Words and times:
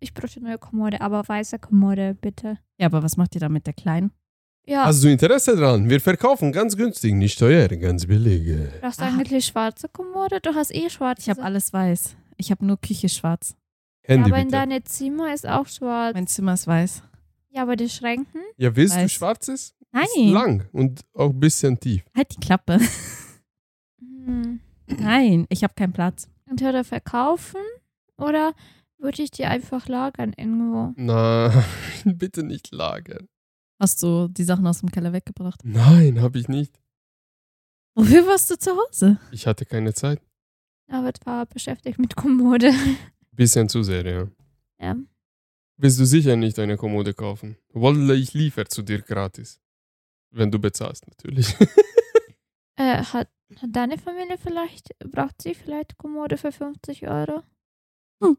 ich 0.00 0.14
bräuchte 0.14 0.40
eine 0.40 0.48
neue 0.50 0.58
Kommode, 0.58 1.00
aber 1.00 1.26
weiße 1.26 1.58
Kommode, 1.58 2.14
bitte. 2.20 2.58
Ja, 2.78 2.86
aber 2.86 3.02
was 3.02 3.16
macht 3.16 3.34
ihr 3.34 3.40
da 3.40 3.48
mit 3.48 3.66
der 3.66 3.74
kleinen? 3.74 4.10
Ja, 4.66 4.84
Hast 4.84 5.02
du 5.02 5.08
Interesse 5.08 5.56
dran? 5.56 5.88
Wir 5.88 6.00
verkaufen 6.00 6.52
ganz 6.52 6.76
günstig, 6.76 7.14
nicht 7.14 7.38
teuer, 7.38 7.66
ganz 7.68 8.06
billig. 8.06 8.56
brauchst 8.80 9.00
du 9.00 9.04
Ah. 9.04 9.08
eigentlich 9.08 9.46
schwarze 9.46 9.88
Kommode? 9.88 10.40
Du 10.40 10.54
hast 10.54 10.74
eh 10.74 10.88
schwarze. 10.90 11.22
Ich 11.22 11.30
habe 11.30 11.42
alles 11.42 11.72
weiß. 11.72 12.14
Ich 12.36 12.50
habe 12.50 12.64
nur 12.64 12.78
Küche 12.80 13.08
schwarz. 13.08 13.54
ja, 14.06 14.14
Handy 14.14 14.30
aber 14.30 14.40
in 14.40 14.48
bitte. 14.48 14.58
deinem 14.58 14.84
Zimmer 14.84 15.32
ist 15.34 15.46
auch 15.48 15.66
schwarz. 15.66 16.14
Mein 16.14 16.26
Zimmer 16.26 16.54
ist 16.54 16.66
weiß. 16.66 17.02
Ja, 17.50 17.62
aber 17.62 17.76
die 17.76 17.88
Schränken? 17.88 18.40
Ja, 18.56 18.74
willst 18.76 18.94
du 18.96 19.00
Weiß. 19.00 19.12
schwarzes? 19.12 19.60
Ist 19.70 19.76
Nein, 20.16 20.28
lang 20.32 20.68
und 20.72 21.00
auch 21.14 21.30
ein 21.30 21.40
bisschen 21.40 21.78
tief. 21.80 22.02
halt 22.16 22.32
die 22.36 22.40
Klappe. 22.40 22.78
Hm. 24.26 24.60
Nein, 24.86 25.46
ich 25.48 25.62
habe 25.62 25.74
keinen 25.74 25.92
Platz. 25.92 26.28
Entweder 26.48 26.84
verkaufen 26.84 27.60
oder 28.16 28.54
würde 29.00 29.22
ich 29.22 29.30
die 29.30 29.44
einfach 29.44 29.88
lagern 29.88 30.32
irgendwo. 30.36 30.92
Na, 30.96 31.64
bitte 32.04 32.42
nicht 32.42 32.72
lagern. 32.72 33.28
Hast 33.80 34.02
du 34.02 34.28
die 34.28 34.44
Sachen 34.44 34.66
aus 34.66 34.80
dem 34.80 34.90
Keller 34.90 35.12
weggebracht? 35.12 35.60
Nein, 35.64 36.20
habe 36.20 36.38
ich 36.38 36.48
nicht. 36.48 36.78
Wofür 37.94 38.26
warst 38.26 38.50
du 38.50 38.58
zu 38.58 38.76
Hause? 38.76 39.18
Ich 39.32 39.46
hatte 39.46 39.64
keine 39.64 39.94
Zeit. 39.94 40.20
Aber 40.88 41.08
ich 41.08 41.24
war 41.24 41.46
beschäftigt 41.46 41.98
mit 41.98 42.14
Kommode. 42.16 42.72
Bisschen 43.32 43.68
zu 43.68 43.82
sehr, 43.82 44.04
ja. 44.04 44.28
ja. 44.80 44.96
Willst 45.76 45.98
du 45.98 46.04
sicher 46.04 46.36
nicht 46.36 46.58
eine 46.58 46.76
Kommode 46.76 47.14
kaufen? 47.14 47.56
Wolle 47.72 48.14
ich 48.14 48.34
liefer 48.34 48.66
zu 48.66 48.82
dir 48.82 49.00
gratis. 49.00 49.60
Wenn 50.30 50.50
du 50.50 50.58
bezahlst, 50.58 51.06
natürlich. 51.08 51.54
Äh, 52.76 53.04
hat, 53.04 53.28
hat 53.60 53.68
deine 53.76 53.98
Familie 53.98 54.38
vielleicht, 54.38 54.98
braucht 55.00 55.42
sie 55.42 55.54
vielleicht 55.54 55.98
Kommode 55.98 56.38
für 56.38 56.50
50 56.50 57.06
Euro? 57.08 57.42
Hm. 58.22 58.38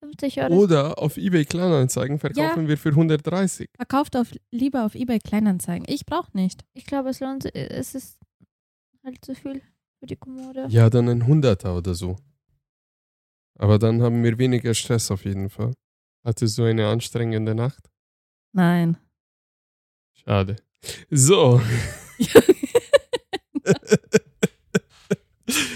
50 0.00 0.42
Euro. 0.42 0.54
Oder 0.54 0.98
auf 0.98 1.16
eBay 1.16 1.44
Kleinanzeigen 1.44 2.18
verkaufen 2.18 2.68
wir 2.68 2.78
für 2.78 2.90
130. 2.90 3.70
Verkauft 3.76 4.16
auf, 4.16 4.28
lieber 4.50 4.84
auf 4.84 4.94
Ebay 4.94 5.18
Kleinanzeigen. 5.18 5.86
Ich 5.88 6.06
brauche 6.06 6.30
nicht. 6.34 6.64
Ich 6.74 6.86
glaube, 6.86 7.10
es 7.10 7.20
lohnt 7.20 7.44
sich, 7.44 7.54
es 7.54 7.94
ist 7.94 8.18
halt 9.04 9.24
zu 9.24 9.34
viel 9.34 9.62
für 9.98 10.06
die 10.06 10.16
Kommode. 10.16 10.66
Ja, 10.68 10.90
dann 10.90 11.08
ein 11.08 11.26
Hunderter 11.26 11.76
oder 11.76 11.94
so. 11.94 12.16
Aber 13.58 13.78
dann 13.78 14.02
haben 14.02 14.22
wir 14.22 14.38
weniger 14.38 14.74
Stress 14.74 15.10
auf 15.10 15.24
jeden 15.24 15.48
Fall. 15.48 15.72
Hattest 16.24 16.58
du 16.58 16.64
eine 16.64 16.88
anstrengende 16.88 17.54
Nacht? 17.54 17.90
Nein. 18.52 18.98
Schade. 20.12 20.56
So. 21.10 21.60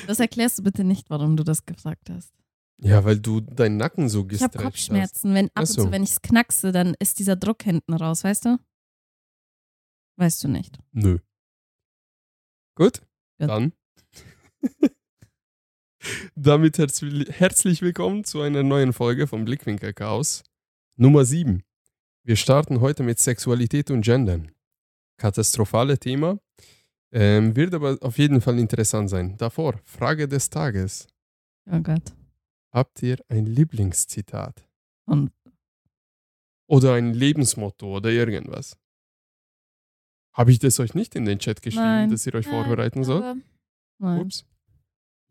Das 0.07 0.19
erklärst 0.19 0.59
du 0.59 0.65
bitte 0.65 0.83
nicht, 0.83 1.09
warum 1.09 1.37
du 1.37 1.45
das 1.45 1.65
gefragt 1.65 2.11
hast. 2.11 2.35
Ja, 2.83 3.05
weil 3.05 3.19
du 3.19 3.41
deinen 3.41 3.77
Nacken 3.77 4.09
so 4.09 4.21
Ich 4.21 4.25
habe 4.25 4.29
gestretcht 4.29 4.55
hast. 4.57 4.63
Kopfschmerzen. 4.63 5.35
Wenn 5.35 5.49
ab 5.55 5.61
und 5.61 5.67
zu, 5.67 5.91
wenn 5.91 6.03
ich 6.03 6.11
es 6.11 6.23
knackse, 6.23 6.73
dann 6.73 6.95
ist 6.99 7.19
dieser 7.19 7.37
Druck 7.37 7.63
hinten 7.63 7.95
raus, 7.95 8.25
weißt 8.25 8.47
du? 8.47 8.59
Weißt 10.17 10.43
du 10.45 10.49
nicht. 10.49 10.79
Nö. 10.93 11.19
Gut, 12.77 13.01
Gut. 13.39 13.49
dann. 13.49 13.73
Damit 16.35 16.79
herzlich, 16.79 17.29
herzlich 17.39 17.83
willkommen 17.83 18.25
zu 18.25 18.41
einer 18.41 18.63
neuen 18.63 18.93
Folge 18.93 19.27
vom 19.27 19.45
Blickwinkel 19.45 19.93
Chaos. 19.93 20.43
Nummer 20.97 21.25
7. 21.25 21.63
Wir 22.25 22.37
starten 22.37 22.81
heute 22.81 23.03
mit 23.03 23.19
Sexualität 23.19 23.91
und 23.91 24.03
Gendern. 24.03 24.53
Katastrophale 25.19 25.99
Thema. 25.99 26.39
Ähm, 27.13 27.57
wird 27.57 27.75
aber 27.75 27.99
auf 28.01 28.19
jeden 28.19 28.41
Fall 28.41 28.59
interessant 28.59 29.11
sein. 29.11 29.37
Davor, 29.37 29.81
Frage 29.85 30.29
des 30.29 30.49
Tages. 30.49 31.09
Oh 31.71 31.81
Gott. 31.81 32.15
Habt 32.73 33.03
ihr 33.03 33.19
ein 33.29 33.47
Lieblingszitat? 33.47 34.67
Und 35.07 35.33
Oder 36.69 36.95
ein 36.95 37.15
Lebensmotto 37.15 37.97
oder 37.97 38.11
irgendwas? 38.11 38.79
Habe 40.33 40.53
ich 40.53 40.61
das 40.61 40.79
euch 40.79 40.95
nicht 40.95 41.17
in 41.17 41.25
den 41.25 41.41
Chat 41.41 41.63
geschrieben, 41.63 41.85
Nein. 41.85 42.11
dass 42.11 42.25
ihr 42.27 42.35
euch 42.35 42.47
Nein, 42.47 42.55
vorbereiten 42.65 43.03
sollt? 43.03 43.37
nein. 43.99 44.21
Ups. 44.21 44.45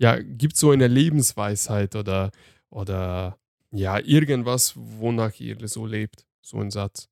Ja, 0.02 0.20
gibt 0.22 0.58
so 0.58 0.72
eine 0.72 0.88
Lebensweisheit 0.88 1.96
oder, 1.96 2.32
oder 2.70 3.38
ja, 3.72 4.00
irgendwas, 4.00 4.74
wonach 4.76 5.40
ihr 5.40 5.66
so 5.68 5.86
lebt? 5.86 6.26
So 6.42 6.60
ein 6.60 6.72
Satz. 6.72 7.10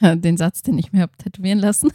Den 0.00 0.36
Satz, 0.36 0.62
den 0.62 0.78
ich 0.78 0.92
mir 0.92 1.02
habe 1.02 1.16
tätowieren 1.16 1.58
lassen. 1.58 1.92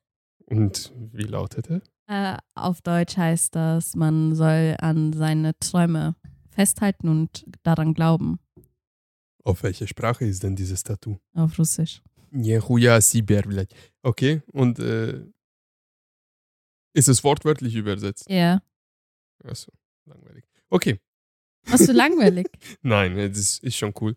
Und 0.46 0.92
wie 0.96 1.24
lautet 1.24 1.68
er? 1.70 1.82
Äh, 2.06 2.38
auf 2.54 2.80
Deutsch 2.82 3.16
heißt 3.16 3.54
das, 3.54 3.94
man 3.94 4.34
soll 4.34 4.76
an 4.80 5.12
seine 5.12 5.58
Träume 5.58 6.16
festhalten 6.60 7.08
und 7.08 7.46
daran 7.62 7.94
glauben. 7.94 8.38
Auf 9.44 9.62
welche 9.62 9.86
Sprache 9.86 10.26
ist 10.26 10.42
denn 10.42 10.56
dieses 10.56 10.82
Tattoo? 10.82 11.18
Auf 11.34 11.58
Russisch. 11.58 12.02
Jehuja 12.32 13.00
Sibir, 13.00 13.42
vielleicht. 13.42 13.74
Okay, 14.02 14.42
und 14.52 14.78
äh, 14.78 15.24
ist 16.92 17.08
es 17.08 17.24
wortwörtlich 17.24 17.74
übersetzt? 17.74 18.28
Ja. 18.28 18.60
Achso, 19.42 19.72
langweilig. 20.04 20.44
Okay, 20.68 21.00
Warst 21.66 21.88
du 21.88 21.92
langweilig? 21.92 22.46
nein, 22.82 23.16
das 23.16 23.58
ist, 23.58 23.76
schon 23.76 23.94
cool. 24.00 24.16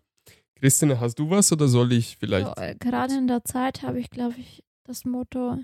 Christine, 0.56 1.00
hast 1.00 1.18
du 1.18 1.28
was 1.30 1.50
oder 1.52 1.68
soll 1.68 1.92
ich 1.92 2.16
vielleicht? 2.18 2.46
so, 2.46 2.62
äh, 2.62 2.74
gerade 2.74 3.14
in 3.14 3.26
der 3.26 3.44
Zeit 3.44 3.82
habe 3.82 4.00
ich, 4.00 4.10
glaube 4.10 4.34
ich, 4.38 4.64
das 4.84 5.04
Motto, 5.04 5.58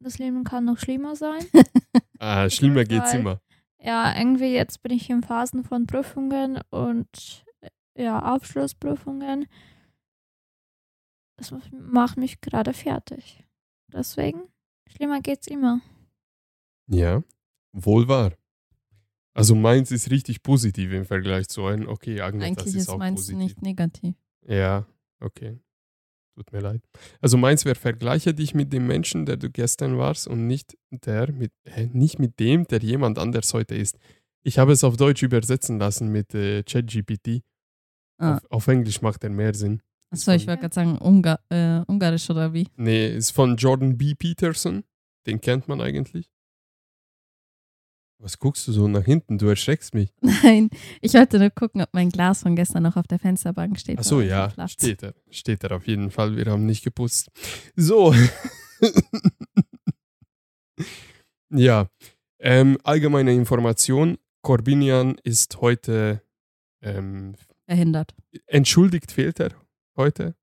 das 0.00 0.18
Leben 0.18 0.44
kann 0.44 0.64
noch 0.66 0.78
schlimmer 0.78 1.16
sein. 1.16 1.44
Ah, 2.18 2.48
schlimmer 2.48 2.84
geht's 2.84 3.12
immer. 3.12 3.42
Ja, 3.86 4.18
irgendwie 4.18 4.52
jetzt 4.52 4.82
bin 4.82 4.92
ich 4.92 5.08
in 5.08 5.22
Phasen 5.22 5.62
von 5.62 5.86
Prüfungen 5.86 6.60
und 6.70 7.44
ja, 7.96 8.18
Abschlussprüfungen. 8.18 9.46
Das 11.36 11.54
macht 11.70 12.16
mich 12.16 12.40
gerade 12.40 12.72
fertig. 12.72 13.44
Deswegen, 13.92 14.42
schlimmer 14.88 15.20
geht's 15.20 15.46
immer. 15.46 15.80
Ja, 16.88 17.22
wohl 17.72 18.08
wahr. 18.08 18.32
Also 19.34 19.54
meins 19.54 19.92
ist 19.92 20.10
richtig 20.10 20.42
positiv 20.42 20.92
im 20.92 21.04
Vergleich 21.04 21.46
zu 21.48 21.64
einem. 21.66 21.88
Okay, 21.88 22.20
Agnes, 22.20 22.40
das 22.40 22.48
Eigentlich 22.64 22.74
ist 22.74 22.82
ist 22.82 22.88
auch 22.88 22.98
meins 22.98 23.20
positiv. 23.20 23.38
nicht 23.38 23.62
negativ. 23.62 24.14
Ja, 24.46 24.86
okay. 25.20 25.60
Tut 26.36 26.52
mir 26.52 26.60
leid. 26.60 26.82
Also 27.22 27.38
meins 27.38 27.64
wäre, 27.64 27.74
vergleiche 27.74 28.34
dich 28.34 28.54
mit 28.54 28.70
dem 28.70 28.86
Menschen, 28.86 29.24
der 29.24 29.38
du 29.38 29.48
gestern 29.48 29.96
warst 29.96 30.28
und 30.28 30.46
nicht 30.46 30.76
der 30.90 31.32
mit, 31.32 31.50
hä, 31.64 31.88
nicht 31.94 32.18
mit 32.18 32.38
dem, 32.38 32.66
der 32.66 32.80
jemand 32.80 33.18
anders 33.18 33.54
heute 33.54 33.74
ist. 33.74 33.98
Ich 34.44 34.58
habe 34.58 34.72
es 34.72 34.84
auf 34.84 34.98
Deutsch 34.98 35.22
übersetzen 35.22 35.78
lassen 35.78 36.12
mit 36.12 36.34
äh, 36.34 36.62
ChatGPT. 36.62 37.40
Ah. 38.18 38.36
Auf, 38.36 38.50
auf 38.50 38.68
Englisch 38.68 39.00
macht 39.00 39.24
er 39.24 39.30
mehr 39.30 39.54
Sinn. 39.54 39.80
Achso, 40.10 40.32
ich 40.32 40.46
wollte 40.46 40.60
gerade 40.60 40.74
sagen, 40.74 40.98
Ungar, 40.98 41.40
äh, 41.48 41.80
Ungarisch 41.86 42.28
oder 42.28 42.52
wie? 42.52 42.68
Nee, 42.76 43.16
ist 43.16 43.30
von 43.30 43.56
Jordan 43.56 43.96
B. 43.96 44.14
Peterson. 44.14 44.84
Den 45.26 45.40
kennt 45.40 45.68
man 45.68 45.80
eigentlich. 45.80 46.30
Was 48.18 48.38
guckst 48.38 48.66
du 48.66 48.72
so 48.72 48.88
nach 48.88 49.04
hinten? 49.04 49.38
Du 49.38 49.46
erschreckst 49.46 49.94
mich. 49.94 50.12
Nein, 50.20 50.70
ich 51.02 51.12
wollte 51.14 51.38
nur 51.38 51.50
gucken, 51.50 51.82
ob 51.82 51.90
mein 51.92 52.08
Glas 52.08 52.42
von 52.42 52.56
gestern 52.56 52.82
noch 52.82 52.96
auf 52.96 53.06
der 53.06 53.18
Fensterbank 53.18 53.78
steht. 53.78 53.98
Ach 53.98 54.04
so, 54.04 54.20
ja, 54.20 54.52
steht 54.68 55.02
er. 55.02 55.14
Steht 55.30 55.64
er 55.64 55.72
auf 55.72 55.86
jeden 55.86 56.10
Fall. 56.10 56.36
Wir 56.36 56.46
haben 56.46 56.64
nicht 56.64 56.82
geputzt. 56.82 57.30
So. 57.76 58.14
ja. 61.50 61.88
Ähm, 62.38 62.78
allgemeine 62.84 63.34
Information. 63.34 64.18
Corbinian 64.42 65.16
ist 65.22 65.60
heute 65.60 66.22
ähm, 66.82 67.34
Verhindert. 67.66 68.14
entschuldigt, 68.46 69.12
fehlt 69.12 69.40
er 69.40 69.50
heute. 69.96 70.34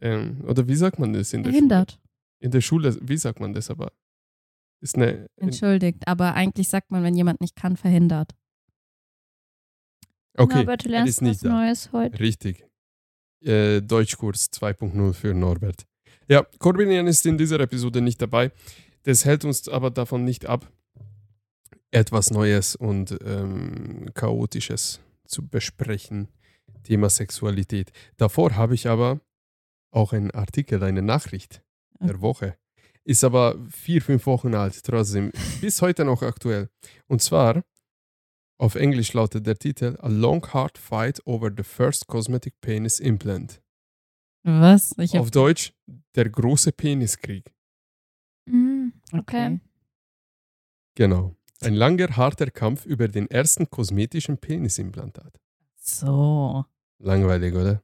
Ähm, 0.00 0.42
oder 0.46 0.68
wie 0.68 0.76
sagt 0.76 0.98
man 0.98 1.12
das 1.12 1.32
in 1.32 1.42
der 1.42 1.52
Verhindert. 1.52 1.92
Schule? 1.92 2.02
In 2.40 2.50
der 2.50 2.60
Schule, 2.60 2.96
wie 3.00 3.16
sagt 3.16 3.40
man 3.40 3.52
das 3.52 3.70
aber? 3.70 3.92
Ist 4.80 4.96
eine, 4.96 5.26
Entschuldigt. 5.36 6.06
Aber 6.06 6.34
eigentlich 6.34 6.68
sagt 6.68 6.90
man, 6.90 7.02
wenn 7.02 7.16
jemand 7.16 7.40
nicht 7.40 7.56
kann, 7.56 7.76
verhindert. 7.76 8.32
okay, 10.36 10.56
Norbert, 10.56 10.84
du 10.84 10.88
er 10.88 10.90
lernst 10.92 11.08
ist 11.08 11.22
nicht 11.22 11.34
was 11.36 11.40
da. 11.40 11.48
Neues 11.48 11.92
heute. 11.92 12.20
Richtig. 12.20 12.66
Äh, 13.40 13.80
Deutschkurs 13.80 14.50
2.0 14.52 15.12
für 15.12 15.34
Norbert. 15.34 15.86
Ja, 16.28 16.42
Corbinian 16.58 17.06
ist 17.06 17.24
in 17.26 17.36
dieser 17.36 17.60
Episode 17.60 18.00
nicht 18.00 18.20
dabei. 18.20 18.50
Das 19.02 19.24
hält 19.24 19.44
uns 19.44 19.68
aber 19.68 19.90
davon 19.90 20.24
nicht 20.24 20.46
ab, 20.46 20.70
etwas 21.90 22.30
Neues 22.30 22.74
und 22.74 23.18
ähm, 23.24 24.10
Chaotisches 24.14 25.00
zu 25.26 25.46
besprechen. 25.46 26.28
Thema 26.82 27.08
Sexualität. 27.10 27.92
Davor 28.16 28.56
habe 28.56 28.74
ich 28.74 28.88
aber 28.88 29.20
auch 29.90 30.12
einen 30.12 30.30
Artikel, 30.30 30.82
eine 30.82 31.02
Nachricht 31.02 31.62
der 32.00 32.20
Woche. 32.20 32.56
Ist 33.06 33.22
aber 33.22 33.58
vier, 33.70 34.00
fünf 34.00 34.26
Wochen 34.26 34.54
alt, 34.54 34.82
trotzdem. 34.82 35.30
Bis 35.60 35.82
heute 35.82 36.04
noch 36.04 36.22
aktuell. 36.22 36.70
Und 37.06 37.20
zwar, 37.20 37.62
auf 38.58 38.76
Englisch 38.76 39.12
lautet 39.12 39.46
der 39.46 39.58
Titel 39.58 39.96
A 40.00 40.08
Long 40.08 40.46
Hard 40.52 40.78
Fight 40.78 41.20
Over 41.26 41.50
the 41.54 41.62
First 41.62 42.06
Cosmetic 42.06 42.60
Penis 42.60 43.00
Implant. 43.00 43.60
Was? 44.42 44.94
Auf 45.14 45.30
Deutsch, 45.30 45.72
der 46.14 46.28
große 46.28 46.72
Peniskrieg. 46.72 47.54
Mhm, 48.46 48.92
okay. 49.12 49.60
Genau. 50.94 51.34
Ein 51.60 51.74
langer, 51.74 52.16
harter 52.16 52.50
Kampf 52.50 52.84
über 52.84 53.08
den 53.08 53.30
ersten 53.30 53.68
kosmetischen 53.68 54.38
Penisimplantat. 54.38 55.40
So. 55.76 56.64
Langweilig, 56.98 57.54
oder? 57.54 57.82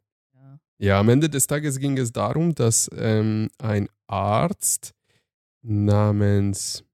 Ja, 0.78 0.98
am 0.98 1.10
Ende 1.10 1.28
des 1.28 1.46
Tages 1.46 1.78
ging 1.78 1.98
es 1.98 2.10
darum, 2.10 2.54
dass 2.54 2.88
ähm, 2.94 3.50
ein 3.58 3.88
Arzt 4.06 4.94
namens, 5.62 6.84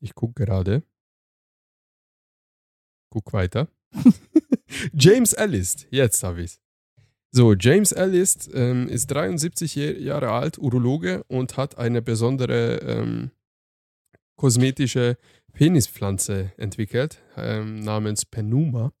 ich 0.00 0.14
gucke 0.14 0.44
gerade, 0.44 0.82
guck 3.10 3.32
weiter, 3.32 3.68
James 4.92 5.32
Ellis, 5.32 5.86
jetzt 5.90 6.22
habe 6.22 6.42
ich 6.42 6.52
es. 6.52 6.60
So, 7.32 7.54
James 7.54 7.92
Ellis 7.92 8.48
ähm, 8.54 8.88
ist 8.88 9.08
73 9.08 9.74
Jahr- 9.74 9.92
Jahre 9.94 10.30
alt, 10.30 10.58
Urologe 10.58 11.24
und 11.24 11.56
hat 11.56 11.76
eine 11.76 12.00
besondere 12.00 12.78
ähm, 12.78 13.30
kosmetische 14.36 15.18
Penispflanze 15.52 16.52
entwickelt, 16.56 17.22
ähm, 17.36 17.80
namens 17.80 18.24
Penuma. 18.24 18.92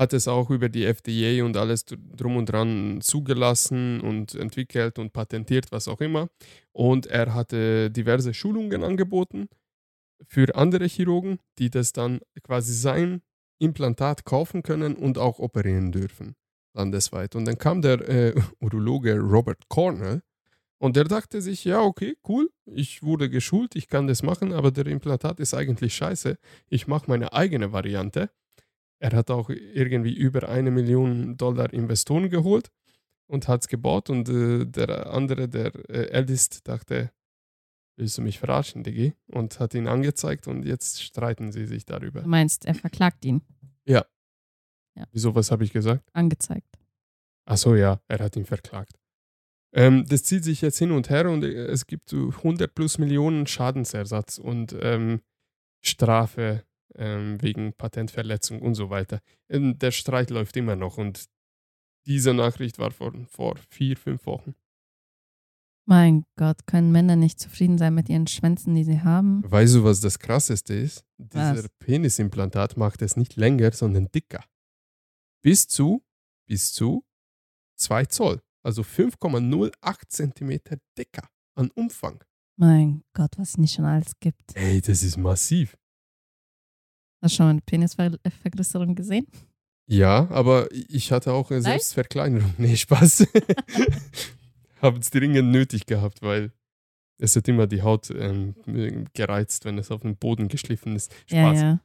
Hat 0.00 0.14
es 0.14 0.28
auch 0.28 0.50
über 0.50 0.70
die 0.70 0.86
FDA 0.86 1.44
und 1.44 1.58
alles 1.58 1.84
dr- 1.84 2.00
drum 2.16 2.36
und 2.38 2.46
dran 2.46 3.00
zugelassen 3.02 4.00
und 4.00 4.34
entwickelt 4.34 4.98
und 4.98 5.12
patentiert, 5.12 5.72
was 5.72 5.88
auch 5.88 6.00
immer. 6.00 6.30
Und 6.72 7.06
er 7.06 7.34
hatte 7.34 7.90
diverse 7.90 8.32
Schulungen 8.34 8.82
angeboten 8.82 9.48
für 10.26 10.54
andere 10.56 10.86
Chirurgen, 10.86 11.38
die 11.58 11.70
das 11.70 11.92
dann 11.92 12.20
quasi 12.42 12.74
sein 12.74 13.22
Implantat 13.60 14.24
kaufen 14.24 14.62
können 14.62 14.96
und 14.96 15.18
auch 15.18 15.38
operieren 15.38 15.92
dürfen, 15.92 16.34
landesweit. 16.74 17.36
Und 17.36 17.46
dann 17.46 17.58
kam 17.58 17.82
der 17.82 18.08
äh, 18.08 18.34
Urologe 18.60 19.18
Robert 19.18 19.68
Cornell 19.68 20.22
und 20.78 20.96
der 20.96 21.04
dachte 21.04 21.42
sich, 21.42 21.64
ja, 21.64 21.80
okay, 21.82 22.16
cool, 22.28 22.50
ich 22.66 23.02
wurde 23.02 23.30
geschult, 23.30 23.76
ich 23.76 23.88
kann 23.88 24.06
das 24.08 24.22
machen, 24.22 24.52
aber 24.52 24.70
der 24.72 24.86
Implantat 24.86 25.40
ist 25.40 25.54
eigentlich 25.54 25.94
scheiße. 25.94 26.38
Ich 26.70 26.86
mache 26.88 27.06
meine 27.08 27.32
eigene 27.34 27.72
Variante. 27.72 28.30
Er 29.00 29.12
hat 29.12 29.30
auch 29.30 29.48
irgendwie 29.50 30.14
über 30.14 30.48
eine 30.48 30.70
Million 30.70 31.36
Dollar 31.36 31.72
Investoren 31.72 32.28
geholt 32.28 32.70
und 33.26 33.48
hat 33.48 33.62
es 33.62 33.68
gebaut. 33.68 34.10
Und 34.10 34.28
äh, 34.28 34.66
der 34.66 35.12
andere, 35.12 35.48
der 35.48 35.74
äh, 35.88 36.10
Eldest, 36.10 36.68
dachte, 36.68 37.10
willst 37.96 38.18
du 38.18 38.22
mich 38.22 38.38
verarschen, 38.38 38.82
Diggi? 38.82 39.14
Und 39.26 39.58
hat 39.58 39.74
ihn 39.74 39.88
angezeigt 39.88 40.46
und 40.48 40.64
jetzt 40.64 41.02
streiten 41.02 41.50
sie 41.50 41.66
sich 41.66 41.86
darüber. 41.86 42.20
Du 42.22 42.28
meinst, 42.28 42.66
er 42.66 42.74
verklagt 42.74 43.24
ihn. 43.24 43.40
Wieso, 45.12 45.34
was 45.34 45.50
habe 45.50 45.64
ich 45.64 45.72
gesagt? 45.72 46.08
Angezeigt. 46.12 46.78
Ach 47.46 47.56
so, 47.56 47.74
ja, 47.74 48.00
er 48.08 48.18
hat 48.18 48.36
ihn 48.36 48.44
verklagt. 48.44 48.98
Ähm, 49.72 50.04
das 50.06 50.24
zieht 50.24 50.44
sich 50.44 50.60
jetzt 50.60 50.78
hin 50.78 50.90
und 50.90 51.10
her 51.10 51.30
und 51.30 51.44
äh, 51.44 51.66
es 51.66 51.86
gibt 51.86 52.10
so 52.10 52.28
100 52.28 52.74
plus 52.74 52.98
Millionen 52.98 53.46
Schadensersatz 53.46 54.38
und 54.38 54.74
ähm, 54.80 55.20
Strafe 55.80 56.64
wegen 56.94 57.72
Patentverletzung 57.74 58.60
und 58.60 58.74
so 58.74 58.90
weiter. 58.90 59.20
Ähm, 59.48 59.78
der 59.78 59.90
Streit 59.90 60.30
läuft 60.30 60.56
immer 60.56 60.76
noch 60.76 60.98
und 60.98 61.26
diese 62.06 62.34
Nachricht 62.34 62.78
war 62.78 62.90
vor, 62.90 63.12
vor 63.28 63.56
vier, 63.68 63.96
fünf 63.96 64.26
Wochen. 64.26 64.54
Mein 65.86 66.24
Gott, 66.36 66.66
können 66.66 66.92
Männer 66.92 67.16
nicht 67.16 67.40
zufrieden 67.40 67.78
sein 67.78 67.94
mit 67.94 68.08
ihren 68.08 68.26
Schwänzen, 68.26 68.74
die 68.74 68.84
sie 68.84 69.00
haben? 69.00 69.42
Weißt 69.50 69.74
du, 69.74 69.84
was 69.84 70.00
das 70.00 70.18
Krasseste 70.18 70.74
ist? 70.74 71.04
Dieser 71.18 71.64
Was? 71.64 71.68
Penisimplantat 71.80 72.76
macht 72.76 73.02
es 73.02 73.16
nicht 73.16 73.36
länger, 73.36 73.72
sondern 73.72 74.08
dicker. 74.12 74.44
Bis 75.42 75.66
zu, 75.66 76.04
bis 76.46 76.72
zu 76.72 77.04
2 77.76 78.06
Zoll. 78.06 78.42
Also 78.62 78.82
5,08 78.82 80.08
Zentimeter 80.08 80.76
dicker 80.96 81.28
an 81.54 81.70
Umfang. 81.74 82.22
Mein 82.56 83.02
Gott, 83.14 83.38
was 83.38 83.50
es 83.50 83.58
nicht 83.58 83.74
schon 83.74 83.86
alles 83.86 84.12
gibt. 84.20 84.54
Ey, 84.54 84.80
das 84.80 85.02
ist 85.02 85.16
massiv. 85.16 85.76
Hast 87.20 87.34
du 87.34 87.36
schon 87.36 87.46
mal 87.46 87.50
eine 87.50 87.60
Penisvergrößerung 87.60 88.94
gesehen? 88.94 89.26
Ja, 89.86 90.28
aber 90.30 90.68
ich 90.70 91.10
hatte 91.10 91.32
auch 91.32 91.50
eine 91.50 91.62
Selbstverkleinerung. 91.62 92.54
Nee, 92.58 92.76
Spaß. 92.76 93.26
Habe 94.80 94.98
es 94.98 95.10
dringend 95.10 95.50
nötig 95.50 95.86
gehabt, 95.86 96.22
weil 96.22 96.52
es 97.18 97.36
hat 97.36 97.48
immer 97.48 97.66
die 97.66 97.82
Haut 97.82 98.10
ähm, 98.10 98.54
gereizt, 99.12 99.64
wenn 99.64 99.78
es 99.78 99.90
auf 99.90 100.02
den 100.02 100.16
Boden 100.16 100.48
geschliffen 100.48 100.96
ist. 100.96 101.12
Spaß. 101.26 101.32
Ja, 101.32 101.52
ja. 101.54 101.80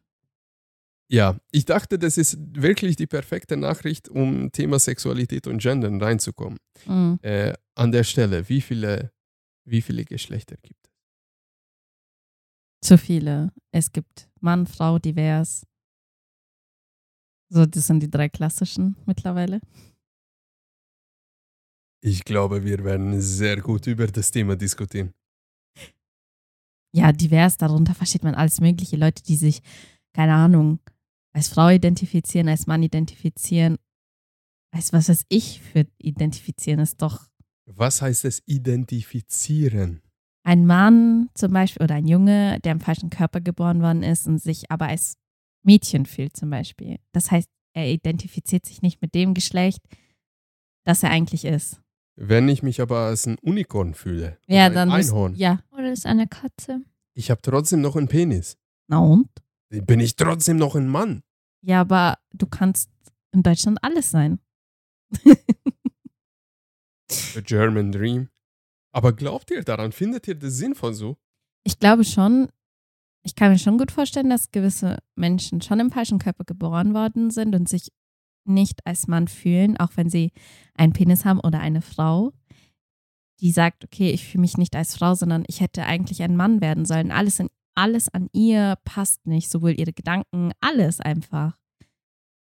Ja, 1.08 1.38
ich 1.52 1.66
dachte, 1.66 2.00
das 2.00 2.18
ist 2.18 2.38
wirklich 2.40 2.96
die 2.96 3.06
perfekte 3.06 3.58
Nachricht, 3.58 4.10
um 4.10 4.52
Thema 4.52 4.80
Sexualität 4.80 5.46
und 5.46 5.62
Gendern 5.62 6.02
reinzukommen. 6.02 6.58
Mhm. 6.88 7.20
Äh, 7.22 7.54
an 7.76 7.92
der 7.92 8.04
Stelle, 8.04 8.50
wie 8.50 8.62
viele, 8.62 9.12
wie 9.66 9.82
viele 9.82 10.04
Geschlechter 10.04 10.56
gibt 10.64 10.85
es? 10.85 10.85
Zu 12.86 13.00
viele. 13.00 13.52
Es 13.72 13.92
gibt 13.92 14.30
Mann, 14.42 14.68
Frau, 14.68 15.00
divers. 15.00 15.66
So, 17.50 17.66
das 17.66 17.88
sind 17.88 18.02
die 18.02 18.12
drei 18.12 18.30
klassischen 18.30 18.96
mittlerweile. 19.08 19.60
Ich 22.04 22.24
glaube, 22.24 22.64
wir 22.64 22.84
werden 22.84 23.20
sehr 23.20 23.60
gut 23.60 23.88
über 23.88 24.06
das 24.06 24.30
Thema 24.30 24.56
diskutieren. 24.56 25.16
Ja, 26.94 27.12
divers, 27.12 27.58
darunter 27.58 27.96
versteht 27.96 28.24
man 28.24 28.36
alles 28.36 28.62
mögliche. 28.62 28.98
Leute, 28.98 29.24
die 29.24 29.36
sich, 29.36 29.62
keine 30.14 30.36
Ahnung, 30.36 30.80
als 31.34 31.48
Frau 31.48 31.70
identifizieren, 31.70 32.48
als 32.50 32.68
Mann 32.68 32.84
identifizieren. 32.84 33.80
Als 34.72 34.94
was 34.94 35.10
weiß 35.10 35.26
ich 35.30 35.60
für 35.60 35.88
identifizieren 35.98 36.82
ist 36.82 37.02
doch 37.02 37.26
Was 37.66 38.04
heißt 38.04 38.26
es 38.26 38.44
identifizieren? 38.46 40.05
Ein 40.46 40.66
Mann 40.66 41.30
zum 41.34 41.52
Beispiel 41.52 41.84
oder 41.84 41.96
ein 41.96 42.08
Junge, 42.08 42.60
der 42.62 42.72
im 42.74 42.80
falschen 42.80 43.10
Körper 43.10 43.42
geboren 43.42 43.82
worden 43.82 44.04
ist 44.04 44.28
und 44.28 44.38
sich 44.38 44.70
aber 44.72 44.88
als 44.88 45.18
Mädchen 45.64 46.06
fühlt 46.06 46.38
zum 46.38 46.50
Beispiel. 46.52 47.00
Das 47.14 47.32
heißt, 47.32 47.50
er 47.74 47.88
identifiziert 47.90 48.66
sich 48.66 48.82
nicht 48.82 49.02
mit 49.02 49.16
dem 49.16 49.34
Geschlecht, 49.34 49.82
das 50.86 51.02
er 51.04 51.10
eigentlich 51.10 51.46
ist. 51.46 51.82
Wenn 52.16 52.48
ich 52.48 52.64
mich 52.64 52.80
aber 52.80 53.00
als 53.00 53.26
ein 53.26 53.38
Unikorn 53.40 53.94
fühle, 53.96 54.38
Ja, 54.48 54.68
oder 54.68 54.76
dann 54.76 54.90
ein 54.92 55.02
Einhorn, 55.04 55.36
Ja, 55.36 55.60
Oder 55.72 55.92
ist 55.92 56.06
eine 56.06 56.28
Katze? 56.28 56.82
ich 57.16 57.32
habe 57.32 57.42
trotzdem 57.42 57.82
noch 57.82 57.96
einen 57.96 58.08
Penis. 58.08 58.56
na 58.88 59.00
und? 59.00 59.28
Bin 59.70 60.00
ich 60.00 60.16
trotzdem 60.16 60.58
noch 60.58 60.76
ein 60.76 60.88
Mann? 60.88 61.24
Ja, 61.62 61.82
aber 61.82 62.20
du 62.34 62.46
kannst 62.46 62.90
in 63.34 63.42
Deutschland 63.44 63.80
alles 63.82 64.12
sein. 64.12 64.40
The 67.10 67.42
German 67.42 67.92
Dream. 67.92 68.30
Aber 68.96 69.12
glaubt 69.12 69.52
ihr 69.52 69.62
daran? 69.62 69.92
Findet 69.92 70.26
ihr 70.30 70.36
das 70.36 70.54
sinnvoll 70.54 70.94
so? 70.94 71.18
Ich 71.66 71.80
glaube 71.80 72.06
schon, 72.06 72.48
ich 73.24 73.36
kann 73.36 73.52
mir 73.52 73.60
schon 73.60 73.78
gut 73.78 73.92
vorstellen, 73.92 74.30
dass 74.30 74.52
gewisse 74.52 75.00
Menschen 75.16 75.60
schon 75.60 75.82
im 75.82 75.92
falschen 75.92 76.18
Körper 76.18 76.46
geboren 76.46 76.94
worden 76.94 77.30
sind 77.30 77.56
und 77.56 77.68
sich 77.68 77.92
nicht 78.46 78.88
als 78.88 79.08
Mann 79.08 79.28
fühlen, 79.28 79.76
auch 79.76 79.92
wenn 79.96 80.10
sie 80.10 80.32
einen 80.76 80.94
Penis 80.94 81.26
haben 81.26 81.42
oder 81.42 81.60
eine 81.60 81.82
Frau, 81.82 82.32
die 83.42 83.52
sagt, 83.52 83.84
okay, 83.84 84.12
ich 84.12 84.26
fühle 84.26 84.42
mich 84.42 84.58
nicht 84.58 84.78
als 84.78 84.96
Frau, 84.96 85.14
sondern 85.14 85.44
ich 85.48 85.60
hätte 85.60 85.84
eigentlich 85.84 86.24
ein 86.24 86.38
Mann 86.38 86.62
werden 86.62 86.86
sollen. 86.86 87.12
Alles, 87.12 87.42
in, 87.42 87.50
alles 87.74 88.08
an 88.08 88.30
ihr 88.32 88.78
passt 88.86 89.28
nicht, 89.28 89.50
sowohl 89.52 89.78
ihre 89.78 89.92
Gedanken, 89.92 90.54
alles 90.62 91.02
einfach. 91.02 91.58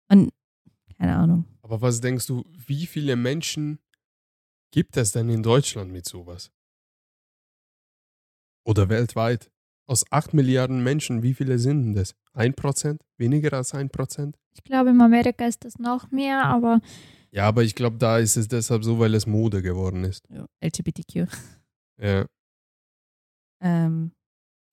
Und 0.08 0.30
keine 0.96 1.16
Ahnung. 1.16 1.44
Aber 1.62 1.80
was 1.80 2.00
denkst 2.00 2.28
du, 2.28 2.44
wie 2.54 2.86
viele 2.86 3.16
Menschen 3.16 3.80
gibt 4.72 4.96
es 4.96 5.12
denn 5.12 5.28
in 5.28 5.42
Deutschland 5.42 5.92
mit 5.92 6.06
sowas? 6.06 6.50
Oder 8.66 8.88
weltweit? 8.88 9.50
Aus 9.88 10.04
8 10.10 10.34
Milliarden 10.34 10.82
Menschen, 10.82 11.22
wie 11.22 11.34
viele 11.34 11.58
sind 11.58 11.84
denn 11.84 11.94
das? 11.94 12.16
Ein 12.32 12.54
Prozent? 12.54 13.02
Weniger 13.18 13.52
als 13.52 13.72
ein 13.74 13.88
Prozent? 13.88 14.36
Ich 14.54 14.64
glaube, 14.64 14.90
in 14.90 15.00
Amerika 15.00 15.46
ist 15.46 15.64
das 15.64 15.78
noch 15.78 16.10
mehr, 16.10 16.44
aber 16.44 16.80
Ja, 17.30 17.46
aber 17.46 17.62
ich 17.62 17.74
glaube, 17.74 17.98
da 17.98 18.18
ist 18.18 18.36
es 18.36 18.48
deshalb 18.48 18.82
so, 18.82 18.98
weil 18.98 19.14
es 19.14 19.26
Mode 19.26 19.62
geworden 19.62 20.04
ist. 20.04 20.24
Ja, 20.28 20.46
LGBTQ. 20.60 21.28
Ja. 21.98 22.26
Ähm, 23.62 24.12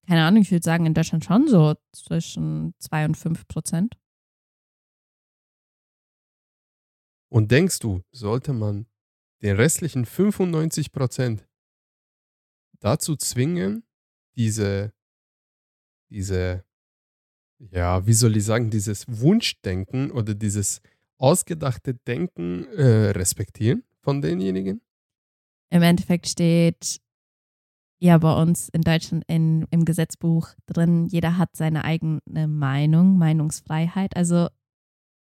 keine 0.07 0.25
Ahnung, 0.25 0.41
ich 0.41 0.51
würde 0.51 0.63
sagen, 0.63 0.85
in 0.85 0.93
Deutschland 0.93 1.23
schon 1.23 1.47
so 1.47 1.75
zwischen 1.93 2.73
2 2.79 3.05
und 3.05 3.15
5 3.15 3.47
Prozent. 3.47 3.97
Und 7.31 7.51
denkst 7.51 7.79
du, 7.79 8.01
sollte 8.11 8.53
man 8.53 8.87
den 9.43 9.57
restlichen 9.57 10.05
95 10.05 10.91
Prozent 10.91 11.45
dazu 12.79 13.15
zwingen, 13.15 13.83
diese, 14.35 14.93
diese, 16.09 16.63
ja, 17.59 18.05
wie 18.07 18.13
soll 18.13 18.37
ich 18.37 18.45
sagen, 18.45 18.69
dieses 18.69 19.05
Wunschdenken 19.07 20.11
oder 20.11 20.33
dieses 20.33 20.81
ausgedachte 21.17 21.93
Denken 21.93 22.65
äh, 22.69 23.11
respektieren 23.11 23.83
von 24.01 24.21
denjenigen? 24.21 24.81
Im 25.69 25.81
Endeffekt 25.81 26.27
steht 26.27 26.99
ja 27.99 28.17
bei 28.17 28.41
uns 28.41 28.69
in 28.69 28.81
Deutschland 28.81 29.23
in, 29.27 29.65
im 29.71 29.85
Gesetzbuch 29.85 30.49
drin, 30.65 31.05
jeder 31.05 31.37
hat 31.37 31.55
seine 31.55 31.83
eigene 31.83 32.47
Meinung, 32.47 33.17
Meinungsfreiheit. 33.17 34.15
Also 34.15 34.47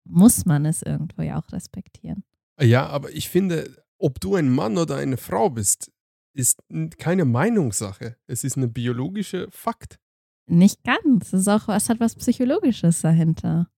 muss 0.04 0.46
man 0.46 0.64
es 0.66 0.82
irgendwo 0.82 1.22
ja 1.22 1.38
auch 1.38 1.52
respektieren. 1.52 2.24
Ja, 2.60 2.86
aber 2.86 3.10
ich 3.12 3.28
finde, 3.28 3.79
ob 4.00 4.21
du 4.21 4.35
ein 4.35 4.50
Mann 4.50 4.78
oder 4.78 4.97
eine 4.97 5.16
Frau 5.16 5.50
bist, 5.50 5.92
ist 6.33 6.61
keine 6.99 7.25
Meinungssache. 7.25 8.16
Es 8.26 8.45
ist 8.45 8.57
eine 8.57 8.69
biologische 8.69 9.49
Fakt. 9.50 9.99
Nicht 10.47 10.83
ganz. 10.85 11.33
Es 11.33 11.42
ist 11.42 11.49
auch, 11.49 11.69
es 11.69 11.88
hat 11.88 12.00
was 12.00 12.16
Psychologisches 12.16 13.02
dahinter. 13.02 13.71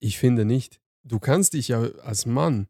Ich 0.00 0.18
finde 0.18 0.44
nicht. 0.44 0.80
du 1.02 1.18
kannst 1.18 1.54
dich 1.54 1.68
ja 1.68 1.80
als 2.02 2.26
Mann 2.26 2.68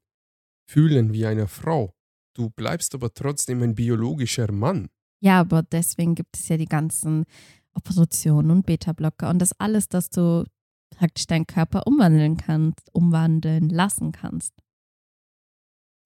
fühlen 0.69 1.13
wie 1.13 1.27
eine 1.27 1.49
Frau. 1.49 1.93
Du 2.35 2.49
bleibst 2.51 2.95
aber 2.95 3.13
trotzdem 3.13 3.63
ein 3.63 3.75
biologischer 3.75 4.53
Mann. 4.53 4.89
Ja, 5.21 5.41
aber 5.41 5.63
deswegen 5.63 6.15
gibt 6.15 6.37
es 6.37 6.49
ja 6.49 6.57
die 6.57 6.67
ganzen 6.67 7.25
Operationen 7.75 8.51
und 8.51 8.67
Beta-Blocker 8.67 9.29
und 9.31 9.41
das 9.41 9.53
alles, 9.59 9.89
dass 9.89 10.11
du 10.11 10.45
praktisch 10.91 11.27
deinen 11.27 11.47
Körper 11.47 11.87
umwandeln 11.87 12.37
kannst, 12.37 12.89
umwandeln 12.93 13.69
lassen 13.69 14.13
kannst. 14.13 14.55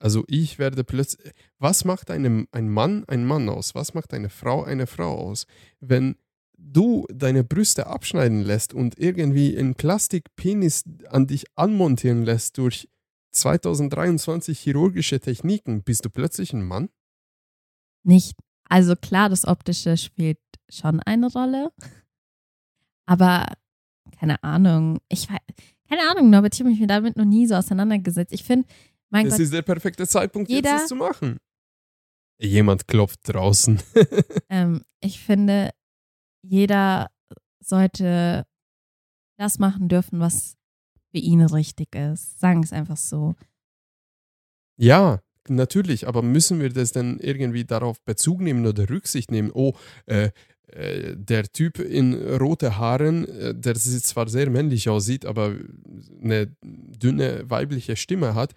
Also 0.05 0.23
ich 0.27 0.59
werde 0.59 0.85
plötzlich. 0.85 1.33
Was 1.59 1.87
macht 1.87 2.11
einem, 2.11 2.47
ein 2.53 2.69
Mann 2.69 3.05
ein 3.07 3.25
Mann 3.25 3.49
aus? 3.49 3.75
Was 3.75 3.95
macht 3.95 4.13
eine 4.13 4.29
Frau 4.29 4.63
eine 4.63 4.87
Frau 4.87 5.17
aus? 5.17 5.47
Wenn 5.81 6.17
du 6.59 7.07
deine 7.11 7.43
Brüste 7.43 7.87
abschneiden 7.87 8.43
lässt 8.43 8.75
und 8.75 8.99
irgendwie 8.99 9.57
einen 9.57 9.77
Plastikpenis 9.77 10.85
an 11.09 11.27
dich 11.27 11.47
anmontieren 11.57 12.23
lässt 12.23 12.59
durch 12.59 12.87
2023 13.31 14.61
chirurgische 14.61 15.21
Techniken, 15.21 15.83
bist 15.83 16.05
du 16.05 16.11
plötzlich 16.11 16.53
ein 16.53 16.67
Mann? 16.67 16.91
Nicht. 18.03 18.37
Also 18.69 18.97
klar, 18.97 19.31
das 19.31 19.47
Optische 19.47 19.97
spielt 19.97 20.39
schon 20.69 21.01
eine 21.01 21.33
Rolle. 21.33 21.73
Aber 23.07 23.47
keine 24.19 24.43
Ahnung. 24.43 24.99
Ich 25.09 25.31
weiß, 25.31 25.39
keine 25.89 26.11
Ahnung, 26.11 26.29
Norbert, 26.29 26.55
ich 26.55 26.61
habe 26.61 26.69
mich 26.69 26.87
damit 26.87 27.17
noch 27.17 27.25
nie 27.25 27.47
so 27.47 27.55
auseinandergesetzt. 27.55 28.35
Ich 28.35 28.45
finde, 28.45 28.69
mein 29.15 29.27
das 29.27 29.35
Gott, 29.35 29.41
ist 29.45 29.53
der 29.53 29.63
perfekte 29.63 30.07
Zeitpunkt, 30.07 30.51
Jeder- 30.51 30.71
jetzt 30.71 30.83
das 30.83 30.89
zu 30.89 30.97
machen. 30.97 31.39
Jemand 32.41 32.89
klopft 32.89 33.21
draußen. 33.25 33.81
ähm, 34.51 34.83
ich 35.01 35.21
finde, 35.21 35.71
jeder 36.43 37.11
sollte 37.61 38.45
das 39.39 39.59
machen 39.59 39.89
dürfen, 39.89 40.19
was 40.21 40.57
für 41.13 41.19
ihn 41.19 41.43
richtig 41.43 41.95
ist. 41.95 42.41
Sagen 42.41 42.61
wir 42.61 42.65
es 42.65 42.73
einfach 42.73 42.97
so. 42.97 43.35
ja, 44.77 45.21
natürlich, 45.49 46.09
aber 46.09 46.23
müssen 46.23 46.61
wir 46.61 46.71
das 46.71 46.91
dann 46.93 47.21
irgendwie 47.21 47.65
darauf 47.65 48.01
Bezug 48.03 48.41
nehmen 48.41 48.67
oder 48.67 48.89
Rücksicht 48.91 49.31
nehmen? 49.31 49.51
Oh, 49.53 49.75
äh, 50.07 50.31
äh, 50.69 51.15
der 51.17 51.45
Typ 51.45 51.79
in 51.79 52.15
rote 52.15 52.79
Haaren, 52.79 53.29
äh, 53.29 53.55
der 53.55 53.75
zwar 53.77 54.29
sehr 54.29 54.51
männlich 54.51 54.89
aussieht, 54.89 55.25
aber 55.27 55.55
eine 56.21 56.57
dünne 56.63 57.49
weibliche 57.49 57.97
Stimme 57.97 58.35
hat, 58.35 58.55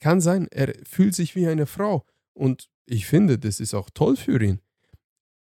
kann 0.00 0.20
sein, 0.20 0.46
er 0.50 0.74
fühlt 0.84 1.14
sich 1.14 1.34
wie 1.36 1.46
eine 1.46 1.66
Frau. 1.66 2.04
Und 2.34 2.68
ich 2.86 3.06
finde, 3.06 3.38
das 3.38 3.60
ist 3.60 3.74
auch 3.74 3.90
toll 3.90 4.16
für 4.16 4.42
ihn. 4.42 4.60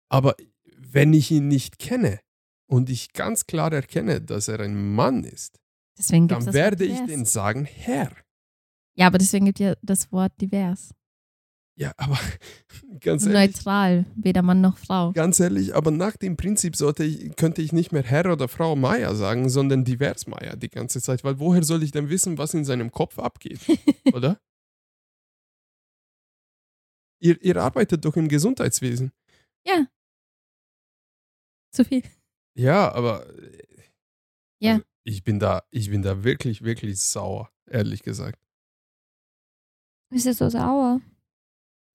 Aber 0.08 0.36
wenn 0.76 1.12
ich 1.14 1.30
ihn 1.30 1.48
nicht 1.48 1.78
kenne 1.78 2.20
und 2.66 2.90
ich 2.90 3.12
ganz 3.12 3.46
klar 3.46 3.72
erkenne, 3.72 4.20
dass 4.20 4.48
er 4.48 4.60
ein 4.60 4.94
Mann 4.94 5.24
ist, 5.24 5.58
dann 6.08 6.52
werde 6.52 6.84
ich 6.84 7.00
den 7.06 7.24
sagen, 7.24 7.64
Herr. 7.64 8.12
Ja, 8.94 9.06
aber 9.06 9.18
deswegen 9.18 9.46
gibt 9.46 9.58
ja 9.58 9.74
das 9.82 10.12
Wort 10.12 10.32
divers. 10.40 10.90
Ja, 11.74 11.92
aber 11.96 12.18
ganz 13.00 13.24
ehrlich, 13.26 13.54
Neutral, 13.56 14.04
weder 14.14 14.42
Mann 14.42 14.60
noch 14.60 14.76
Frau. 14.76 15.12
ganz 15.12 15.40
ehrlich, 15.40 15.74
aber 15.74 15.90
nach 15.90 16.16
dem 16.18 16.36
Prinzip 16.36 16.76
sollte 16.76 17.02
ich, 17.04 17.34
könnte 17.36 17.62
ich 17.62 17.72
nicht 17.72 17.92
mehr 17.92 18.02
Herr 18.02 18.30
oder 18.30 18.46
Frau 18.48 18.76
Meier 18.76 19.14
sagen, 19.14 19.48
sondern 19.48 19.84
divers 19.84 20.26
Meier 20.26 20.56
die 20.56 20.68
ganze 20.68 21.00
Zeit, 21.00 21.24
weil 21.24 21.38
woher 21.38 21.62
soll 21.62 21.82
ich 21.82 21.90
denn 21.90 22.10
wissen, 22.10 22.36
was 22.36 22.52
in 22.54 22.64
seinem 22.66 22.90
Kopf 22.92 23.18
abgeht, 23.18 23.60
oder? 24.12 24.38
Ihr, 27.20 27.40
ihr 27.42 27.56
arbeitet 27.56 28.04
doch 28.04 28.16
im 28.16 28.28
Gesundheitswesen. 28.28 29.12
Ja. 29.66 29.86
Zu 31.72 31.84
viel. 31.84 32.02
Ja, 32.54 32.92
aber 32.92 33.26
äh, 33.38 33.62
Ja. 34.60 34.72
also 34.74 34.84
ich 35.04 35.24
bin 35.24 35.38
da, 35.38 35.62
ich 35.70 35.88
bin 35.90 36.02
da 36.02 36.22
wirklich, 36.24 36.62
wirklich 36.62 37.00
sauer, 37.00 37.50
ehrlich 37.66 38.02
gesagt. 38.02 38.38
Ist 40.10 40.26
er 40.26 40.34
so 40.34 40.48
sauer? 40.50 41.00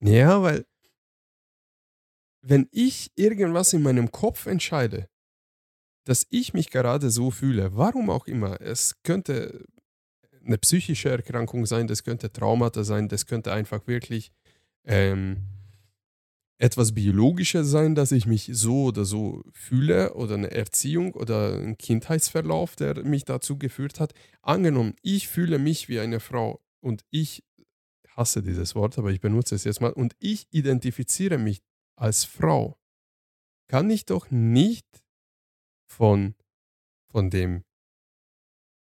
Ja, 0.00 0.42
weil 0.42 0.64
wenn 2.42 2.68
ich 2.70 3.10
irgendwas 3.16 3.72
in 3.72 3.82
meinem 3.82 4.10
Kopf 4.10 4.46
entscheide, 4.46 5.08
dass 6.04 6.26
ich 6.30 6.54
mich 6.54 6.70
gerade 6.70 7.10
so 7.10 7.30
fühle, 7.30 7.76
warum 7.76 8.08
auch 8.10 8.26
immer, 8.26 8.60
es 8.60 9.02
könnte 9.02 9.66
eine 10.44 10.56
psychische 10.58 11.10
Erkrankung 11.10 11.66
sein, 11.66 11.86
das 11.86 12.04
könnte 12.04 12.32
Traumata 12.32 12.84
sein, 12.84 13.08
das 13.08 13.26
könnte 13.26 13.52
einfach 13.52 13.86
wirklich 13.86 14.32
ähm, 14.84 15.48
etwas 16.58 16.92
Biologisches 16.92 17.68
sein, 17.68 17.94
dass 17.94 18.12
ich 18.12 18.26
mich 18.26 18.50
so 18.52 18.84
oder 18.84 19.04
so 19.04 19.42
fühle 19.52 20.14
oder 20.14 20.34
eine 20.34 20.50
Erziehung 20.50 21.14
oder 21.14 21.58
ein 21.58 21.76
Kindheitsverlauf, 21.76 22.74
der 22.76 23.04
mich 23.04 23.24
dazu 23.24 23.58
geführt 23.58 24.00
hat. 24.00 24.12
Angenommen, 24.42 24.94
ich 25.02 25.28
fühle 25.28 25.58
mich 25.58 25.88
wie 25.88 26.00
eine 26.00 26.20
Frau 26.20 26.60
und 26.80 27.04
ich 27.10 27.44
hasse 28.18 28.42
dieses 28.42 28.74
Wort, 28.74 28.98
aber 28.98 29.10
ich 29.10 29.20
benutze 29.20 29.54
es 29.54 29.64
jetzt 29.64 29.80
mal, 29.80 29.92
und 29.92 30.14
ich 30.18 30.46
identifiziere 30.50 31.38
mich 31.38 31.62
als 31.96 32.24
Frau, 32.24 32.76
kann 33.68 33.88
ich 33.90 34.04
doch 34.04 34.30
nicht 34.30 34.86
von, 35.90 36.34
von 37.10 37.30
dem 37.30 37.64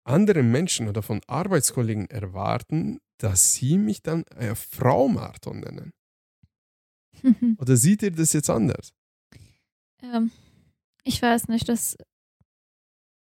anderen 0.05 0.51
Menschen 0.51 0.89
oder 0.89 1.03
von 1.03 1.21
Arbeitskollegen 1.27 2.09
erwarten, 2.09 3.01
dass 3.19 3.55
sie 3.55 3.79
mich 3.79 4.03
dann 4.03 4.23
äh, 4.37 4.55
Frau 4.55 5.09
Marton 5.09 5.61
nennen. 5.61 5.93
Oder 7.59 7.77
seht 7.77 8.03
ihr 8.03 8.13
das 8.13 8.33
jetzt 8.35 8.51
anders? 8.51 8.93
ähm, 10.03 10.31
ich 11.03 11.23
weiß 11.23 11.49
nicht, 11.49 11.69
das, 11.69 11.97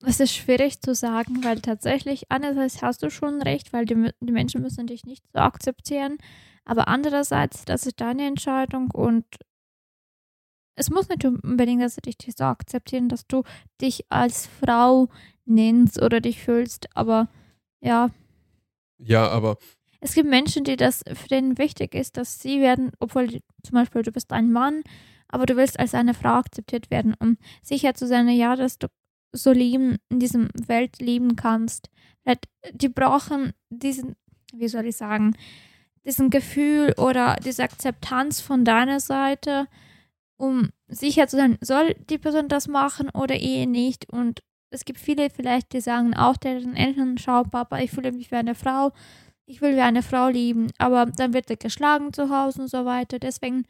das 0.00 0.20
ist 0.20 0.34
schwierig 0.34 0.80
zu 0.80 0.94
sagen, 0.94 1.44
weil 1.44 1.60
tatsächlich, 1.60 2.30
einerseits 2.30 2.82
hast 2.82 3.02
du 3.02 3.10
schon 3.10 3.42
recht, 3.42 3.72
weil 3.72 3.84
die, 3.86 4.10
die 4.20 4.32
Menschen 4.32 4.62
müssen 4.62 4.86
dich 4.86 5.04
nicht 5.04 5.24
so 5.32 5.40
akzeptieren, 5.40 6.18
aber 6.64 6.88
andererseits, 6.88 7.64
das 7.64 7.86
ist 7.86 8.00
deine 8.00 8.26
Entscheidung 8.26 8.90
und 8.92 9.24
es 10.76 10.88
muss 10.90 11.08
nicht 11.08 11.24
unbedingt, 11.24 11.82
dass 11.82 11.96
sie 11.96 12.00
dich 12.00 12.16
so 12.36 12.44
akzeptieren, 12.44 13.08
dass 13.08 13.26
du 13.26 13.42
dich 13.80 14.10
als 14.10 14.46
Frau 14.46 15.08
nennst 15.44 16.00
oder 16.00 16.20
dich 16.20 16.42
fühlst, 16.42 16.88
aber 16.96 17.28
ja, 17.82 18.10
Ja, 18.98 19.28
aber 19.28 19.58
es 20.00 20.14
gibt 20.14 20.28
Menschen, 20.28 20.64
die 20.64 20.76
das 20.76 21.02
für 21.14 21.28
denen 21.28 21.58
wichtig 21.58 21.94
ist, 21.94 22.16
dass 22.16 22.40
sie 22.40 22.60
werden, 22.60 22.92
obwohl 23.00 23.28
zum 23.62 23.74
Beispiel 23.74 24.02
du 24.02 24.12
bist 24.12 24.32
ein 24.32 24.52
Mann, 24.52 24.82
aber 25.28 25.46
du 25.46 25.56
willst 25.56 25.78
als 25.78 25.94
eine 25.94 26.14
Frau 26.14 26.30
akzeptiert 26.34 26.90
werden, 26.90 27.14
um 27.18 27.36
sicher 27.62 27.94
zu 27.94 28.06
sein, 28.06 28.28
ja, 28.28 28.56
dass 28.56 28.78
du 28.78 28.88
so 29.32 29.52
lieben, 29.52 29.98
in 30.08 30.20
diesem 30.20 30.48
Welt 30.66 31.00
lieben 31.00 31.36
kannst. 31.36 31.90
Vielleicht, 32.22 32.48
Die 32.72 32.88
brauchen 32.88 33.52
diesen, 33.70 34.16
wie 34.52 34.68
soll 34.68 34.86
ich 34.86 34.96
sagen, 34.96 35.36
diesen 36.04 36.30
Gefühl 36.30 36.94
oder 36.96 37.36
diese 37.44 37.62
Akzeptanz 37.62 38.40
von 38.40 38.64
deiner 38.64 39.00
Seite, 39.00 39.68
um 40.36 40.70
sicher 40.88 41.28
zu 41.28 41.36
sein, 41.36 41.58
soll 41.60 41.94
die 42.08 42.18
Person 42.18 42.48
das 42.48 42.68
machen 42.68 43.10
oder 43.10 43.36
eh 43.38 43.66
nicht. 43.66 44.10
Und 44.10 44.40
es 44.70 44.84
gibt 44.84 44.98
viele 44.98 45.30
vielleicht, 45.30 45.72
die 45.72 45.80
sagen 45.80 46.14
auch 46.14 46.36
deren 46.36 46.76
Eltern, 46.76 47.18
schau 47.18 47.42
Papa, 47.44 47.78
ich 47.78 47.90
fühle 47.90 48.12
mich 48.12 48.30
wie 48.30 48.36
eine 48.36 48.54
Frau, 48.54 48.92
ich 49.46 49.60
will 49.60 49.76
wie 49.76 49.80
eine 49.80 50.02
Frau 50.02 50.28
lieben, 50.28 50.68
aber 50.78 51.06
dann 51.06 51.34
wird 51.34 51.50
er 51.50 51.56
geschlagen 51.56 52.12
zu 52.12 52.30
Hause 52.30 52.62
und 52.62 52.68
so 52.68 52.84
weiter. 52.84 53.18
Deswegen, 53.18 53.64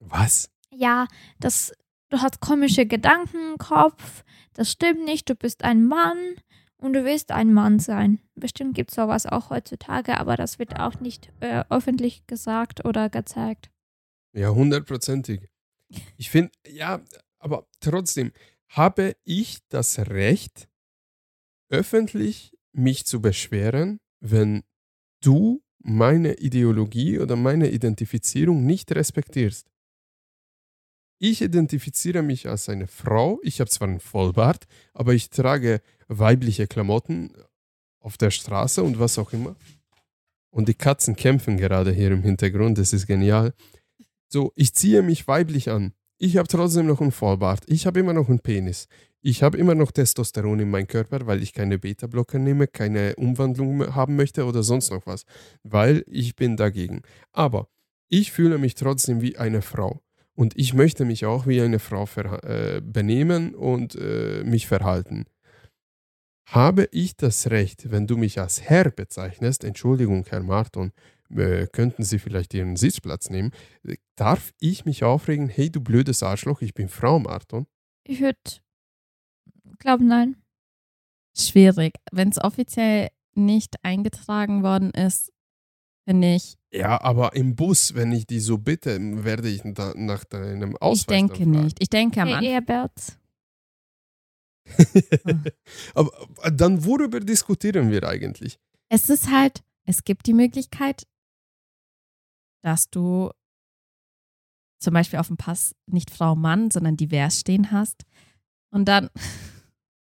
was? 0.00 0.50
ja, 0.70 1.06
das, 1.40 1.72
du 2.10 2.18
hast 2.18 2.40
komische 2.40 2.86
Gedanken 2.86 3.52
im 3.52 3.58
Kopf, 3.58 4.24
das 4.54 4.70
stimmt 4.70 5.04
nicht, 5.04 5.28
du 5.28 5.34
bist 5.34 5.64
ein 5.64 5.84
Mann 5.84 6.36
und 6.78 6.92
du 6.92 7.04
willst 7.04 7.32
ein 7.32 7.52
Mann 7.52 7.78
sein. 7.78 8.20
Bestimmt 8.34 8.74
gibt 8.74 8.90
es 8.90 8.96
sowas 8.96 9.26
auch 9.26 9.50
heutzutage, 9.50 10.18
aber 10.18 10.36
das 10.36 10.58
wird 10.58 10.78
auch 10.78 11.00
nicht 11.00 11.32
äh, 11.40 11.64
öffentlich 11.70 12.26
gesagt 12.26 12.84
oder 12.84 13.08
gezeigt. 13.08 13.70
Ja, 14.32 14.50
hundertprozentig. 14.50 15.48
Ich 16.16 16.30
finde, 16.30 16.52
ja, 16.66 17.00
aber 17.38 17.66
trotzdem 17.80 18.32
habe 18.68 19.16
ich 19.24 19.58
das 19.68 19.98
Recht, 19.98 20.68
öffentlich 21.68 22.56
mich 22.72 23.06
zu 23.06 23.20
beschweren, 23.20 23.98
wenn 24.20 24.62
du 25.22 25.62
meine 25.78 26.34
Ideologie 26.34 27.18
oder 27.18 27.36
meine 27.36 27.70
Identifizierung 27.70 28.66
nicht 28.66 28.92
respektierst. 28.92 29.70
Ich 31.18 31.40
identifiziere 31.40 32.22
mich 32.22 32.46
als 32.48 32.68
eine 32.68 32.86
Frau. 32.86 33.40
Ich 33.42 33.60
habe 33.60 33.70
zwar 33.70 33.88
einen 33.88 34.00
Vollbart, 34.00 34.66
aber 34.92 35.14
ich 35.14 35.30
trage 35.30 35.80
weibliche 36.08 36.66
Klamotten 36.66 37.32
auf 38.00 38.18
der 38.18 38.30
Straße 38.30 38.82
und 38.82 38.98
was 38.98 39.18
auch 39.18 39.32
immer. 39.32 39.56
Und 40.50 40.68
die 40.68 40.74
Katzen 40.74 41.16
kämpfen 41.16 41.56
gerade 41.56 41.92
hier 41.92 42.10
im 42.10 42.22
Hintergrund. 42.22 42.78
Das 42.78 42.92
ist 42.92 43.06
genial. 43.06 43.54
So, 44.28 44.52
ich 44.56 44.74
ziehe 44.74 45.02
mich 45.02 45.26
weiblich 45.26 45.70
an. 45.70 45.92
Ich 46.18 46.36
habe 46.36 46.48
trotzdem 46.48 46.86
noch 46.86 47.00
einen 47.00 47.12
Vollbart. 47.12 47.64
Ich 47.66 47.86
habe 47.86 48.00
immer 48.00 48.12
noch 48.12 48.28
einen 48.28 48.40
Penis. 48.40 48.86
Ich 49.22 49.42
habe 49.42 49.58
immer 49.58 49.74
noch 49.74 49.92
Testosteron 49.92 50.60
in 50.60 50.70
meinem 50.70 50.86
Körper, 50.86 51.26
weil 51.26 51.42
ich 51.42 51.52
keine 51.52 51.78
Beta-Blocker 51.78 52.38
nehme, 52.38 52.68
keine 52.68 53.16
Umwandlung 53.16 53.94
haben 53.94 54.16
möchte 54.16 54.44
oder 54.44 54.62
sonst 54.62 54.90
noch 54.90 55.06
was. 55.06 55.24
Weil 55.62 56.04
ich 56.06 56.36
bin 56.36 56.56
dagegen. 56.56 57.02
Aber 57.32 57.68
ich 58.08 58.32
fühle 58.32 58.58
mich 58.58 58.74
trotzdem 58.74 59.20
wie 59.20 59.36
eine 59.36 59.62
Frau. 59.62 60.00
Und 60.36 60.52
ich 60.56 60.74
möchte 60.74 61.04
mich 61.06 61.24
auch 61.24 61.46
wie 61.46 61.60
eine 61.62 61.78
Frau 61.78 62.06
äh, 62.14 62.80
benehmen 62.82 63.54
und 63.54 63.96
äh, 63.96 64.44
mich 64.44 64.66
verhalten. 64.66 65.24
habe 66.48 66.88
ich 66.92 67.16
das 67.16 67.50
Recht, 67.50 67.90
wenn 67.90 68.06
du 68.06 68.16
mich 68.16 68.38
als 68.38 68.62
Herr 68.62 68.90
bezeichnest, 68.90 69.64
Entschuldigung, 69.64 70.24
Herr 70.28 70.42
Marton, 70.42 70.92
äh, 71.30 71.66
könnten 71.66 72.04
Sie 72.04 72.20
vielleicht 72.20 72.54
Ihren 72.54 72.76
Sitzplatz 72.76 73.30
nehmen, 73.30 73.50
darf 74.14 74.52
ich 74.60 74.84
mich 74.84 75.02
aufregen, 75.02 75.48
hey 75.48 75.70
du 75.70 75.80
blödes 75.80 76.22
Arschloch, 76.22 76.62
ich 76.62 76.74
bin 76.74 76.88
Frau 76.88 77.18
Marton? 77.18 77.66
Ich 78.04 78.20
würde 78.20 78.38
glauben, 79.78 80.06
nein. 80.06 80.36
Schwierig. 81.36 81.94
Wenn 82.12 82.28
es 82.28 82.38
offiziell 82.38 83.08
nicht 83.34 83.76
eingetragen 83.82 84.62
worden 84.62 84.90
ist, 84.92 85.32
finde 86.06 86.34
ich. 86.36 86.56
Ja, 86.72 87.00
aber 87.02 87.34
im 87.34 87.56
Bus, 87.56 87.94
wenn 87.94 88.12
ich 88.12 88.26
die 88.26 88.40
so 88.40 88.58
bitte, 88.58 88.98
werde 89.24 89.48
ich 89.48 89.62
da 89.64 89.92
nach 89.96 90.24
deinem 90.24 90.76
Ausweis. 90.76 91.00
Ich 91.00 91.06
denke 91.06 91.38
dann 91.38 91.52
fragen. 91.52 91.64
nicht. 91.64 91.82
Ich 91.82 91.88
denke 91.90 92.22
am 92.22 92.28
Hey, 92.28 92.56
Anfang. 92.56 92.90
Aber 95.94 96.10
aber 96.42 96.50
dann 96.50 96.84
worüber 96.84 97.20
diskutieren 97.20 97.90
wir 97.92 98.02
eigentlich? 98.02 98.58
Es 98.88 99.08
ist 99.10 99.30
halt, 99.30 99.62
es 99.84 100.02
gibt 100.02 100.26
die 100.26 100.32
Möglichkeit, 100.32 101.06
dass 102.62 102.90
du 102.90 103.30
zum 104.80 104.94
Beispiel 104.94 105.20
auf 105.20 105.28
dem 105.28 105.36
Pass 105.36 105.74
nicht 105.86 106.10
Frau 106.10 106.34
Mann, 106.34 106.70
sondern 106.72 106.96
divers 106.96 107.40
stehen 107.40 107.70
hast. 107.70 108.02
Und 108.70 108.86
dann, 108.86 109.08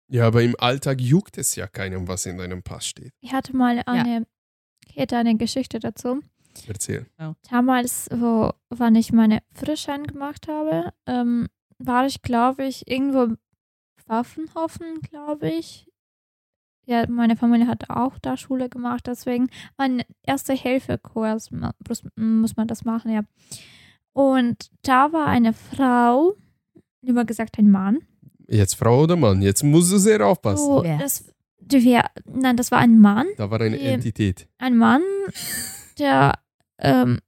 Ja, 0.09 0.27
aber 0.27 0.43
im 0.43 0.57
Alltag 0.59 1.01
juckt 1.03 1.37
es 1.37 1.55
ja 1.55 1.67
keinem, 1.67 2.09
was 2.09 2.25
in 2.27 2.39
deinem 2.39 2.63
Pass 2.63 2.87
steht. 2.87 3.13
Ich 3.21 3.33
hatte 3.33 3.55
mal 3.55 3.83
eine, 3.87 4.23
ich 4.23 4.27
hätte 4.97 5.17
eine 5.17 5.37
Geschichte 5.37 5.79
dazu. 5.79 6.21
Erzähl. 6.67 7.07
Damals, 7.51 8.09
wo, 8.11 8.51
wann 8.71 8.95
ich 8.95 9.13
meine 9.13 9.41
Frischschein 9.53 10.05
gemacht 10.07 10.49
habe, 10.49 10.93
ähm, 11.07 11.49
war 11.79 12.07
ich, 12.07 12.23
glaube 12.23 12.65
ich, 12.65 12.89
irgendwo 12.91 13.23
im 13.25 13.39
Pfaffenhofen, 14.07 15.01
glaube 15.03 15.51
ich. 15.51 15.87
Ja, 16.87 17.05
meine 17.11 17.37
Familie 17.37 17.67
hat 17.67 17.91
auch 17.91 18.17
da 18.21 18.37
Schule 18.37 18.69
gemacht, 18.69 19.07
deswegen 19.07 19.49
mein 19.77 20.05
Erste-Hilfe-Kurs 20.23 21.51
ma- 21.51 21.75
muss, 21.89 22.05
muss 22.15 22.57
man 22.57 22.69
das 22.69 22.85
machen, 22.85 23.13
ja. 23.13 23.23
Und 24.13 24.71
da 24.83 25.13
war 25.13 25.27
eine 25.27 25.53
Frau, 25.53 26.37
lieber 27.03 27.25
gesagt 27.25 27.59
ein 27.59 27.71
Mann. 27.71 27.99
Jetzt 28.49 28.77
Frau 28.77 29.03
oder 29.03 29.17
Mann? 29.17 29.43
Jetzt 29.43 29.65
musst 29.65 29.93
du 29.93 29.99
sehr 29.99 30.25
aufpassen. 30.25 30.65
So, 30.65 30.83
das, 30.83 31.25
die 31.59 31.85
wär, 31.85 32.11
nein, 32.25 32.57
das 32.57 32.71
war 32.71 32.79
ein 32.79 33.01
Mann. 33.01 33.27
Da 33.37 33.51
war 33.51 33.61
eine 33.61 33.77
Die- 33.79 33.85
Entität. 33.85 34.49
ein 34.59 34.77
Mann, 34.77 35.03
der 35.99 36.39
ähm, 36.79 37.19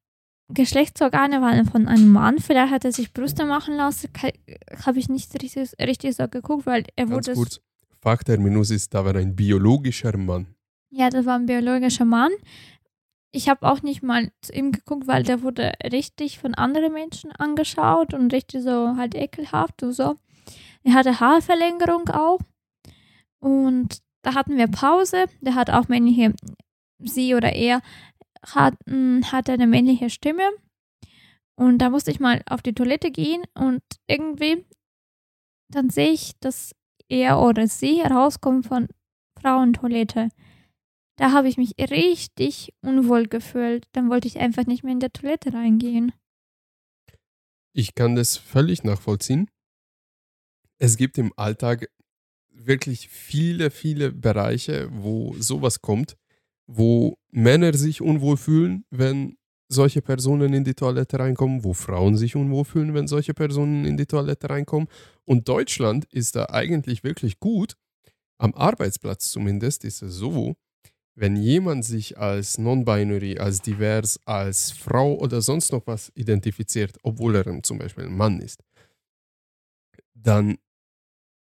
Geschlechtsorgane 0.49 1.41
waren 1.43 1.67
von 1.67 1.89
einem 1.89 2.09
Mann. 2.09 2.39
Vielleicht 2.39 2.73
hat 2.73 2.85
er 2.85 2.93
sich 2.93 3.13
Brüste 3.13 3.45
machen 3.45 3.75
lassen. 3.77 4.09
Habe 4.87 4.99
ich 4.99 5.09
nicht 5.09 5.33
richtig, 5.43 5.73
richtig 5.81 6.17
so 6.17 6.29
geguckt, 6.29 6.67
weil 6.67 6.85
er 6.97 7.07
Ganz 7.07 7.27
wurde. 7.29 7.35
kurz. 7.37 7.61
Fachterminus 8.01 8.71
ist, 8.71 8.95
da 8.95 9.05
war 9.05 9.15
ein 9.17 9.35
biologischer 9.35 10.17
Mann. 10.17 10.47
Ja, 10.91 11.11
das 11.11 11.27
war 11.27 11.35
ein 11.35 11.47
biologischer 11.47 12.05
Mann. 12.05 12.31
Ich 13.31 13.49
habe 13.51 13.69
auch 13.69 13.83
nicht 13.83 14.03
mal 14.03 14.31
zu 14.41 14.53
ihm 14.55 14.73
geguckt, 14.73 15.07
weil 15.07 15.23
der 15.23 15.43
wurde 15.43 15.73
richtig 15.93 16.39
von 16.39 16.55
anderen 16.55 16.93
Menschen 16.95 17.31
angeschaut 17.33 18.15
und 18.15 18.33
richtig 18.33 18.63
so 18.63 18.97
halt 18.97 19.15
ekelhaft 19.15 19.83
und 19.83 19.93
so. 19.93 20.15
Er 20.85 20.95
hatte 20.95 21.21
Haarverlängerung 21.21 22.09
auch. 22.09 22.39
Und 23.41 23.99
da 24.29 24.35
hatten 24.35 24.59
wir 24.59 24.69
Pause. 24.69 25.25
Der 25.41 25.55
hat 25.55 25.71
auch 25.71 25.89
männliche, 25.89 26.35
sie 26.99 27.35
oder 27.35 27.55
er 27.55 27.81
hat, 28.47 28.75
mh, 28.85 29.33
hatte 29.33 29.53
eine 29.53 29.67
männliche 29.67 30.11
Stimme. 30.11 30.51
Und 31.59 31.79
da 31.79 31.89
musste 31.89 32.11
ich 32.11 32.21
mal 32.21 32.43
auf 32.47 32.61
die 32.61 32.75
Toilette 32.75 33.11
gehen 33.11 33.43
und 33.55 33.83
irgendwie 34.07 34.67
dann 35.71 35.89
sehe 35.89 36.11
ich, 36.11 36.39
dass 36.41 36.75
er 37.09 37.41
oder 37.41 37.69
sie 37.69 38.03
rauskommt 38.03 38.67
von 38.67 38.89
Frauentoilette. 39.41 40.29
Da 41.17 41.33
habe 41.33 41.49
ich 41.49 41.57
mich 41.57 41.73
richtig 41.79 42.73
unwohl 42.83 43.29
gefühlt. 43.29 43.87
Dann 43.93 44.11
wollte 44.11 44.29
ich 44.29 44.39
einfach 44.39 44.67
nicht 44.67 44.85
mehr 44.85 44.93
in 44.93 45.01
der 45.01 45.13
Toilette 45.13 45.55
reingehen. 45.55 46.12
Ich 47.75 47.95
kann 47.95 48.14
das 48.14 48.37
völlig 48.37 48.85
nachvollziehen. 48.85 49.51
Es 50.79 50.97
gibt 50.97 51.19
im 51.19 51.33
Alltag 51.37 51.91
wirklich 52.68 53.09
viele, 53.09 53.70
viele 53.70 54.12
Bereiche, 54.12 54.88
wo 54.92 55.35
sowas 55.38 55.81
kommt, 55.81 56.16
wo 56.68 57.16
Männer 57.31 57.74
sich 57.74 58.00
unwohl 58.00 58.37
fühlen, 58.37 58.85
wenn 58.90 59.37
solche 59.70 60.02
Personen 60.02 60.52
in 60.52 60.64
die 60.64 60.74
Toilette 60.74 61.18
reinkommen, 61.18 61.64
wo 61.64 61.74
Frauen 61.74 62.16
sich 62.16 62.37
unwohl 62.37 62.64
fühlen, 62.64 62.94
wenn 62.94 63.07
solche 63.07 63.35
Personen 63.35 63.85
in 63.85 63.96
die 63.96 64.07
Toilette 64.07 64.48
reinkommen. 64.48 64.88
Und 65.24 65.48
Deutschland 65.48 66.07
ist 66.12 66.37
da 66.37 66.46
eigentlich 66.46 67.04
wirklich 67.04 67.38
gut. 67.40 67.74
Am 68.38 68.54
Arbeitsplatz 68.54 69.31
zumindest 69.31 69.85
ist 69.85 70.02
es 70.02 70.14
so, 70.14 70.54
wenn 71.14 71.37
jemand 71.37 71.85
sich 71.85 72.16
als 72.16 72.59
non-binary, 72.59 73.38
als 73.38 73.61
divers, 73.61 74.20
als 74.24 74.70
Frau 74.70 75.14
oder 75.18 75.42
sonst 75.42 75.72
noch 75.72 75.87
was 75.87 76.12
identifiziert, 76.14 76.96
obwohl 77.02 77.35
er 77.35 77.62
zum 77.62 77.78
Beispiel 77.78 78.04
ein 78.04 78.16
Mann 78.16 78.40
ist, 78.40 78.62
dann 80.14 80.59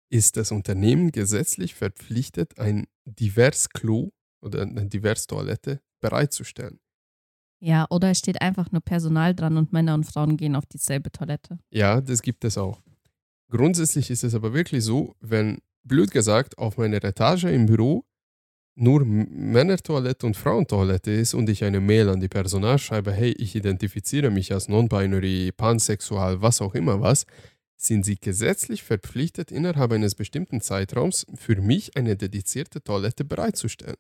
ist 0.10 0.38
das 0.38 0.52
Unternehmen 0.52 1.12
gesetzlich 1.12 1.76
verpflichtet, 1.76 2.60
ein 2.60 2.88
divers 3.06 3.70
Klo 3.70 4.12
oder 4.42 4.62
eine 4.62 4.88
divers 4.88 5.28
Toilette 5.28 5.82
bereitzustellen. 6.00 6.80
Ja, 7.60 7.88
oder 7.90 8.12
es 8.12 8.20
steht 8.20 8.42
einfach 8.42 8.72
nur 8.72 8.82
Personal 8.82 9.34
dran 9.34 9.58
und 9.58 9.74
Männer 9.74 9.96
und 9.96 10.06
Frauen 10.06 10.38
gehen 10.38 10.56
auf 10.56 10.66
dieselbe 10.66 11.12
Toilette. 11.12 11.58
Ja, 11.72 12.02
das 12.02 12.22
gibt 12.22 12.46
es 12.46 12.58
auch. 12.58 12.82
Grundsätzlich 13.50 14.12
ist 14.12 14.24
es 14.24 14.36
aber 14.36 14.54
wirklich 14.54 14.84
so, 14.84 15.16
wenn, 15.22 15.60
blöd 15.84 16.12
gesagt, 16.12 16.58
auf 16.58 16.78
meiner 16.78 17.04
Etage 17.04 17.46
im 17.46 17.66
Büro 17.66 18.06
nur 18.76 19.04
Männertoilette 19.06 20.28
und 20.28 20.38
Frauentoilette 20.38 21.10
ist 21.10 21.34
und 21.34 21.50
ich 21.50 21.64
eine 21.64 21.80
Mail 21.80 22.10
an 22.10 22.20
die 22.20 22.28
Personal 22.28 22.78
schreibe, 22.78 23.12
hey, 23.12 23.32
ich 23.32 23.56
identifiziere 23.56 24.30
mich 24.30 24.54
als 24.54 24.68
non-binary, 24.68 25.52
pansexual, 25.52 26.42
was 26.44 26.62
auch 26.62 26.76
immer 26.76 27.02
was, 27.02 27.26
sind 27.78 28.04
sie 28.04 28.18
gesetzlich 28.18 28.84
verpflichtet, 28.84 29.52
innerhalb 29.52 29.92
eines 29.92 30.16
bestimmten 30.16 30.62
Zeitraums 30.62 31.26
für 31.36 31.56
mich 31.62 31.96
eine 31.96 32.18
dedizierte 32.18 32.84
Toilette 32.84 33.24
bereitzustellen. 33.24 33.98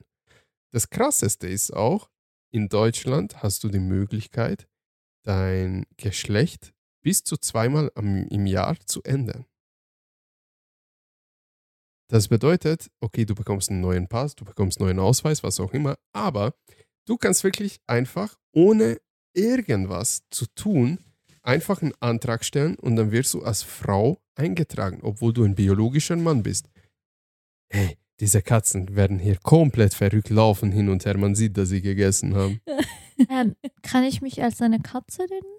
Das 0.71 0.89
Krasseste 0.89 1.47
ist 1.47 1.71
auch, 1.71 2.09
in 2.51 2.69
Deutschland 2.69 3.43
hast 3.43 3.63
du 3.63 3.69
die 3.69 3.79
Möglichkeit, 3.79 4.67
dein 5.23 5.85
Geschlecht 5.97 6.73
bis 7.03 7.23
zu 7.23 7.37
zweimal 7.37 7.91
im 7.95 8.45
Jahr 8.47 8.77
zu 8.85 9.03
ändern. 9.03 9.45
Das 12.09 12.29
bedeutet, 12.29 12.89
okay, 13.01 13.25
du 13.25 13.35
bekommst 13.35 13.69
einen 13.69 13.81
neuen 13.81 14.07
Pass, 14.07 14.35
du 14.35 14.45
bekommst 14.45 14.79
einen 14.79 14.87
neuen 14.87 14.99
Ausweis, 14.99 15.43
was 15.43 15.59
auch 15.59 15.73
immer, 15.73 15.97
aber 16.13 16.55
du 17.05 17.17
kannst 17.17 17.43
wirklich 17.43 17.81
einfach, 17.85 18.37
ohne 18.53 18.99
irgendwas 19.33 20.23
zu 20.29 20.45
tun, 20.55 20.99
einfach 21.47 21.81
einen 21.81 21.93
Antrag 21.99 22.43
stellen 22.43 22.75
und 22.75 22.95
dann 22.95 23.12
wirst 23.12 23.33
du 23.33 23.41
als 23.41 23.63
Frau 23.63 24.19
eingetragen, 24.36 24.99
obwohl 25.01 25.33
du 25.33 25.43
ein 25.43 25.55
biologischer 25.55 26.15
Mann 26.17 26.43
bist. 26.43 26.69
Hey, 27.69 27.97
diese 28.19 28.41
Katzen 28.41 28.95
werden 28.95 29.19
hier 29.19 29.38
komplett 29.38 29.93
verrückt 29.93 30.29
laufen 30.29 30.71
hin 30.71 30.89
und 30.89 31.05
her. 31.05 31.17
Man 31.17 31.36
sieht, 31.36 31.57
dass 31.57 31.69
sie 31.69 31.81
gegessen 31.81 32.36
haben. 32.36 32.62
Ähm, 33.31 33.55
kann 33.81 34.03
ich 34.03 34.21
mich 34.21 34.43
als 34.43 34.62
eine 34.62 34.77
Katze 34.79 35.23
nennen? 35.25 35.57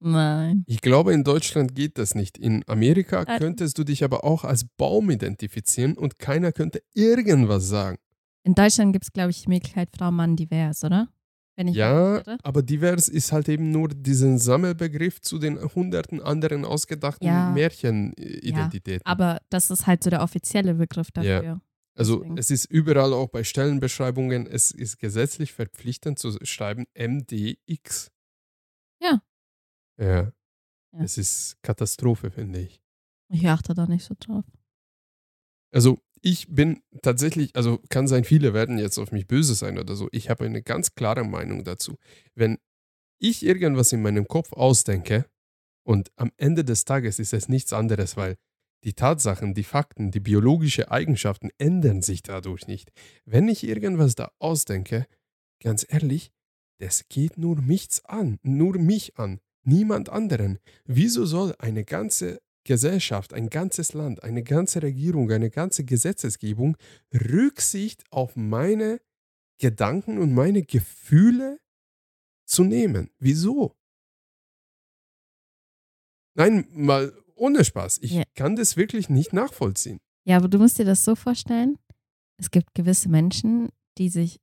Nein. 0.00 0.64
Ich 0.66 0.80
glaube, 0.80 1.12
in 1.12 1.22
Deutschland 1.22 1.74
geht 1.74 1.98
das 1.98 2.14
nicht. 2.14 2.38
In 2.38 2.64
Amerika 2.66 3.24
Äh. 3.24 3.38
könntest 3.38 3.76
du 3.76 3.84
dich 3.84 4.02
aber 4.04 4.24
auch 4.24 4.44
als 4.44 4.64
Baum 4.78 5.10
identifizieren 5.10 5.98
und 5.98 6.18
keiner 6.18 6.50
könnte 6.50 6.82
irgendwas 6.94 7.68
sagen. 7.68 7.98
In 8.42 8.54
Deutschland 8.54 8.94
gibt 8.94 9.04
es, 9.04 9.12
glaube 9.12 9.32
ich, 9.32 9.42
die 9.42 9.50
Möglichkeit 9.50 9.90
Frau, 9.94 10.10
Mann, 10.10 10.34
divers, 10.34 10.82
oder? 10.82 11.08
Wenn 11.56 11.68
ich 11.68 11.76
Ja, 11.76 12.16
irre. 12.18 12.38
aber 12.42 12.62
divers 12.62 13.08
ist 13.08 13.30
halt 13.32 13.48
eben 13.48 13.70
nur 13.72 13.88
diesen 13.88 14.38
Sammelbegriff 14.38 15.20
zu 15.20 15.38
den 15.38 15.60
hunderten 15.60 16.20
anderen 16.22 16.64
ausgedachten 16.64 17.26
Ja. 17.26 17.50
Märchenidentitäten. 17.50 19.04
Aber 19.04 19.38
das 19.50 19.70
ist 19.70 19.86
halt 19.86 20.02
so 20.02 20.10
der 20.10 20.22
offizielle 20.22 20.74
Begriff 20.74 21.08
Ja. 21.16 21.22
dafür. 21.40 21.60
also 21.94 22.16
deswegen. 22.20 22.38
es 22.38 22.50
ist 22.50 22.64
überall 22.70 23.12
auch 23.12 23.28
bei 23.28 23.44
Stellenbeschreibungen, 23.44 24.46
es 24.46 24.70
ist 24.70 24.98
gesetzlich 24.98 25.52
verpflichtend 25.52 26.18
zu 26.18 26.32
schreiben 26.42 26.86
MDX. 26.94 28.10
Ja. 29.02 29.20
Ja. 29.98 30.32
Ja. 30.94 31.02
Es 31.02 31.18
ist 31.18 31.58
Katastrophe, 31.62 32.30
finde 32.30 32.60
ich. 32.60 32.80
Ich 33.28 33.46
achte 33.48 33.74
da 33.74 33.86
nicht 33.86 34.04
so 34.04 34.14
drauf. 34.18 34.44
Also 35.70 35.98
ich 36.22 36.46
bin 36.48 36.82
tatsächlich, 37.02 37.54
also 37.56 37.80
kann 37.88 38.06
sein, 38.06 38.24
viele 38.24 38.54
werden 38.54 38.78
jetzt 38.78 38.98
auf 38.98 39.10
mich 39.12 39.26
böse 39.26 39.54
sein 39.54 39.78
oder 39.78 39.96
so. 39.96 40.08
Ich 40.12 40.30
habe 40.30 40.44
eine 40.44 40.62
ganz 40.62 40.94
klare 40.94 41.24
Meinung 41.24 41.64
dazu. 41.64 41.98
Wenn 42.34 42.58
ich 43.18 43.44
irgendwas 43.44 43.92
in 43.92 44.02
meinem 44.02 44.26
Kopf 44.26 44.52
ausdenke 44.52 45.26
und 45.84 46.12
am 46.16 46.30
Ende 46.36 46.64
des 46.64 46.84
Tages 46.84 47.18
ist 47.18 47.32
es 47.32 47.48
nichts 47.48 47.72
anderes, 47.72 48.16
weil 48.16 48.36
die 48.84 48.94
Tatsachen, 48.94 49.54
die 49.54 49.64
Fakten, 49.64 50.10
die 50.10 50.20
biologischen 50.20 50.84
Eigenschaften 50.84 51.50
ändern 51.58 52.02
sich 52.02 52.22
dadurch 52.22 52.66
nicht. 52.66 52.90
Wenn 53.24 53.48
ich 53.48 53.64
irgendwas 53.64 54.14
da 54.14 54.32
ausdenke, 54.38 55.06
ganz 55.60 55.86
ehrlich, 55.88 56.30
das 56.78 57.08
geht 57.08 57.36
nur 57.36 57.60
mich 57.60 57.88
an, 58.04 58.38
nur 58.42 58.78
mich 58.78 59.18
an, 59.18 59.40
niemand 59.64 60.08
anderen. 60.08 60.58
Wieso 60.84 61.26
soll 61.26 61.54
eine 61.58 61.84
ganze 61.84 62.40
Gesellschaft, 62.64 63.32
ein 63.32 63.48
ganzes 63.50 63.92
Land, 63.92 64.22
eine 64.22 64.42
ganze 64.42 64.82
Regierung, 64.82 65.30
eine 65.30 65.50
ganze 65.50 65.84
Gesetzesgebung 65.84 66.76
Rücksicht 67.12 68.04
auf 68.10 68.36
meine 68.36 69.00
Gedanken 69.58 70.18
und 70.18 70.32
meine 70.32 70.62
Gefühle 70.62 71.58
zu 72.46 72.64
nehmen. 72.64 73.10
Wieso? 73.18 73.76
Nein, 76.34 76.66
mal 76.72 77.12
ohne 77.34 77.64
Spaß. 77.64 77.98
Ich 78.02 78.12
Ja. 78.12 78.22
kann 78.34 78.56
das 78.56 78.76
wirklich 78.76 79.08
nicht 79.08 79.32
nachvollziehen. 79.32 79.98
Ja, 80.24 80.36
aber 80.36 80.48
du 80.48 80.58
musst 80.58 80.78
dir 80.78 80.84
das 80.84 81.04
so 81.04 81.14
vorstellen. 81.14 81.78
Es 82.38 82.50
gibt 82.50 82.74
gewisse 82.74 83.08
Menschen, 83.08 83.68
die 83.98 84.08
sich 84.08 84.38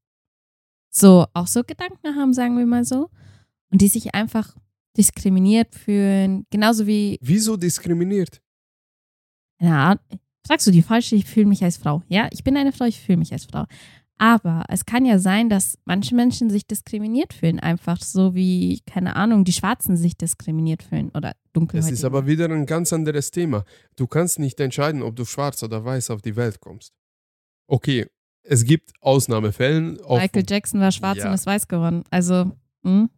so 0.90 1.26
auch 1.34 1.48
so 1.48 1.64
Gedanken 1.64 2.16
haben, 2.16 2.34
sagen 2.34 2.58
wir 2.58 2.66
mal 2.66 2.84
so, 2.84 3.10
und 3.72 3.82
die 3.82 3.88
sich 3.88 4.14
einfach 4.16 4.56
diskriminiert 5.00 5.74
fühlen, 5.74 6.46
genauso 6.52 6.86
wie 6.86 7.18
Wieso 7.22 7.56
diskriminiert? 7.56 8.42
Ja, 9.62 9.98
sagst 10.46 10.68
du 10.68 10.72
die 10.72 10.82
falsche, 10.82 11.16
ich 11.16 11.26
fühle 11.26 11.46
mich 11.46 11.64
als 11.64 11.78
Frau. 11.78 12.04
Ja, 12.10 12.28
ich 12.32 12.44
bin 12.44 12.58
eine 12.58 12.74
Frau, 12.74 12.86
ich 12.86 13.00
fühle 13.00 13.18
mich 13.18 13.32
als 13.32 13.46
Frau. 13.46 13.66
Aber 14.22 14.66
es 14.68 14.86
kann 14.86 15.06
ja 15.06 15.18
sein, 15.18 15.48
dass 15.48 15.78
manche 15.86 16.14
Menschen 16.14 16.50
sich 16.50 16.68
diskriminiert 16.68 17.34
fühlen, 17.34 17.58
einfach 17.62 18.02
so 18.02 18.36
wie, 18.36 18.82
keine 18.86 19.16
Ahnung, 19.16 19.46
die 19.46 19.54
Schwarzen 19.54 19.96
sich 19.96 20.18
diskriminiert 20.18 20.84
fühlen 20.84 21.10
oder 21.14 21.34
dunkel. 21.54 21.80
Das 21.80 21.90
ist 21.90 22.04
aber 22.04 22.28
wieder 22.28 22.50
ein 22.50 22.66
ganz 22.66 22.92
anderes 22.92 23.32
Thema. 23.32 23.64
Du 23.96 24.08
kannst 24.08 24.38
nicht 24.38 24.60
entscheiden, 24.60 25.02
ob 25.04 25.16
du 25.16 25.24
schwarz 25.24 25.64
oder 25.64 25.86
weiß 25.86 26.10
auf 26.10 26.22
die 26.22 26.36
Welt 26.36 26.60
kommst. 26.60 26.92
Okay, 27.68 28.08
es 28.44 28.66
gibt 28.66 28.92
Ausnahmefällen. 29.00 29.98
Michael 30.10 30.44
Jackson 30.46 30.82
war 30.82 30.92
schwarz 30.92 31.20
Ja. 31.20 31.30
und 31.30 31.36
ist 31.36 31.46
weiß 31.46 31.70
geworden. 31.70 32.04
Also, 32.10 32.52
hm? 32.84 33.10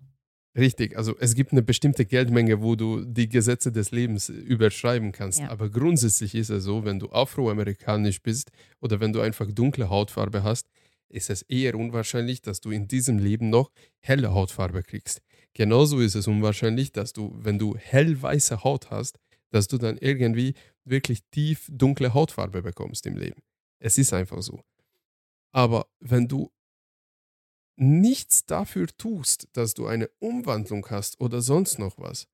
Richtig, 0.57 0.97
also 0.97 1.15
es 1.17 1.33
gibt 1.33 1.53
eine 1.53 1.61
bestimmte 1.61 2.05
Geldmenge, 2.05 2.61
wo 2.61 2.75
du 2.75 3.05
die 3.05 3.29
Gesetze 3.29 3.71
des 3.71 3.91
Lebens 3.91 4.27
überschreiben 4.27 5.13
kannst. 5.13 5.39
Ja. 5.39 5.49
Aber 5.49 5.69
grundsätzlich 5.69 6.35
ist 6.35 6.49
es 6.49 6.65
so, 6.65 6.83
wenn 6.83 6.99
du 6.99 7.09
afroamerikanisch 7.09 8.21
bist 8.21 8.51
oder 8.81 8.99
wenn 8.99 9.13
du 9.13 9.21
einfach 9.21 9.49
dunkle 9.49 9.89
Hautfarbe 9.89 10.43
hast, 10.43 10.67
ist 11.07 11.29
es 11.29 11.41
eher 11.43 11.75
unwahrscheinlich, 11.75 12.41
dass 12.41 12.59
du 12.59 12.71
in 12.71 12.87
diesem 12.87 13.17
Leben 13.17 13.49
noch 13.49 13.71
helle 13.99 14.33
Hautfarbe 14.33 14.83
kriegst. 14.83 15.21
Genauso 15.53 15.99
ist 15.99 16.15
es 16.15 16.27
unwahrscheinlich, 16.27 16.91
dass 16.91 17.13
du, 17.13 17.33
wenn 17.37 17.59
du 17.59 17.75
hellweiße 17.77 18.63
Haut 18.63 18.89
hast, 18.89 19.19
dass 19.51 19.67
du 19.67 19.77
dann 19.77 19.97
irgendwie 19.97 20.53
wirklich 20.83 21.21
tief 21.31 21.67
dunkle 21.71 22.13
Hautfarbe 22.13 22.61
bekommst 22.61 23.05
im 23.05 23.15
Leben. 23.15 23.41
Es 23.79 23.97
ist 23.97 24.13
einfach 24.13 24.41
so. 24.41 24.61
Aber 25.51 25.87
wenn 25.99 26.27
du 26.27 26.51
nichts 27.81 28.45
dafür 28.45 28.87
tust, 28.87 29.49
dass 29.53 29.73
du 29.73 29.87
eine 29.87 30.07
Umwandlung 30.19 30.85
hast 30.89 31.19
oder 31.19 31.41
sonst 31.41 31.79
noch 31.79 31.97
was, 31.97 32.27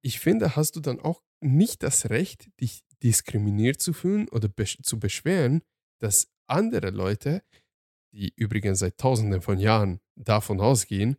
ich 0.00 0.20
finde, 0.20 0.54
hast 0.54 0.76
du 0.76 0.80
dann 0.80 1.00
auch 1.00 1.22
nicht 1.40 1.82
das 1.82 2.10
Recht, 2.10 2.50
dich 2.60 2.84
diskriminiert 3.02 3.80
zu 3.80 3.92
fühlen 3.92 4.28
oder 4.28 4.48
besch 4.48 4.78
zu 4.82 5.00
beschweren, 5.00 5.62
dass 5.98 6.28
andere 6.46 6.90
Leute, 6.90 7.42
die 8.12 8.32
übrigens 8.36 8.80
seit 8.80 8.98
tausenden 8.98 9.40
von 9.40 9.58
Jahren 9.58 10.00
davon 10.14 10.60
ausgehen, 10.60 11.16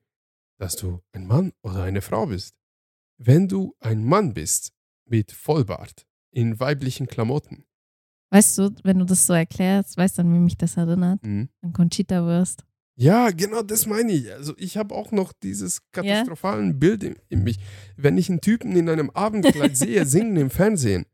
dass 0.60 0.76
du 0.76 1.02
ein 1.12 1.26
Mann 1.26 1.52
oder 1.63 1.84
eine 1.84 2.02
Frau 2.02 2.28
bist. 2.28 2.56
Wenn 3.17 3.48
du 3.48 3.76
ein 3.80 4.04
Mann 4.04 4.34
bist 4.34 4.71
mit 5.06 5.32
Vollbart, 5.32 6.06
in 6.32 6.60
weiblichen 6.60 7.08
Klamotten, 7.08 7.65
weißt 8.30 8.58
du, 8.58 8.76
wenn 8.84 9.00
du 9.00 9.06
das 9.06 9.26
so 9.26 9.34
erklärst, 9.34 9.98
weißt 9.98 10.17
du, 10.17 10.21
an 10.21 10.34
wie 10.34 10.39
mich 10.39 10.58
das 10.58 10.78
erinnert? 10.78 11.24
mhm. 11.24 11.50
An 11.62 11.74
Conchita 11.74 12.24
Wurst. 12.24 12.65
Ja, 12.97 13.29
genau 13.31 13.62
das 13.62 13.86
meine 13.88 14.13
ich. 14.13 14.31
Also 14.31 14.53
ich 14.58 14.77
habe 14.77 14.95
auch 14.95 15.12
noch 15.12 15.34
dieses 15.34 15.81
katastrophalen 15.91 16.79
Bild 16.79 17.03
in, 17.03 17.15
in 17.27 17.43
mich. 17.43 17.58
Wenn 17.97 18.17
ich 18.17 18.29
einen 18.29 18.39
Typen 18.39 18.73
in 18.75 18.88
einem 18.88 19.10
Abendkleid 19.10 19.75
sehe, 19.77 20.05
singen 20.05 20.38
im 20.38 20.49
Fernsehen 20.49 21.05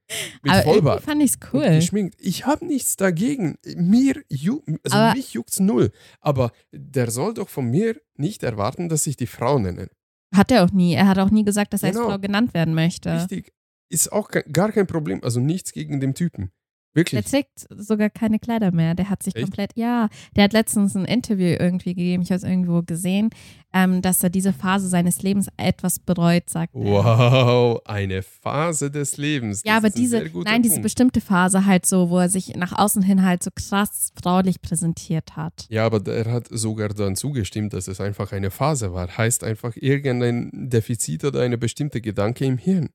mit 0.44 0.52
Aber 0.54 0.62
Vollbart 0.64 1.04
fand 1.04 1.24
ich's 1.24 1.40
cool. 1.54 1.64
geschminkt, 1.68 2.16
ich 2.20 2.46
habe 2.46 2.66
nichts 2.68 2.98
dagegen. 2.98 3.56
Mir 3.76 4.22
ju 4.30 4.62
also 4.84 4.96
Aber- 4.98 5.16
mich 5.16 5.34
juckt's 5.34 5.60
null. 5.60 5.92
Aber 6.20 6.52
der 6.72 7.10
soll 7.10 7.34
doch 7.34 7.50
von 7.50 7.66
mir 7.66 8.00
nicht 8.16 8.44
erwarten, 8.44 8.88
dass 8.88 9.08
ich 9.08 9.18
die 9.18 9.26
Frau 9.28 9.58
nenne. 9.58 9.90
Hat 10.36 10.52
er 10.52 10.64
auch 10.64 10.72
nie. 10.72 10.94
Er 10.94 11.08
hat 11.08 11.18
auch 11.18 11.32
nie 11.32 11.44
gesagt, 11.44 11.74
dass 11.74 11.82
er 11.84 11.92
Genau. 11.92 12.04
als 12.06 12.12
Frau 12.14 12.20
genannt 12.20 12.54
werden 12.54 12.76
möchte. 12.76 13.12
Richtig. 13.14 13.52
Ist 13.90 14.12
auch 14.12 14.30
gar 14.30 14.72
kein 14.72 14.86
Problem. 14.88 15.22
Also 15.24 15.40
nichts 15.40 15.74
gegen 15.74 16.00
den 16.00 16.14
Typen. 16.14 16.52
Der 16.94 17.00
Wirklich. 17.00 17.26
trägt 17.26 17.68
sogar 17.70 18.10
keine 18.10 18.38
Kleider 18.38 18.72
mehr. 18.72 18.96
Der 18.96 19.10
hat 19.10 19.24
sich 19.24 19.36
Echt? 19.36 19.46
komplett, 19.46 19.72
ja, 19.76 20.10
der 20.36 20.44
hat 20.46 20.54
letztens 20.54 20.96
ein 20.96 21.06
Interview 21.06 21.56
irgendwie 21.58 21.94
gegeben, 21.94 22.22
ich 22.24 22.30
habe 22.32 22.38
es 22.38 22.44
irgendwo 22.44 22.82
gesehen, 22.82 23.30
ähm, 23.74 24.02
dass 24.02 24.22
er 24.22 24.30
diese 24.30 24.52
Phase 24.52 24.90
seines 24.90 25.22
Lebens 25.22 25.48
etwas 25.56 26.00
bereut, 26.00 26.50
sagt 26.50 26.76
er. 26.76 26.82
Wow, 26.82 27.82
eine 27.86 28.22
Phase 28.24 28.92
des 28.92 29.16
Lebens. 29.16 29.64
Ja, 29.66 29.76
Das 29.76 29.86
aber 29.86 29.90
diese, 29.92 30.30
nein, 30.44 30.62
diese 30.64 30.76
Punkt. 30.76 30.84
bestimmte 30.84 31.22
Phase 31.22 31.66
halt 31.66 31.86
so, 31.86 32.10
wo 32.10 32.18
er 32.20 32.28
sich 32.28 32.56
nach 32.58 32.78
außen 32.78 33.02
hin 33.02 33.24
halt 33.24 33.42
so 33.42 33.52
krass 33.56 34.12
fraulich 34.22 34.62
präsentiert 34.62 35.38
hat. 35.38 35.68
Ja, 35.70 35.86
aber 35.86 36.02
der 36.02 36.26
hat 36.30 36.48
sogar 36.50 36.90
dann 36.90 37.16
zugestimmt, 37.16 37.72
dass 37.74 37.88
es 37.88 38.02
einfach 38.02 38.34
eine 38.34 38.52
Phase 38.52 38.94
war. 38.94 39.08
Heißt 39.18 39.46
einfach 39.46 39.78
irgendein 39.78 40.50
Defizit 40.70 41.24
oder 41.24 41.42
eine 41.42 41.58
bestimmte 41.58 42.02
Gedanke 42.02 42.44
im 42.44 42.58
Hirn. 42.58 42.90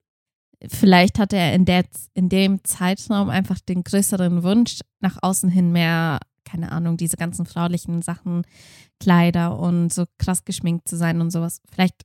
Vielleicht 0.70 1.18
hatte 1.18 1.37
er 1.37 1.55
in, 1.55 1.64
der, 1.64 1.85
in 2.14 2.29
dem 2.29 2.64
Zeitraum 2.64 3.29
einfach 3.29 3.61
den 3.61 3.85
größeren 3.85 4.42
Wunsch, 4.42 4.81
nach 5.00 5.18
außen 5.22 5.50
hin 5.50 5.72
mehr, 5.72 6.20
keine 6.44 6.72
Ahnung, 6.72 6.96
diese 6.96 7.16
ganzen 7.16 7.46
fraulichen 7.46 8.02
Sachen, 8.02 8.44
Kleider 9.00 9.59
und 9.59 9.92
so 9.92 10.05
krass 10.18 10.44
geschminkt 10.44 10.88
zu 10.88 10.96
sein 10.96 11.20
und 11.20 11.31
sowas. 11.31 11.61
Vielleicht, 11.70 12.02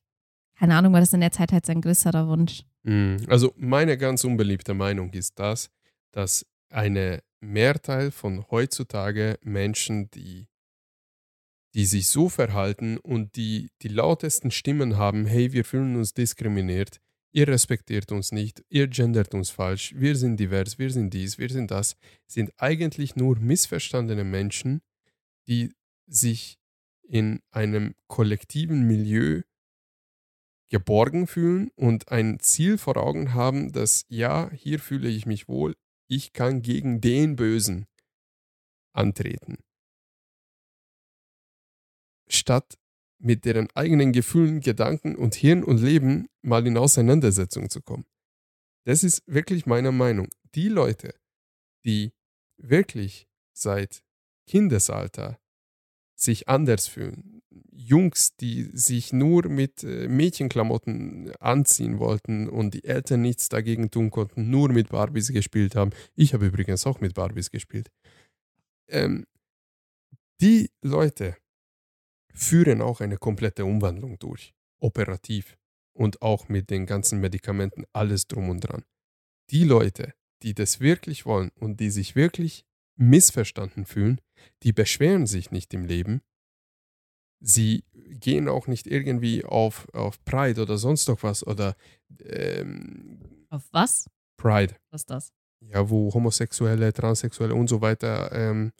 keine 0.57 0.75
Ahnung, 0.75 0.93
war 0.93 0.99
das 0.99 1.13
in 1.13 1.21
der 1.21 1.31
Zeit 1.31 1.51
halt 1.51 1.65
sein 1.65 1.81
größerer 1.81 2.27
Wunsch. 2.27 2.63
Mm, 2.83 3.17
Also 3.27 3.53
meine 3.55 3.97
ganz 3.97 4.23
unbeliebte 4.23 4.73
Meinung 4.73 5.11
ist 5.13 5.39
das, 5.39 5.69
dass 6.11 6.45
eine 6.69 7.21
Mehrteil 7.39 8.11
von 8.11 8.45
heutzutage 8.51 9.37
Menschen, 9.43 10.09
die, 10.11 10.47
die 11.73 11.85
sich 11.85 12.07
so 12.07 12.29
verhalten 12.29 12.97
und 12.97 13.35
die 13.35 13.69
die 13.81 13.87
lautesten 13.87 14.51
Stimmen 14.51 14.97
haben, 14.97 15.25
hey, 15.25 15.53
wir 15.53 15.65
fühlen 15.65 15.95
uns 15.95 16.13
diskriminiert, 16.13 16.99
ihr 17.31 17.47
respektiert 17.47 18.11
uns 18.11 18.31
nicht, 18.31 18.63
ihr 18.69 18.87
gendert 18.87 19.33
uns 19.33 19.49
falsch, 19.49 19.93
wir 19.95 20.15
sind 20.15 20.37
divers, 20.37 20.79
wir 20.79 20.91
sind 20.91 21.13
dies, 21.13 21.37
wir 21.37 21.49
sind 21.49 21.71
das, 21.71 21.95
sind 22.27 22.51
eigentlich 22.57 23.15
nur 23.15 23.37
missverstandene 23.37 24.23
Menschen, 24.23 24.81
die 25.47 25.73
sich 26.07 26.57
in 27.03 27.41
einem 27.51 27.95
kollektiven 28.07 28.85
Milieu 28.87 29.41
geborgen 30.69 31.27
fühlen 31.27 31.69
und 31.75 32.09
ein 32.09 32.39
Ziel 32.39 32.77
vor 32.77 32.97
Augen 32.97 33.33
haben, 33.33 33.73
dass 33.73 34.05
ja, 34.07 34.49
hier 34.51 34.79
fühle 34.79 35.09
ich 35.09 35.25
mich 35.25 35.47
wohl, 35.47 35.75
ich 36.07 36.31
kann 36.33 36.61
gegen 36.61 37.01
den 37.01 37.35
Bösen 37.35 37.87
antreten. 38.93 39.57
Statt 42.29 42.77
mit 43.21 43.45
deren 43.45 43.67
eigenen 43.75 44.11
Gefühlen, 44.11 44.61
Gedanken 44.61 45.15
und 45.15 45.35
Hirn 45.35 45.63
und 45.63 45.79
Leben 45.79 46.27
mal 46.41 46.65
in 46.65 46.77
Auseinandersetzung 46.77 47.69
zu 47.69 47.81
kommen. 47.81 48.05
Das 48.85 49.03
ist 49.03 49.23
wirklich 49.27 49.65
meiner 49.65 49.91
Meinung. 49.91 50.27
Die 50.55 50.67
Leute, 50.67 51.13
die 51.85 52.13
wirklich 52.57 53.27
seit 53.53 54.03
Kindesalter 54.47 55.39
sich 56.15 56.49
anders 56.49 56.87
fühlen, 56.87 57.41
Jungs, 57.71 58.35
die 58.35 58.69
sich 58.73 59.11
nur 59.11 59.47
mit 59.49 59.83
äh, 59.83 60.07
Mädchenklamotten 60.07 61.31
anziehen 61.39 61.99
wollten 61.99 62.47
und 62.47 62.73
die 62.73 62.83
Eltern 62.83 63.21
nichts 63.21 63.49
dagegen 63.49 63.89
tun 63.89 64.11
konnten, 64.11 64.49
nur 64.49 64.69
mit 64.69 64.89
Barbies 64.89 65.31
gespielt 65.31 65.75
haben. 65.75 65.91
Ich 66.15 66.33
habe 66.33 66.45
übrigens 66.45 66.85
auch 66.85 67.01
mit 67.01 67.15
Barbies 67.15 67.49
gespielt. 67.49 67.89
Ähm, 68.87 69.25
die 70.41 70.69
Leute 70.81 71.37
führen 72.33 72.81
auch 72.81 73.01
eine 73.01 73.17
komplette 73.17 73.65
Umwandlung 73.65 74.19
durch, 74.19 74.53
operativ 74.79 75.57
und 75.93 76.21
auch 76.21 76.49
mit 76.49 76.69
den 76.69 76.85
ganzen 76.85 77.19
Medikamenten, 77.19 77.85
alles 77.93 78.27
drum 78.27 78.49
und 78.49 78.61
dran. 78.61 78.83
Die 79.49 79.63
Leute, 79.63 80.13
die 80.43 80.53
das 80.53 80.79
wirklich 80.79 81.25
wollen 81.25 81.51
und 81.59 81.79
die 81.79 81.89
sich 81.91 82.15
wirklich 82.15 82.65
missverstanden 82.95 83.85
fühlen, 83.85 84.21
die 84.63 84.73
beschweren 84.73 85.27
sich 85.27 85.51
nicht 85.51 85.73
im 85.73 85.85
Leben, 85.85 86.21
sie 87.39 87.83
gehen 87.93 88.47
auch 88.47 88.67
nicht 88.67 88.87
irgendwie 88.87 89.43
auf, 89.43 89.87
auf 89.93 90.23
Pride 90.23 90.61
oder 90.61 90.77
sonst 90.77 91.07
noch 91.07 91.23
was 91.23 91.45
oder 91.45 91.75
ähm, 92.19 93.45
Auf 93.49 93.67
was? 93.71 94.09
Pride, 94.37 94.75
Was 94.91 95.01
ist 95.01 95.09
das? 95.09 95.33
ja, 95.63 95.89
wo 95.89 96.11
Homosexuelle, 96.13 96.93
Transsexuelle 96.93 97.53
und 97.53 97.67
so 97.67 97.81
weiter 97.81 98.31
ähm, 98.31 98.71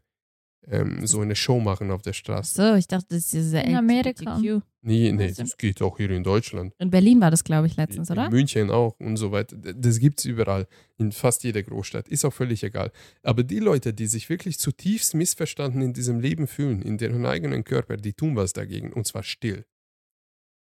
ähm, 0.67 1.05
so 1.05 1.21
eine 1.21 1.35
Show 1.35 1.59
machen 1.59 1.91
auf 1.91 2.01
der 2.01 2.13
Straße. 2.13 2.55
So, 2.55 2.75
ich 2.75 2.87
dachte, 2.87 3.07
das 3.09 3.19
ist 3.19 3.33
diese 3.33 3.59
In 3.59 3.75
Amerika. 3.75 4.37
LGBTQ. 4.37 4.63
Nee, 4.83 5.11
nee, 5.11 5.31
das 5.31 5.57
geht 5.57 5.81
auch 5.81 5.97
hier 5.97 6.09
in 6.09 6.23
Deutschland. 6.23 6.73
In 6.79 6.89
Berlin 6.89 7.21
war 7.21 7.29
das, 7.29 7.43
glaube 7.43 7.67
ich, 7.67 7.77
letztens, 7.77 8.09
in 8.09 8.13
oder? 8.13 8.29
München 8.29 8.71
auch 8.71 8.99
und 8.99 9.17
so 9.17 9.31
weiter. 9.31 9.55
Das 9.55 9.99
gibt 9.99 10.19
es 10.19 10.25
überall, 10.25 10.67
in 10.97 11.11
fast 11.11 11.43
jeder 11.43 11.61
Großstadt. 11.61 12.07
Ist 12.09 12.25
auch 12.25 12.33
völlig 12.33 12.63
egal. 12.63 12.91
Aber 13.21 13.43
die 13.43 13.59
Leute, 13.59 13.93
die 13.93 14.07
sich 14.07 14.29
wirklich 14.29 14.57
zutiefst 14.57 15.13
missverstanden 15.13 15.81
in 15.81 15.93
diesem 15.93 16.19
Leben 16.19 16.47
fühlen, 16.47 16.81
in 16.81 16.97
deren 16.97 17.25
eigenen 17.25 17.63
Körper, 17.63 17.97
die 17.97 18.13
tun 18.13 18.35
was 18.35 18.53
dagegen 18.53 18.91
und 18.91 19.05
zwar 19.05 19.23
still. 19.23 19.65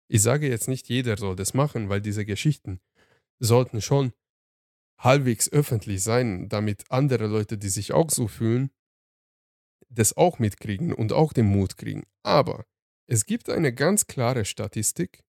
Ich 0.09 0.21
sage 0.21 0.47
jetzt 0.47 0.69
nicht, 0.69 0.91
jeder 0.91 1.17
soll 1.17 1.37
das 1.37 1.55
machen, 1.55 1.89
weil 1.89 2.03
diese 2.03 2.27
Geschichten 2.27 2.81
sollten 3.39 3.81
schon 3.81 4.13
halbwegs 4.99 5.51
öffentlich 5.51 6.03
sein, 6.03 6.51
damit 6.51 6.85
andere 6.91 7.27
Leute, 7.27 7.57
die 7.57 7.71
sich 7.71 7.93
auch 7.93 8.11
so 8.11 8.29
fühlen, 8.29 8.71
das 9.95 10.17
auch 10.17 10.39
mitkriegen 10.39 10.93
und 10.93 11.13
auch 11.13 11.33
den 11.33 11.47
Mut 11.47 11.77
kriegen. 11.77 12.05
Aber 12.23 12.65
es 13.07 13.27
gibt 13.27 13.51
eine 13.51 13.73
ganz 13.73 14.07
klare 14.07 14.45
Statistik 14.45 15.25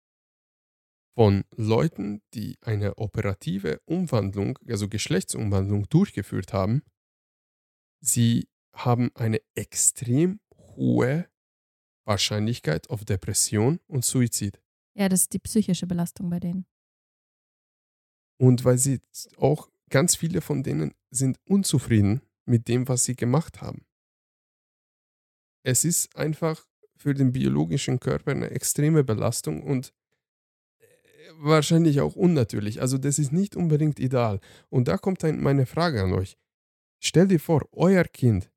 von 1.14 1.44
Leuten, 1.56 2.22
die 2.34 2.56
eine 2.62 2.96
operative 2.96 3.80
Umwandlung, 3.84 4.58
also 4.66 4.88
Geschlechtsumwandlung 4.88 5.88
durchgeführt 5.88 6.52
haben. 6.52 6.82
Sie 8.00 8.48
haben 8.74 9.10
eine 9.14 9.40
extrem 9.54 10.40
hohe 10.54 11.28
Wahrscheinlichkeit 12.04 12.88
auf 12.90 13.04
Depression 13.04 13.80
und 13.86 14.04
Suizid. 14.04 14.60
Ja, 14.94 15.08
das 15.08 15.22
ist 15.22 15.32
die 15.34 15.38
psychische 15.38 15.86
Belastung 15.86 16.30
bei 16.30 16.40
denen. 16.40 16.66
Und 18.38 18.64
weil 18.64 18.78
sie 18.78 19.00
auch, 19.36 19.70
ganz 19.90 20.16
viele 20.16 20.40
von 20.40 20.62
denen 20.62 20.94
sind 21.10 21.38
unzufrieden 21.44 22.22
mit 22.46 22.66
dem, 22.68 22.88
was 22.88 23.04
sie 23.04 23.14
gemacht 23.14 23.60
haben. 23.60 23.84
Es 25.62 25.84
ist 25.84 26.16
einfach 26.16 26.66
für 26.96 27.14
den 27.14 27.32
biologischen 27.32 28.00
Körper 28.00 28.30
eine 28.30 28.50
extreme 28.50 29.04
Belastung 29.04 29.62
und 29.62 29.92
äh, 30.78 30.84
wahrscheinlich 31.38 32.00
auch 32.00 32.14
unnatürlich. 32.14 32.80
Also 32.80 32.98
das 32.98 33.18
ist 33.18 33.32
nicht 33.32 33.56
unbedingt 33.56 33.98
ideal. 33.98 34.40
Und 34.70 34.88
da 34.88 34.98
kommt 34.98 35.24
ein, 35.24 35.40
meine 35.40 35.66
Frage 35.66 36.02
an 36.02 36.12
euch. 36.12 36.36
Stell 37.00 37.26
dir 37.26 37.40
vor, 37.40 37.68
euer 37.72 38.04
Kind 38.04 38.50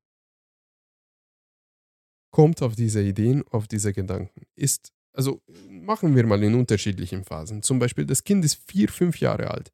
kommt 2.30 2.62
auf 2.62 2.76
diese 2.76 3.02
Ideen, 3.02 3.42
auf 3.48 3.66
diese 3.66 3.92
Gedanken. 3.92 4.42
Ist, 4.54 4.92
also 5.12 5.42
machen 5.68 6.14
wir 6.14 6.26
mal 6.26 6.42
in 6.42 6.54
unterschiedlichen 6.54 7.24
Phasen. 7.24 7.62
Zum 7.62 7.78
Beispiel, 7.78 8.06
das 8.06 8.22
Kind 8.22 8.44
ist 8.44 8.60
vier, 8.70 8.88
fünf 8.88 9.18
Jahre 9.20 9.50
alt. 9.50 9.72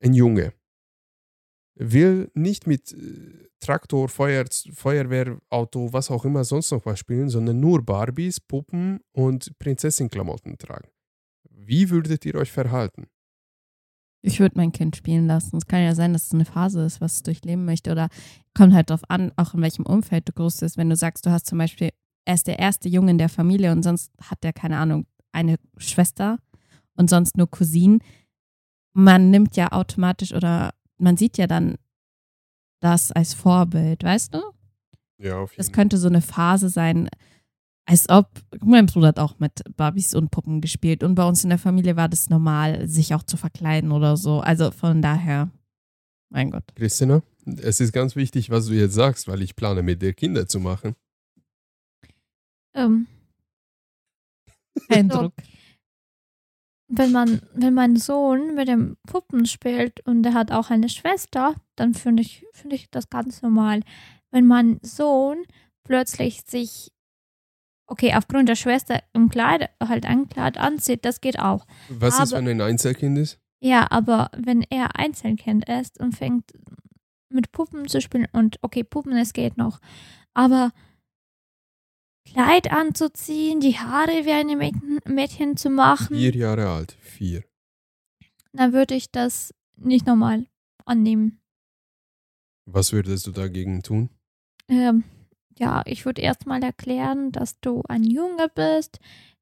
Ein 0.00 0.14
Junge. 0.14 0.54
Will 1.74 2.30
nicht 2.34 2.66
mit 2.66 2.92
äh, 2.92 3.47
Traktor, 3.60 4.08
Feuer, 4.08 4.44
Feuerwehrauto, 4.72 5.92
was 5.92 6.10
auch 6.10 6.24
immer 6.24 6.44
sonst 6.44 6.70
noch 6.70 6.86
was 6.86 6.98
spielen, 6.98 7.28
sondern 7.28 7.60
nur 7.60 7.84
Barbies, 7.84 8.40
Puppen 8.40 9.00
und 9.12 9.58
Prinzessinklamotten 9.58 10.58
tragen. 10.58 10.88
Wie 11.50 11.90
würdet 11.90 12.24
ihr 12.24 12.34
euch 12.36 12.52
verhalten? 12.52 13.06
Ich 14.20 14.40
würde 14.40 14.56
mein 14.56 14.72
Kind 14.72 14.96
spielen 14.96 15.26
lassen. 15.26 15.56
Es 15.56 15.66
kann 15.66 15.82
ja 15.82 15.94
sein, 15.94 16.12
dass 16.12 16.24
es 16.24 16.32
eine 16.32 16.44
Phase 16.44 16.84
ist, 16.84 17.00
was 17.00 17.14
es 17.14 17.22
durchleben 17.22 17.64
möchte. 17.64 17.92
Oder 17.92 18.08
kommt 18.54 18.74
halt 18.74 18.90
darauf 18.90 19.08
an, 19.08 19.32
auch 19.36 19.54
in 19.54 19.62
welchem 19.62 19.86
Umfeld 19.86 20.28
du 20.28 20.32
groß 20.32 20.58
bist. 20.58 20.76
Wenn 20.76 20.90
du 20.90 20.96
sagst, 20.96 21.24
du 21.24 21.30
hast 21.30 21.46
zum 21.46 21.58
Beispiel, 21.58 21.90
er 22.24 22.34
ist 22.34 22.46
der 22.46 22.58
erste 22.58 22.88
Junge 22.88 23.12
in 23.12 23.18
der 23.18 23.28
Familie 23.28 23.72
und 23.72 23.82
sonst 23.82 24.12
hat 24.20 24.44
er, 24.44 24.52
keine 24.52 24.78
Ahnung, 24.78 25.06
eine 25.32 25.56
Schwester 25.76 26.38
und 26.96 27.08
sonst 27.08 27.36
nur 27.36 27.48
Cousinen. 27.50 28.00
Man 28.92 29.30
nimmt 29.30 29.56
ja 29.56 29.72
automatisch 29.72 30.34
oder 30.34 30.74
man 30.98 31.16
sieht 31.16 31.38
ja 31.38 31.46
dann 31.46 31.76
das 32.80 33.12
als 33.12 33.34
Vorbild, 33.34 34.02
weißt 34.02 34.34
du? 34.34 34.42
Ja, 35.18 35.38
auf 35.38 35.52
jeden 35.52 35.58
Das 35.58 35.72
könnte 35.72 35.98
so 35.98 36.08
eine 36.08 36.22
Phase 36.22 36.68
sein, 36.68 37.08
als 37.86 38.08
ob, 38.08 38.28
mein 38.62 38.86
Bruder 38.86 39.08
hat 39.08 39.18
auch 39.18 39.38
mit 39.38 39.62
Barbies 39.76 40.14
und 40.14 40.30
Puppen 40.30 40.60
gespielt 40.60 41.02
und 41.02 41.14
bei 41.14 41.26
uns 41.26 41.42
in 41.42 41.50
der 41.50 41.58
Familie 41.58 41.96
war 41.96 42.08
das 42.08 42.28
normal, 42.28 42.86
sich 42.86 43.14
auch 43.14 43.22
zu 43.22 43.36
verkleiden 43.36 43.92
oder 43.92 44.16
so. 44.16 44.40
Also 44.40 44.70
von 44.70 45.00
daher, 45.00 45.50
mein 46.28 46.50
Gott. 46.50 46.64
Christina, 46.74 47.22
es 47.46 47.80
ist 47.80 47.92
ganz 47.92 48.14
wichtig, 48.14 48.50
was 48.50 48.66
du 48.66 48.74
jetzt 48.74 48.94
sagst, 48.94 49.26
weil 49.26 49.42
ich 49.42 49.56
plane, 49.56 49.82
mit 49.82 50.02
dir 50.02 50.12
Kinder 50.12 50.46
zu 50.46 50.60
machen. 50.60 50.94
Ähm, 52.74 53.06
Kein. 54.88 55.08
Druck. 55.08 55.32
Wenn 56.88 57.12
man, 57.12 57.42
wenn 57.54 57.74
mein 57.74 57.96
Sohn 57.96 58.54
mit 58.54 58.68
dem 58.68 58.96
Puppen 59.06 59.46
spielt 59.46 60.00
und 60.06 60.24
er 60.24 60.34
hat 60.34 60.50
auch 60.52 60.70
eine 60.70 60.88
Schwester, 60.88 61.54
dann 61.76 61.94
finde 61.94 62.22
ich, 62.22 62.44
finde 62.52 62.76
ich 62.76 62.90
das 62.90 63.10
ganz 63.10 63.42
normal. 63.42 63.80
Wenn 64.30 64.46
mein 64.46 64.78
Sohn 64.82 65.44
plötzlich 65.84 66.42
sich, 66.46 66.90
okay, 67.86 68.14
aufgrund 68.14 68.48
der 68.48 68.56
Schwester 68.56 69.02
im 69.12 69.28
Kleid, 69.28 69.70
halt 69.82 70.06
ein 70.06 70.28
Kleid 70.28 70.56
anzieht, 70.58 71.04
das 71.04 71.20
geht 71.20 71.38
auch. 71.38 71.66
Was 71.90 72.18
ist, 72.18 72.32
Aber- 72.32 72.44
wenn 72.44 72.48
ein 72.48 72.60
Einzelkind 72.60 73.18
ist? 73.18 73.38
Ja, 73.60 73.90
aber 73.90 74.30
wenn 74.36 74.62
er 74.62 74.96
Einzelkind 74.96 75.68
ist 75.68 75.98
und 76.00 76.16
fängt 76.16 76.52
mit 77.28 77.50
Puppen 77.52 77.88
zu 77.88 78.00
spielen 78.00 78.28
und 78.32 78.56
okay, 78.62 78.84
Puppen, 78.84 79.16
es 79.16 79.32
geht 79.32 79.56
noch, 79.56 79.80
aber 80.32 80.70
Kleid 82.32 82.70
anzuziehen, 82.70 83.60
die 83.60 83.78
Haare 83.78 84.24
wie 84.24 84.32
eine 84.32 84.56
Mädchen, 84.56 85.00
Mädchen 85.06 85.56
zu 85.56 85.70
machen, 85.70 86.16
Vier 86.16 86.34
Jahre 86.34 86.68
alt. 86.68 86.96
Vier. 87.00 87.44
dann 88.52 88.72
würde 88.72 88.94
ich 88.94 89.10
das 89.10 89.54
nicht 89.76 90.06
normal 90.06 90.46
annehmen. 90.84 91.40
Was 92.66 92.92
würdest 92.92 93.26
du 93.26 93.32
dagegen 93.32 93.82
tun? 93.82 94.10
Ähm, 94.68 95.04
ja, 95.58 95.82
ich 95.86 96.04
würde 96.04 96.22
erstmal 96.22 96.62
erklären, 96.62 97.32
dass 97.32 97.58
du 97.60 97.82
ein 97.88 98.04
Junge 98.04 98.48
bist, 98.54 98.98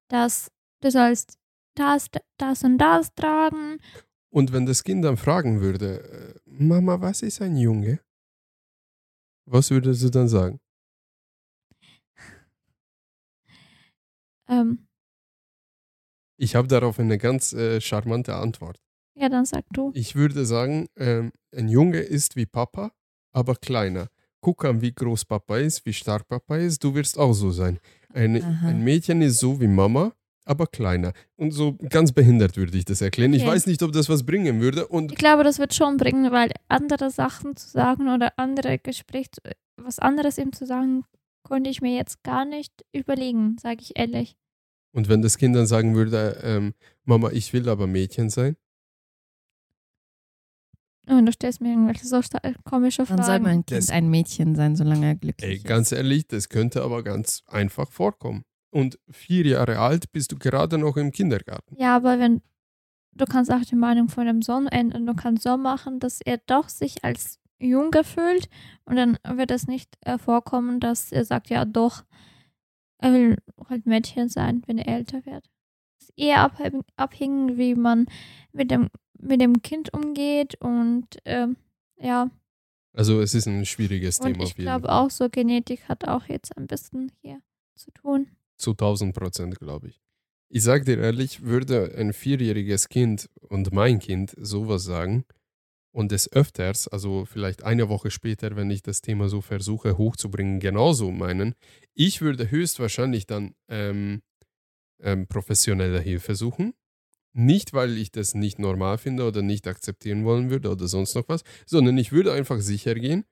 dass 0.08 0.50
du 0.80 0.90
sollst 0.90 1.38
das, 1.74 2.08
das 2.38 2.62
und 2.62 2.78
das 2.78 3.14
tragen. 3.14 3.78
Und 4.30 4.52
wenn 4.52 4.66
das 4.66 4.84
Kind 4.84 5.04
dann 5.04 5.16
fragen 5.16 5.60
würde, 5.60 6.34
äh, 6.36 6.40
Mama, 6.44 7.00
was 7.00 7.22
ist 7.22 7.40
ein 7.42 7.56
Junge? 7.56 8.00
Was 9.46 9.70
würdest 9.70 10.02
du 10.02 10.10
dann 10.10 10.28
sagen? 10.28 10.60
Ähm, 14.48 14.86
Ich 16.38 16.54
habe 16.54 16.68
darauf 16.68 16.98
eine 16.98 17.18
ganz 17.18 17.52
äh, 17.52 17.80
charmante 17.80 18.34
Antwort. 18.34 18.78
ja, 19.14 19.28
dann 19.28 19.44
sag 19.46 19.64
du. 19.72 19.90
Ich 19.94 20.14
würde 20.14 20.44
sagen, 20.44 20.86
ähm, 20.96 21.32
ein 21.56 21.68
Junge 21.68 22.00
ist 22.00 22.36
wie 22.36 22.46
Papa, 22.46 22.92
aber 23.32 23.56
kleiner. 23.56 24.08
Guck 24.42 24.64
an, 24.64 24.80
wie 24.82 24.92
groß 24.92 25.24
Papa 25.24 25.56
ist, 25.58 25.86
wie 25.86 25.92
stark 25.94 26.28
Papa 26.28 26.56
ist, 26.58 26.84
du 26.84 26.94
wirst 26.94 27.18
auch 27.18 27.32
so 27.32 27.50
sein. 27.50 27.78
Ein, 28.12 28.42
Aha. 28.42 28.68
ein 28.68 28.84
Mädchen 28.84 29.22
ist 29.22 29.38
so 29.40 29.58
wie 29.60 29.66
Mama, 29.66 30.12
aber 30.44 30.66
kleiner. 30.66 31.12
Und 31.36 31.50
so 31.52 31.72
ganz 31.88 32.12
behindert 32.12 32.56
würde 32.56 32.76
ich 32.76 32.84
das 32.84 33.00
erklären. 33.00 33.32
Ich 33.32 33.42
Okay. 33.42 33.50
weiß 33.52 33.66
nicht, 33.66 33.82
ob 33.82 33.92
das 33.92 34.08
was 34.08 34.24
bringen 34.24 34.60
würde. 34.60 34.86
Und 34.86 35.12
Ich 35.12 35.18
glaube, 35.18 35.42
das 35.42 35.58
wird 35.58 35.74
schon 35.74 35.96
bringen, 35.96 36.30
weil 36.30 36.52
andere 36.68 37.10
Sachen 37.10 37.56
zu 37.56 37.68
sagen 37.68 38.08
oder 38.14 38.34
andere 38.38 38.78
Gespräch, 38.78 39.28
was 39.76 39.98
anderes 39.98 40.36
ihm 40.38 40.52
zu 40.52 40.66
sagen, 40.66 41.04
konnte 41.48 41.70
ich 41.70 41.80
mir 41.80 41.94
jetzt 41.94 42.22
gar 42.24 42.44
nicht 42.44 42.72
überlegen, 42.92 43.56
sage 43.58 43.80
ich 43.80 43.96
ehrlich. 43.98 44.36
Und 44.92 45.08
wenn 45.08 45.22
das 45.22 45.38
Kind 45.38 45.54
dann 45.54 45.66
sagen 45.66 45.94
würde, 45.94 46.40
ähm, 46.42 46.74
Mama, 47.04 47.30
ich 47.30 47.52
will 47.52 47.68
aber 47.68 47.86
Mädchen 47.86 48.30
sein, 48.30 48.56
Und 51.08 51.24
du 51.26 51.32
stellst 51.32 51.60
mir 51.60 51.68
irgendwelche 51.70 52.04
so 52.06 52.20
sta- 52.20 52.40
komische 52.64 53.04
Dann 53.04 53.18
soll 53.18 53.26
Fragen. 53.26 53.44
mein 53.44 53.64
Kind 53.66 53.70
Das- 53.82 53.90
ein 53.90 54.08
Mädchen 54.10 54.56
sein, 54.56 54.74
solange 54.74 55.06
er 55.06 55.14
glücklich 55.14 55.48
ey, 55.48 55.56
ist. 55.58 55.64
ganz 55.64 55.92
ehrlich, 55.92 56.26
das 56.26 56.48
könnte 56.48 56.82
aber 56.82 57.04
ganz 57.04 57.44
einfach 57.46 57.92
vorkommen. 57.92 58.42
Und 58.70 58.98
vier 59.08 59.46
Jahre 59.46 59.78
alt 59.78 60.10
bist 60.10 60.32
du 60.32 60.36
gerade 60.36 60.78
noch 60.78 60.96
im 60.96 61.12
Kindergarten. 61.12 61.76
ja, 61.78 61.94
aber 61.94 62.18
wenn 62.18 62.42
du 63.12 63.24
kannst 63.24 63.52
auch 63.52 63.60
die 63.64 63.76
Meinung 63.76 64.08
von 64.08 64.26
dem 64.26 64.42
Sohn 64.42 64.66
ändern, 64.66 65.06
du 65.06 65.14
kannst 65.14 65.44
so 65.44 65.56
machen, 65.56 66.00
dass 66.00 66.20
er 66.20 66.38
doch 66.46 66.68
sich 66.68 67.04
als 67.04 67.38
Junge 67.58 68.04
fühlt 68.04 68.48
und 68.84 68.96
dann 68.96 69.18
wird 69.26 69.50
es 69.50 69.66
nicht 69.66 69.96
äh, 70.02 70.18
vorkommen, 70.18 70.80
dass 70.80 71.12
er 71.12 71.24
sagt, 71.24 71.48
ja 71.48 71.64
doch, 71.64 72.04
er 72.98 73.12
will 73.12 73.36
halt 73.68 73.86
Mädchen 73.86 74.28
sein, 74.28 74.62
wenn 74.66 74.78
er 74.78 74.88
älter 74.88 75.24
wird. 75.26 75.48
Es 75.98 76.08
ist 76.08 76.12
eher 76.16 76.40
abhängig, 76.40 76.84
abhängig 76.96 77.56
wie 77.56 77.74
man 77.74 78.06
mit 78.52 78.70
dem, 78.70 78.90
mit 79.18 79.40
dem 79.40 79.62
Kind 79.62 79.92
umgeht 79.94 80.54
und 80.60 81.06
ähm, 81.24 81.56
ja, 81.98 82.30
Also 82.92 83.20
es 83.20 83.34
ist 83.34 83.46
ein 83.46 83.64
schwieriges 83.64 84.20
und 84.20 84.34
Thema 84.34 84.44
ich 84.44 84.54
glaube 84.54 84.90
auch 84.90 85.10
so 85.10 85.28
Genetik 85.30 85.88
hat 85.88 86.06
auch 86.06 86.26
jetzt 86.26 86.56
ein 86.56 86.66
bisschen 86.66 87.12
hier 87.22 87.40
zu 87.74 87.90
tun. 87.92 88.28
Zu 88.58 88.72
1000 88.72 89.14
Prozent, 89.14 89.58
glaube 89.58 89.88
ich. 89.88 90.00
Ich 90.48 90.62
sage 90.62 90.84
dir 90.84 90.98
ehrlich, 90.98 91.42
würde 91.42 91.94
ein 91.96 92.12
vierjähriges 92.12 92.88
Kind 92.88 93.28
und 93.40 93.72
mein 93.72 93.98
Kind 93.98 94.34
sowas 94.38 94.84
sagen 94.84 95.24
und 95.96 96.12
des 96.12 96.30
Öfters, 96.30 96.88
also 96.88 97.24
vielleicht 97.24 97.62
eine 97.62 97.88
Woche 97.88 98.10
später, 98.10 98.54
wenn 98.54 98.70
ich 98.70 98.82
das 98.82 99.00
Thema 99.00 99.30
so 99.30 99.40
versuche 99.40 99.96
hochzubringen, 99.96 100.60
genauso 100.60 101.10
meinen, 101.10 101.54
ich 101.94 102.20
würde 102.20 102.50
höchstwahrscheinlich 102.50 103.26
dann 103.26 103.54
ähm, 103.68 104.20
ähm, 105.00 105.26
professionelle 105.26 105.98
Hilfe 106.00 106.34
suchen. 106.34 106.74
Nicht, 107.32 107.72
weil 107.72 107.96
ich 107.96 108.12
das 108.12 108.34
nicht 108.34 108.58
normal 108.58 108.98
finde 108.98 109.26
oder 109.26 109.40
nicht 109.40 109.66
akzeptieren 109.66 110.26
wollen 110.26 110.50
würde 110.50 110.70
oder 110.70 110.86
sonst 110.86 111.14
noch 111.14 111.30
was, 111.30 111.44
sondern 111.64 111.96
ich 111.96 112.12
würde 112.12 112.34
einfach 112.34 112.60
sicher 112.60 112.94
gehen, 112.94 113.24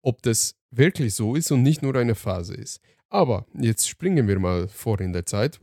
ob 0.00 0.22
das 0.22 0.56
wirklich 0.70 1.14
so 1.14 1.34
ist 1.34 1.52
und 1.52 1.62
nicht 1.62 1.82
nur 1.82 1.94
eine 1.94 2.14
Phase 2.14 2.54
ist. 2.54 2.80
Aber 3.10 3.44
jetzt 3.52 3.86
springen 3.86 4.28
wir 4.28 4.38
mal 4.38 4.66
vor 4.66 4.98
in 4.98 5.12
der 5.12 5.26
Zeit. 5.26 5.60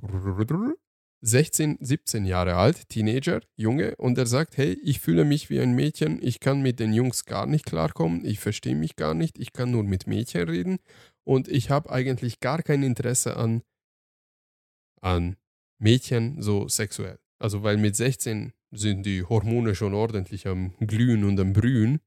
16, 1.23 1.77
17 1.79 2.25
Jahre 2.25 2.55
alt, 2.55 2.89
Teenager, 2.89 3.41
Junge, 3.55 3.95
und 3.97 4.17
er 4.17 4.25
sagt, 4.25 4.57
hey, 4.57 4.73
ich 4.83 4.99
fühle 4.99 5.23
mich 5.23 5.49
wie 5.49 5.59
ein 5.59 5.73
Mädchen, 5.73 6.19
ich 6.21 6.39
kann 6.39 6.61
mit 6.61 6.79
den 6.79 6.93
Jungs 6.93 7.25
gar 7.25 7.45
nicht 7.45 7.65
klarkommen, 7.65 8.25
ich 8.25 8.39
verstehe 8.39 8.75
mich 8.75 8.95
gar 8.95 9.13
nicht, 9.13 9.37
ich 9.37 9.53
kann 9.53 9.69
nur 9.71 9.83
mit 9.83 10.07
Mädchen 10.07 10.49
reden 10.49 10.79
und 11.23 11.47
ich 11.47 11.69
habe 11.69 11.91
eigentlich 11.91 12.39
gar 12.39 12.63
kein 12.63 12.81
Interesse 12.81 13.37
an, 13.37 13.61
an 15.01 15.35
Mädchen 15.79 16.41
so 16.41 16.67
sexuell. 16.67 17.19
Also, 17.39 17.63
weil 17.63 17.77
mit 17.77 17.95
16 17.95 18.53
sind 18.71 19.03
die 19.05 19.23
Hormone 19.23 19.75
schon 19.75 19.93
ordentlich 19.93 20.47
am 20.47 20.73
Glühen 20.79 21.23
und 21.23 21.39
am 21.39 21.53
Brühen. 21.53 21.99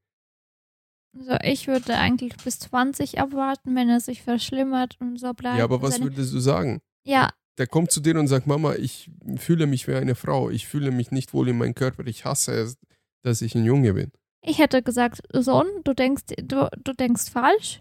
Also 1.17 1.37
ich 1.45 1.67
würde 1.69 1.95
eigentlich 1.97 2.37
bis 2.39 2.59
20 2.59 3.21
abwarten, 3.21 3.77
wenn 3.77 3.89
er 3.89 4.01
sich 4.01 4.23
verschlimmert 4.23 4.97
und 5.01 5.19
so 5.19 5.33
bleibt. 5.33 5.59
Ja, 5.59 5.65
aber 5.65 5.83
was 5.83 5.95
Seine- 5.95 6.07
würdest 6.07 6.33
du 6.33 6.41
sagen? 6.41 6.81
Ja, 7.05 7.31
Der 7.59 7.67
kommt 7.67 7.91
zu 7.93 8.01
dir 8.01 8.19
und 8.19 8.27
sagt, 8.27 8.47
Mama, 8.47 8.75
ich 8.75 9.11
fühle 9.37 9.67
mich 9.67 9.87
wie 9.87 9.95
eine 9.95 10.15
Frau, 10.15 10.51
ich 10.51 10.67
fühle 10.67 10.91
mich 10.91 11.11
nicht 11.13 11.33
wohl 11.35 11.49
in 11.49 11.59
meinem 11.59 11.75
Körper, 11.75 12.07
ich 12.07 12.25
hasse 12.25 12.53
es, 12.53 12.77
dass 13.23 13.43
ich 13.43 13.55
ein 13.55 13.65
Junge 13.65 13.95
bin. 13.95 14.11
ich 14.43 14.59
hätte 14.59 14.83
gesagt, 14.83 15.21
Sohn, 15.33 15.67
du 15.85 15.95
denkst, 15.95 16.25
du, 16.37 16.69
du 16.77 16.93
denkst 16.93 17.31
falsch. 17.31 17.81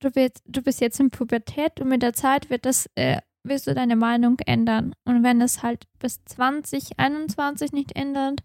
Du, 0.00 0.14
wirst, 0.14 0.42
du 0.46 0.62
bist 0.62 0.80
jetzt 0.80 1.00
in 1.00 1.10
Pubertät 1.10 1.80
und 1.80 1.88
mit 1.88 2.02
der 2.02 2.12
Zeit 2.12 2.50
wird 2.50 2.66
das, 2.66 2.90
äh, 2.94 3.20
wirst 3.42 3.66
du 3.66 3.74
deine 3.74 3.96
Meinung 3.96 4.38
ändern. 4.40 4.94
Und 5.04 5.22
wenn 5.22 5.40
es 5.40 5.62
halt 5.62 5.86
bis 5.98 6.22
2021 6.26 7.72
nicht 7.72 7.96
ändert 7.96 8.42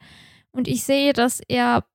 und 0.51 0.67
ich 0.67 0.83
sehe, 0.83 1.11
dass 1.13 1.41
er 1.47 1.85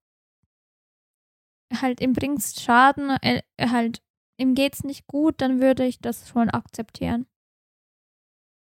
halt 1.80 2.00
ihm 2.00 2.12
bringt 2.12 2.42
Schaden, 2.42 3.10
er, 3.22 3.42
er 3.56 3.70
halt 3.70 4.02
ihm 4.38 4.54
geht's 4.54 4.84
nicht 4.84 5.06
gut, 5.06 5.40
dann 5.40 5.60
würde 5.60 5.86
ich 5.86 6.00
das 6.00 6.28
schon 6.28 6.50
akzeptieren. 6.50 7.26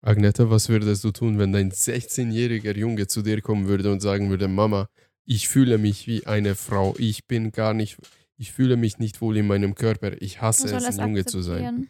Agneta, 0.07 0.49
was 0.49 0.69
würdest 0.69 1.03
du 1.03 1.11
tun, 1.11 1.37
wenn 1.37 1.51
dein 1.51 1.69
16-jähriger 1.69 2.77
Junge 2.77 3.07
zu 3.07 3.21
dir 3.21 3.41
kommen 3.41 3.67
würde 3.67 3.91
und 3.91 3.99
sagen 3.99 4.29
würde, 4.29 4.47
Mama, 4.47 4.87
ich 5.25 5.49
fühle 5.49 5.77
mich 5.77 6.07
wie 6.07 6.25
eine 6.25 6.55
Frau, 6.55 6.95
ich 6.97 7.27
bin 7.27 7.51
gar 7.51 7.73
nicht, 7.73 7.97
ich 8.37 8.53
fühle 8.53 8.77
mich 8.77 8.99
nicht 8.99 9.19
wohl 9.19 9.35
in 9.35 9.47
meinem 9.47 9.75
Körper, 9.75 10.21
ich 10.21 10.41
hasse 10.41 10.73
es, 10.73 10.97
ein 10.97 11.09
Junge 11.09 11.25
zu 11.25 11.41
sein. 11.41 11.89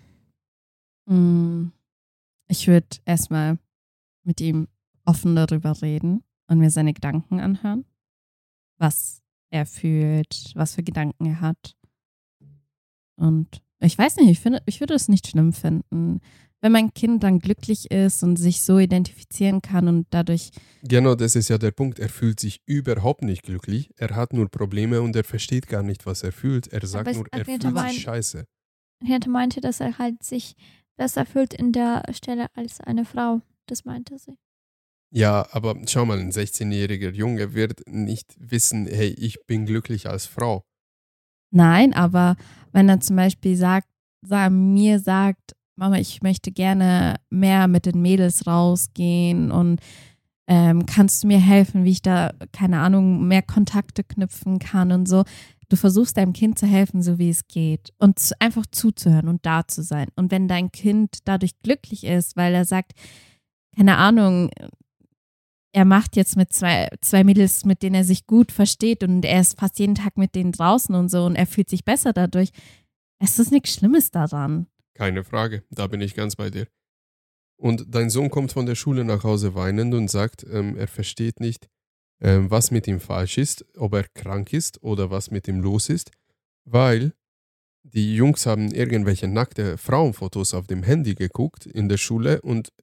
Mm, 1.05 1.67
Ich 2.47 2.67
würde 2.67 2.87
erstmal 3.05 3.59
mit 4.23 4.41
ihm 4.41 4.67
offen 5.05 5.35
darüber 5.35 5.79
reden 5.83 6.23
und 6.47 6.57
mir 6.57 6.71
seine 6.71 6.93
Gedanken 6.93 7.39
anhören, 7.39 7.85
was 8.79 9.21
er 9.51 9.67
fühlt, 9.67 10.53
was 10.55 10.73
für 10.73 10.83
Gedanken 10.83 11.27
er 11.27 11.41
hat. 11.41 11.77
Und 13.15 13.61
ich 13.79 13.95
weiß 13.95 14.15
nicht, 14.17 14.29
ich, 14.29 14.39
finde, 14.39 14.63
ich 14.65 14.79
würde 14.79 14.95
es 14.95 15.07
nicht 15.07 15.27
schlimm 15.27 15.53
finden, 15.53 16.19
wenn 16.61 16.71
mein 16.71 16.93
Kind 16.93 17.23
dann 17.23 17.39
glücklich 17.39 17.91
ist 17.91 18.23
und 18.23 18.37
sich 18.37 18.61
so 18.61 18.79
identifizieren 18.79 19.61
kann 19.61 19.87
und 19.87 20.07
dadurch, 20.09 20.49
Genau, 20.83 21.15
das 21.15 21.35
ist 21.35 21.49
ja 21.49 21.57
der 21.57 21.71
Punkt. 21.71 21.99
Er 21.99 22.09
fühlt 22.09 22.39
sich 22.39 22.61
überhaupt 22.65 23.21
nicht 23.23 23.43
glücklich. 23.43 23.91
Er 23.97 24.15
hat 24.15 24.33
nur 24.33 24.49
Probleme 24.49 25.01
und 25.01 25.15
er 25.15 25.23
versteht 25.23 25.67
gar 25.67 25.83
nicht, 25.83 26.05
was 26.05 26.23
er 26.23 26.31
fühlt. 26.31 26.67
Er 26.67 26.85
sagt 26.85 27.07
es- 27.09 27.17
nur, 27.17 27.25
er 27.31 27.45
fühlt 27.45 27.63
meint- 27.71 27.91
sich 27.93 28.01
scheiße. 28.03 28.45
Herte 29.05 29.29
meinte, 29.29 29.61
dass 29.61 29.79
er 29.79 29.97
halt 29.99 30.23
sich 30.23 30.55
besser 30.97 31.25
fühlt 31.25 31.53
in 31.53 31.71
der 31.71 32.03
Stelle 32.11 32.47
als 32.55 32.81
eine 32.81 33.05
Frau. 33.05 33.41
Das 33.67 33.85
meinte 33.85 34.17
sie. 34.17 34.35
Ja, 35.13 35.47
aber 35.51 35.75
schau 35.87 36.05
mal, 36.05 36.19
ein 36.19 36.31
16-jähriger 36.31 37.11
Junge 37.11 37.53
wird 37.53 37.81
nicht 37.87 38.35
wissen, 38.39 38.87
hey, 38.87 39.09
ich 39.17 39.37
bin 39.45 39.65
glücklich 39.65 40.09
als 40.09 40.25
Frau. 40.25 40.63
nein, 41.53 41.93
aber 41.93 42.35
wenn 42.73 42.89
er 42.89 42.99
zum 42.99 43.15
Beispiel 43.15 43.55
sagt, 43.55 43.87
sa- 44.21 44.49
mir 44.49 44.99
sagt, 44.99 45.53
Mama, 45.77 45.97
ich 45.99 46.23
möchte 46.23 46.51
gerne 46.51 47.17
mehr 47.29 47.67
mit 47.67 47.85
den 47.85 48.01
Mädels 48.01 48.47
rausgehen 48.47 49.51
und 49.51 49.79
ähm, 50.47 50.85
kannst 50.85 51.23
du 51.23 51.27
mir 51.27 51.39
helfen, 51.39 51.83
wie 51.83 51.91
ich 51.91 52.01
da, 52.01 52.31
keine 52.51 52.79
Ahnung, 52.79 53.27
mehr 53.27 53.43
Kontakte 53.43 54.03
knüpfen 54.03 54.59
kann 54.59 54.91
und 54.91 55.07
so. 55.07 55.23
Du 55.69 55.75
versuchst 55.75 56.17
deinem 56.17 56.33
Kind 56.33 56.57
zu 56.57 56.65
helfen, 56.65 57.03
so 57.03 57.19
wie 57.19 57.29
es 57.29 57.47
geht 57.47 57.93
und 57.99 58.17
zu, 58.17 58.33
einfach 58.39 58.65
zuzuhören 58.71 59.27
und 59.27 59.45
da 59.45 59.67
zu 59.67 59.83
sein. 59.83 60.07
Und 60.15 60.31
wenn 60.31 60.47
dein 60.47 60.71
Kind 60.71 61.19
dadurch 61.25 61.59
glücklich 61.61 62.05
ist, 62.05 62.37
weil 62.37 62.55
er 62.55 62.65
sagt, 62.65 62.93
keine 63.75 63.97
Ahnung, 63.97 64.49
er 65.73 65.85
macht 65.85 66.15
jetzt 66.15 66.37
mit 66.37 66.53
zwei, 66.53 66.89
zwei 67.01 67.23
Mädels, 67.23 67.65
mit 67.65 67.83
denen 67.83 67.95
er 67.95 68.05
sich 68.05 68.25
gut 68.25 68.51
versteht 68.51 69.03
und 69.03 69.25
er 69.25 69.41
ist 69.41 69.59
fast 69.59 69.77
jeden 69.77 69.93
Tag 69.93 70.17
mit 70.17 70.33
denen 70.33 70.53
draußen 70.53 70.95
und 70.95 71.09
so 71.09 71.25
und 71.25 71.35
er 71.35 71.45
fühlt 71.45 71.69
sich 71.69 71.85
besser 71.85 72.13
dadurch. 72.13 72.49
Es 73.19 73.37
ist 73.37 73.51
nichts 73.51 73.73
Schlimmes 73.73 74.09
daran. 74.09 74.65
Keine 74.97 75.23
Frage, 75.23 75.63
da 75.69 75.85
bin 75.85 76.01
ich 76.01 76.15
ganz 76.15 76.35
bei 76.35 76.49
dir. 76.49 76.67
Und 77.55 77.85
dein 77.93 78.09
Sohn 78.09 78.31
kommt 78.31 78.51
von 78.51 78.65
der 78.65 78.73
Schule 78.73 79.05
nach 79.05 79.23
Hause 79.23 79.53
weinend 79.53 79.93
und 79.93 80.09
sagt, 80.09 80.43
ähm, 80.51 80.75
er 80.75 80.87
versteht 80.87 81.39
nicht, 81.39 81.67
ähm, 82.19 82.49
was 82.49 82.71
mit 82.71 82.87
ihm 82.87 82.99
falsch 82.99 83.37
ist, 83.37 83.63
ob 83.77 83.93
er 83.93 84.05
krank 84.15 84.53
ist 84.53 84.81
oder 84.81 85.11
was 85.11 85.29
mit 85.29 85.47
ihm 85.47 85.59
los 85.59 85.89
ist, 85.89 86.09
weil 86.65 87.13
die 87.83 88.15
Jungs 88.15 88.47
haben 88.47 88.71
irgendwelche 88.71 89.27
nackte 89.27 89.77
Frauenfotos 89.77 90.55
auf 90.55 90.65
dem 90.65 90.81
Handy 90.81 91.13
geguckt 91.13 91.67
in 91.67 91.89
der 91.89 91.97
Schule 91.97 92.41
und 92.41 92.73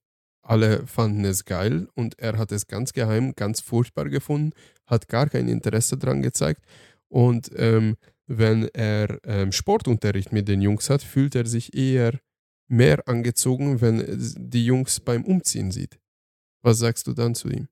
alle 0.41 0.87
fanden 0.87 1.25
es 1.25 1.45
geil 1.45 1.89
und 1.95 2.21
er 2.21 2.39
hat 2.39 2.53
es 2.53 2.69
ganz 2.69 2.93
geheim, 2.93 3.35
ganz 3.35 3.61
furchtbar 3.61 4.09
gefunden, 4.09 4.53
hat 4.87 5.09
gar 5.09 5.29
kein 5.29 5.49
Interesse 5.49 5.99
dran 5.99 6.23
gezeigt 6.23 6.63
und 7.09 7.51
ähm, 7.57 7.97
wenn 8.27 8.69
er 8.73 9.19
ähm, 9.25 9.53
Sportunterricht 9.53 10.33
mit 10.33 10.49
den 10.49 10.63
Jungs 10.63 10.91
hat, 10.91 11.03
fühlt 11.03 11.35
er 11.35 11.47
sich 11.47 11.75
eher 11.75 12.19
mehr 12.69 13.07
angezogen, 13.07 13.81
wenn 13.81 14.05
die 14.37 14.65
Jungs 14.65 15.01
beim 15.01 15.25
Umziehen 15.25 15.71
sieht. 15.71 15.99
Was 16.63 16.79
sagst 16.79 17.07
du 17.07 17.13
dann 17.13 17.35
zu 17.35 17.49
ihm? 17.49 17.69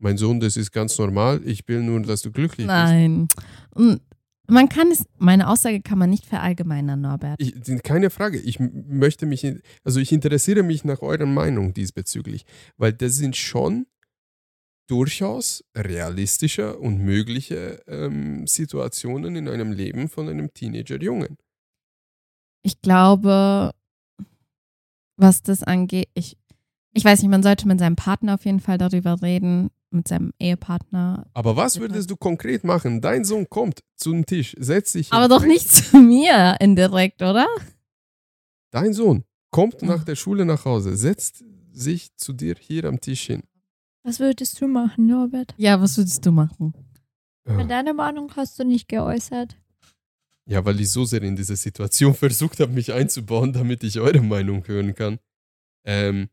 Mein 0.00 0.16
Sohn, 0.16 0.38
das 0.38 0.56
ist 0.56 0.70
ganz 0.70 0.96
normal. 0.98 1.40
Ich 1.44 1.66
will 1.66 1.82
nur, 1.82 2.00
dass 2.02 2.22
du 2.22 2.30
glücklich 2.30 2.68
Nein. 2.68 3.26
Und 3.74 4.00
man 4.46 4.68
kann 4.68 4.90
es, 4.90 5.04
meine 5.18 5.48
Aussage 5.48 5.82
kann 5.82 5.98
man 5.98 6.08
nicht 6.08 6.24
verallgemeinern, 6.24 7.00
Norbert. 7.00 7.38
bist. 7.38 7.68
Ich, 7.68 7.82
keine 7.82 8.10
Frage. 8.10 8.38
Ich 8.38 8.58
möchte 8.60 9.26
mich, 9.26 9.44
also 9.84 9.98
ich 10.00 10.12
interessiere 10.12 10.62
mich 10.62 10.84
nach 10.84 11.02
eurer 11.02 11.26
Meinung 11.26 11.74
diesbezüglich, 11.74 12.46
weil 12.76 12.92
das 12.92 13.16
sind 13.16 13.36
schon 13.36 13.86
durchaus 14.88 15.64
realistische 15.76 16.78
und 16.78 16.98
mögliche 16.98 17.82
ähm, 17.86 18.46
Situationen 18.46 19.36
in 19.36 19.48
einem 19.48 19.70
Leben 19.70 20.08
von 20.08 20.28
einem 20.28 20.52
Teenager-Jungen. 20.52 21.36
Ich 22.62 22.80
glaube, 22.80 23.72
was 25.16 25.42
das 25.42 25.62
angeht, 25.62 26.08
ich, 26.14 26.36
ich 26.92 27.04
weiß 27.04 27.20
nicht, 27.20 27.30
man 27.30 27.42
sollte 27.42 27.68
mit 27.68 27.78
seinem 27.78 27.96
Partner 27.96 28.34
auf 28.34 28.44
jeden 28.44 28.60
Fall 28.60 28.78
darüber 28.78 29.22
reden, 29.22 29.70
mit 29.90 30.08
seinem 30.08 30.32
Ehepartner. 30.38 31.26
Aber 31.34 31.56
was 31.56 31.80
würdest 31.80 32.10
du 32.10 32.16
konkret 32.16 32.64
machen? 32.64 33.00
Dein 33.00 33.24
Sohn 33.24 33.48
kommt 33.48 33.80
zu 33.94 34.10
dem 34.10 34.26
Tisch, 34.26 34.54
setzt 34.58 34.92
sich 34.92 35.12
Aber 35.12 35.28
doch 35.28 35.44
nicht 35.44 35.68
zu 35.68 35.98
mir 35.98 36.56
indirekt, 36.60 37.22
oder? 37.22 37.46
Dein 38.70 38.92
Sohn 38.92 39.24
kommt 39.50 39.82
nach 39.82 40.04
der 40.04 40.16
Schule 40.16 40.44
nach 40.44 40.64
Hause, 40.64 40.96
setzt 40.96 41.44
sich 41.72 42.14
zu 42.16 42.32
dir 42.32 42.56
hier 42.58 42.84
am 42.84 43.00
Tisch 43.00 43.26
hin. 43.26 43.42
Was 44.08 44.20
würdest 44.20 44.58
du 44.62 44.68
machen, 44.68 45.06
Norbert? 45.06 45.52
Ja, 45.58 45.82
was 45.82 45.98
würdest 45.98 46.24
du 46.24 46.32
machen? 46.32 46.72
Weil 47.44 47.66
Deine 47.66 47.92
Meinung 47.92 48.34
hast 48.36 48.58
du 48.58 48.64
nicht 48.64 48.88
geäußert. 48.88 49.60
Ja, 50.46 50.64
weil 50.64 50.80
ich 50.80 50.88
so 50.88 51.04
sehr 51.04 51.22
in 51.22 51.36
diese 51.36 51.56
Situation 51.56 52.14
versucht 52.24 52.58
habe, 52.60 52.72
mich 52.72 52.94
einzubauen, 52.94 53.52
damit 53.52 53.84
ich 53.84 54.00
eure 54.00 54.22
Meinung 54.22 54.66
hören 54.66 54.94
kann. 54.94 55.18
Ähm, 55.84 56.30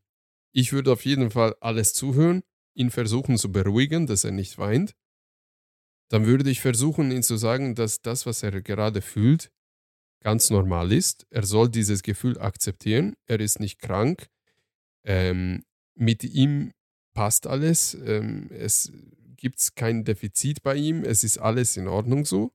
ich 0.52 0.72
würde 0.72 0.90
auf 0.90 1.04
jeden 1.04 1.30
Fall 1.30 1.54
alles 1.60 1.92
zuhören, 1.92 2.44
ihn 2.72 2.90
versuchen 2.90 3.36
zu 3.36 3.52
beruhigen, 3.52 4.06
dass 4.06 4.24
er 4.24 4.30
nicht 4.30 4.56
weint. 4.56 4.96
Dann 6.08 6.24
würde 6.24 6.48
ich 6.48 6.62
versuchen, 6.62 7.10
ihm 7.10 7.22
zu 7.22 7.36
sagen, 7.36 7.74
dass 7.74 8.00
das, 8.00 8.24
was 8.24 8.42
er 8.42 8.62
gerade 8.62 9.02
fühlt, 9.02 9.52
ganz 10.20 10.48
normal 10.48 10.92
ist. 10.92 11.26
Er 11.28 11.44
soll 11.44 11.68
dieses 11.68 12.02
Gefühl 12.02 12.38
akzeptieren. 12.38 13.16
Er 13.26 13.38
ist 13.40 13.60
nicht 13.60 13.80
krank. 13.80 14.28
Ähm, 15.04 15.62
mit 15.94 16.24
ihm 16.24 16.72
passt 17.16 17.46
alles. 17.46 17.94
Ähm, 18.04 18.48
es 18.50 18.92
gibt 19.36 19.74
kein 19.74 20.04
Defizit 20.04 20.62
bei 20.62 20.76
ihm. 20.76 21.02
Es 21.02 21.24
ist 21.24 21.38
alles 21.38 21.76
in 21.78 21.88
Ordnung 21.88 22.26
so. 22.26 22.52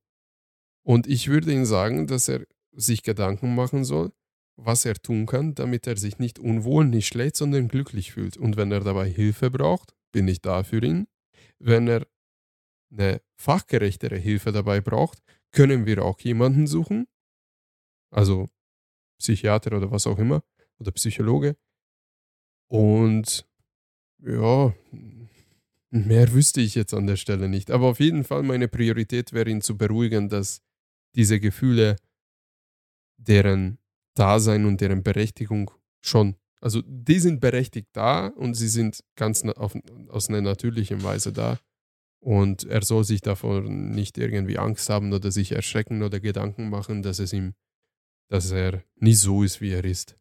Und 0.84 1.08
ich 1.08 1.28
würde 1.28 1.52
ihm 1.52 1.66
sagen, 1.66 2.06
dass 2.06 2.30
er 2.30 2.46
sich 2.72 3.02
Gedanken 3.02 3.56
machen 3.56 3.84
soll, 3.84 4.14
was 4.56 4.86
er 4.86 4.94
tun 4.94 5.26
kann, 5.26 5.56
damit 5.56 5.88
er 5.88 5.98
sich 5.98 6.20
nicht 6.20 6.38
unwohl, 6.38 6.86
nicht 6.86 7.08
schlecht, 7.08 7.36
sondern 7.36 7.70
glücklich 7.70 8.12
fühlt. 8.12 8.38
Und 8.38 8.56
wenn 8.56 8.72
er 8.72 8.82
dabei 8.82 9.10
Hilfe 9.10 9.50
braucht, 9.50 9.96
bin 10.12 10.28
ich 10.28 10.42
da 10.42 10.64
für 10.64 10.84
ihn. 10.84 11.08
Wenn 11.58 11.88
er 11.88 12.08
eine 12.92 13.22
fachgerechtere 13.38 14.18
Hilfe 14.18 14.52
dabei 14.52 14.80
braucht, 14.80 15.24
können 15.52 15.88
wir 15.88 16.06
auch 16.06 16.20
jemanden 16.20 16.68
suchen. 16.68 17.08
Also 18.12 18.48
Psychiater 19.18 19.76
oder 19.76 19.90
was 19.90 20.06
auch 20.06 20.20
immer. 20.20 20.44
Oder 20.80 20.92
Psychologe. 20.92 21.56
Und 22.68 23.46
ja, 24.26 24.74
mehr 25.90 26.34
wüsste 26.34 26.62
ich 26.62 26.76
jetzt 26.76 26.94
an 26.94 27.08
der 27.08 27.18
Stelle 27.18 27.50
nicht. 27.50 27.72
Aber 27.72 27.88
auf 27.88 28.00
jeden 28.00 28.24
Fall 28.24 28.44
meine 28.44 28.68
Priorität 28.68 29.34
wäre, 29.34 29.50
ihn 29.50 29.62
zu 29.62 29.78
beruhigen, 29.78 30.30
dass 30.30 30.62
diese 31.16 31.40
Gefühle, 31.40 31.98
deren 33.18 33.78
Dasein 34.16 34.66
und 34.66 34.82
deren 34.82 35.04
Berechtigung 35.04 35.72
schon, 36.04 36.36
also 36.62 36.82
die 36.86 37.20
sind 37.20 37.40
berechtigt 37.40 37.90
da 37.94 38.28
und 38.28 38.54
sie 38.54 38.68
sind 38.68 39.04
ganz 39.16 39.44
auf, 39.44 39.76
aus 40.10 40.30
einer 40.30 40.42
natürlichen 40.42 41.04
Weise 41.04 41.34
da. 41.34 41.60
Und 42.24 42.66
er 42.66 42.84
soll 42.84 43.04
sich 43.04 43.22
davon 43.22 43.90
nicht 43.92 44.18
irgendwie 44.20 44.60
Angst 44.60 44.90
haben 44.90 45.12
oder 45.12 45.32
sich 45.32 45.54
erschrecken 45.54 46.04
oder 46.04 46.20
Gedanken 46.20 46.70
machen, 46.70 47.02
dass 47.02 47.18
es 47.18 47.34
ihm, 47.34 47.56
dass 48.30 48.52
er 48.52 48.84
nicht 48.96 49.20
so 49.20 49.44
ist, 49.44 49.60
wie 49.60 49.72
er 49.72 49.84
ist. 49.84 50.21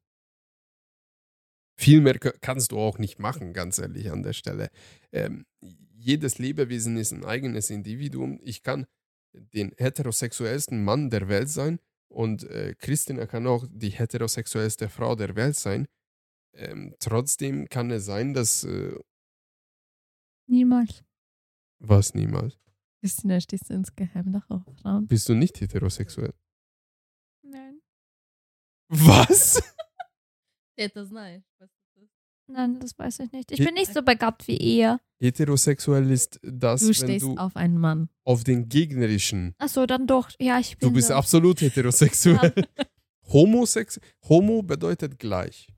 Viel 1.80 2.00
mehr 2.02 2.18
ka- 2.18 2.34
kannst 2.42 2.72
du 2.72 2.78
auch 2.78 2.98
nicht 2.98 3.18
machen, 3.18 3.54
ganz 3.54 3.78
ehrlich 3.78 4.10
an 4.10 4.22
der 4.22 4.34
Stelle. 4.34 4.68
Ähm, 5.12 5.46
jedes 5.94 6.38
Lebewesen 6.38 6.98
ist 6.98 7.12
ein 7.12 7.24
eigenes 7.24 7.70
Individuum. 7.70 8.38
Ich 8.42 8.62
kann 8.62 8.86
den 9.32 9.72
heterosexuellsten 9.78 10.84
Mann 10.84 11.08
der 11.08 11.28
Welt 11.28 11.48
sein 11.48 11.78
und 12.08 12.42
äh, 12.44 12.74
Christina 12.78 13.26
kann 13.26 13.46
auch 13.46 13.64
die 13.70 13.90
heterosexuellste 13.90 14.88
Frau 14.90 15.14
der 15.14 15.34
Welt 15.36 15.56
sein. 15.56 15.86
Ähm, 16.52 16.94
trotzdem 16.98 17.66
kann 17.68 17.90
es 17.90 18.04
sein, 18.04 18.34
dass 18.34 18.64
äh, 18.64 18.98
Niemals. 20.48 21.02
was 21.78 22.12
niemals. 22.14 22.58
Christina, 23.00 23.40
stehst 23.40 23.70
du 23.70 23.74
insgeheim 23.74 24.32
doch 24.32 24.50
auf 24.50 24.62
Frauen? 24.82 25.06
Bist 25.06 25.28
du 25.30 25.34
nicht 25.34 25.58
heterosexuell? 25.60 26.34
Nein. 27.42 27.80
Was? 28.88 29.62
Das 30.88 31.10
nein. 31.10 31.44
Nein, 32.46 32.80
das 32.80 32.98
weiß 32.98 33.20
ich 33.20 33.30
nicht. 33.32 33.52
Ich 33.52 33.58
He- 33.60 33.64
bin 33.66 33.74
nicht 33.74 33.92
so 33.92 34.02
begabt 34.02 34.48
wie 34.48 34.56
ihr. 34.56 34.98
Heterosexuell 35.20 36.10
ist 36.10 36.40
das, 36.42 36.80
Du 36.80 36.86
wenn 36.88 36.94
stehst 36.94 37.24
du 37.24 37.36
auf 37.36 37.54
einen 37.54 37.78
Mann. 37.78 38.08
auf 38.24 38.42
den 38.42 38.68
gegnerischen. 38.68 39.54
Achso, 39.58 39.86
dann 39.86 40.06
doch. 40.06 40.30
Ja, 40.40 40.58
ich 40.58 40.76
bin 40.78 40.88
Du 40.88 40.94
bist 40.94 41.08
so. 41.08 41.14
absolut 41.14 41.60
heterosexuell. 41.60 42.52
Homosex 43.32 44.00
Homo 44.28 44.62
bedeutet 44.62 45.18
gleich. 45.18 45.68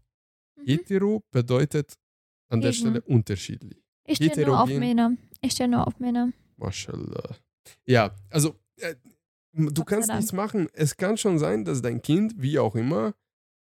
Mhm. 0.56 0.64
Hetero 0.66 1.22
bedeutet 1.30 1.94
an 2.48 2.60
der 2.62 2.70
Gegen. 2.70 2.80
Stelle 2.80 3.00
unterschiedlich. 3.02 3.82
Ich 4.06 4.16
stehe 4.16 4.46
nur 4.46 4.60
auf. 4.62 4.68
Männer. 4.70 5.16
Ich 5.42 5.52
stehe 5.52 5.68
nur 5.68 5.86
auf 5.86 5.98
Männer. 5.98 6.32
Mashallah. 6.56 7.36
Ja, 7.84 8.14
also 8.30 8.54
äh, 8.76 8.94
du 9.52 9.72
Gott 9.74 9.86
kannst 9.86 10.08
nichts 10.10 10.32
machen. 10.32 10.68
Es 10.72 10.96
kann 10.96 11.18
schon 11.18 11.38
sein, 11.38 11.64
dass 11.64 11.82
dein 11.82 12.00
Kind, 12.00 12.40
wie 12.40 12.58
auch 12.58 12.74
immer, 12.76 13.14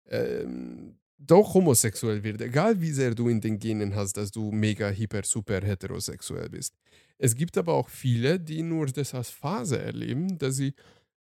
ähm, 0.05 0.98
doch 1.20 1.53
homosexuell 1.53 2.24
wird. 2.24 2.41
Egal 2.41 2.80
wie 2.82 2.91
sehr 2.91 3.13
du 3.13 3.28
in 3.28 3.41
den 3.41 3.59
Genen 3.59 3.95
hast, 3.95 4.17
dass 4.17 4.32
du 4.32 4.51
mega, 4.51 4.89
hyper, 4.89 5.24
super 5.24 5.61
heterosexuell 5.61 6.49
bist. 6.49 6.76
Es 7.17 7.36
gibt 7.36 7.57
aber 7.57 7.74
auch 7.74 7.89
viele, 7.89 8.39
die 8.39 8.63
nur 8.63 8.88
das 8.88 9.13
als 9.13 9.30
Phase 9.30 9.80
erleben, 9.80 10.38
dass 10.38 10.55
sie 10.55 10.74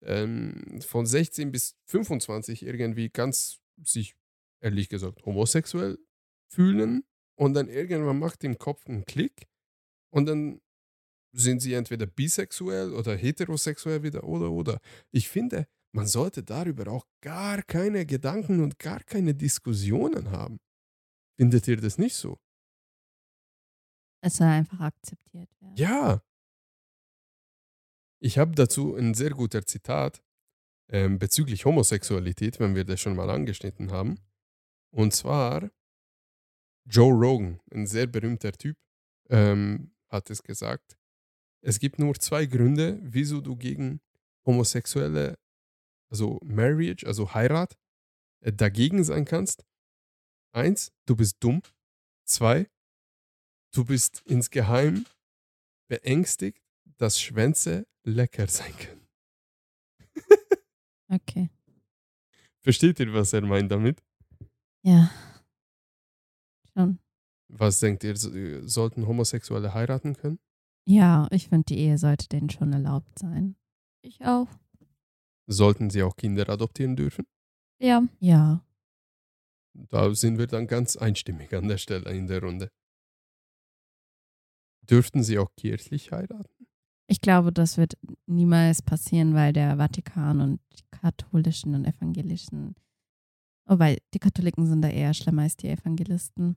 ähm, 0.02 0.82
von 0.82 1.06
16 1.06 1.52
bis 1.52 1.76
25 1.86 2.64
irgendwie 2.64 3.10
ganz 3.10 3.60
sich, 3.84 4.16
ehrlich 4.60 4.89
gesagt, 4.89 5.26
homosexuell 5.26 5.98
fühlen 6.50 7.04
und 7.36 7.54
dann 7.54 7.70
irgendwann 7.70 8.20
macht 8.20 8.43
im 8.43 8.58
Kopf 8.58 8.86
einen 8.88 9.06
Klick 9.06 9.48
und 10.10 10.26
dann 10.26 10.62
sind 11.32 11.62
sie 11.62 11.74
entweder 11.74 12.06
bisexuell 12.06 12.93
oder 12.93 13.16
heterosexuell 13.16 14.04
wieder 14.04 14.24
oder 14.24 14.52
oder. 14.52 14.80
Ich 15.12 15.28
finde, 15.28 15.68
man 15.96 16.08
sollte 16.08 16.43
darüber 16.43 16.91
auch 16.91 17.08
gar 17.22 17.64
keine 17.64 18.06
Gedanken 18.06 18.62
und 18.62 18.80
gar 18.80 19.02
keine 19.04 19.34
Diskussionen 19.34 20.30
haben. 20.30 20.60
Findet 21.38 21.68
ihr 21.70 21.78
das 21.78 21.98
nicht 21.98 22.16
so? 22.16 22.38
Es 24.22 24.38
soll 24.38 24.48
einfach 24.48 24.80
akzeptiert 24.82 25.50
werden. 25.62 25.76
Ja. 25.78 26.22
Ich 28.20 28.38
habe 28.38 28.52
dazu 28.56 28.96
ein 28.96 29.14
sehr 29.14 29.30
guter 29.32 29.66
Zitat 29.66 30.22
ähm, 30.89 31.18
bezüglich 31.18 31.64
Homosexualität, 31.64 32.60
wenn 32.60 32.76
wir 32.76 32.84
das 32.84 33.00
schon 33.00 33.16
mal 33.16 33.30
angeschnitten 33.30 33.91
haben. 33.91 34.20
Und 34.91 35.14
zwar 35.14 35.72
Joe 36.86 37.14
Rogan, 37.14 37.62
ein 37.72 37.88
sehr 37.88 38.08
berühmter 38.08 38.52
Typ, 38.52 38.78
ähm, 39.30 39.93
hat 40.10 40.30
es 40.30 40.43
gesagt. 40.43 40.98
Es 41.62 41.80
gibt 41.80 42.00
nur 42.00 42.16
zwei 42.16 42.46
Gründe, 42.46 43.00
wieso 43.02 43.39
du 43.39 43.56
gegen 43.56 44.02
homosexuelle, 44.46 45.38
also 46.16 46.39
Marriage, 46.45 47.05
also 47.05 47.34
Heirat, 47.34 47.78
äh, 48.41 48.53
dagegen 48.53 49.03
sein 49.03 49.26
kannst. 49.26 49.66
Eins, 50.53 50.93
du 51.05 51.18
bist 51.18 51.43
dumm. 51.43 51.61
Zwei, 52.26 52.70
du 53.74 53.84
bist 53.84 54.22
insgeheim 54.26 55.05
beängstigt, 55.89 56.63
dass 56.97 57.20
Schwänze 57.22 57.86
lecker 58.05 58.47
sein 58.47 58.74
können. 58.78 59.07
Okay. 61.07 61.51
Versteht 62.63 62.99
ihr, 62.99 63.13
was 63.13 63.32
er 63.34 63.41
meint 63.41 63.72
damit? 63.72 64.01
Ja. 64.84 65.11
Schon. 66.74 66.97
Was 67.47 67.80
denkt 67.80 68.03
ihr, 68.03 68.16
so- 68.18 68.32
sollten 68.68 69.05
Homosexuelle 69.05 69.76
heiraten 69.76 70.16
können? 70.16 70.39
Ja, 70.88 71.28
ich 71.30 71.47
finde, 71.49 71.66
die 71.66 71.78
Ehe 71.78 71.99
sollte 71.99 72.28
denen 72.28 72.49
schon 72.49 72.74
erlaubt 72.74 73.20
sein. 73.20 73.55
Ich 74.01 74.26
auch. 74.26 74.47
Sollten 75.48 75.89
sie 75.89 76.04
auch 76.04 76.16
Kinder 76.16 76.50
adoptieren 76.50 76.96
dürfen? 76.96 77.26
Ja. 77.80 78.04
Ja. 78.20 78.64
Da 79.74 80.16
sind 80.16 80.38
wir 80.38 80.48
dann 80.48 80.68
ganz 80.68 80.96
einstimmig 80.96 81.54
an 81.54 81.68
der 81.68 81.78
Stelle 81.78 82.12
in 82.12 82.28
der 82.28 82.41
Runde. 82.41 82.72
Dürften 84.89 85.24
sie 85.24 85.38
auch 85.38 85.54
kirchlich 85.56 86.12
heiraten? 86.12 86.68
Ich 87.08 87.22
glaube, 87.22 87.52
das 87.52 87.78
wird 87.78 87.98
niemals 88.26 88.82
passieren, 88.82 89.36
weil 89.36 89.54
der 89.54 89.78
Vatikan 89.78 90.41
und 90.41 90.60
die 90.74 90.84
katholischen 90.91 91.76
und 91.76 91.86
evangelischen, 91.86 92.76
wobei 93.66 94.00
die 94.14 94.20
Katholiken 94.20 94.66
sind 94.66 94.82
da 94.82 94.89
eher 94.89 95.14
schlimmer 95.14 95.43
als 95.43 95.56
die 95.58 95.70
Evangelisten. 95.70 96.56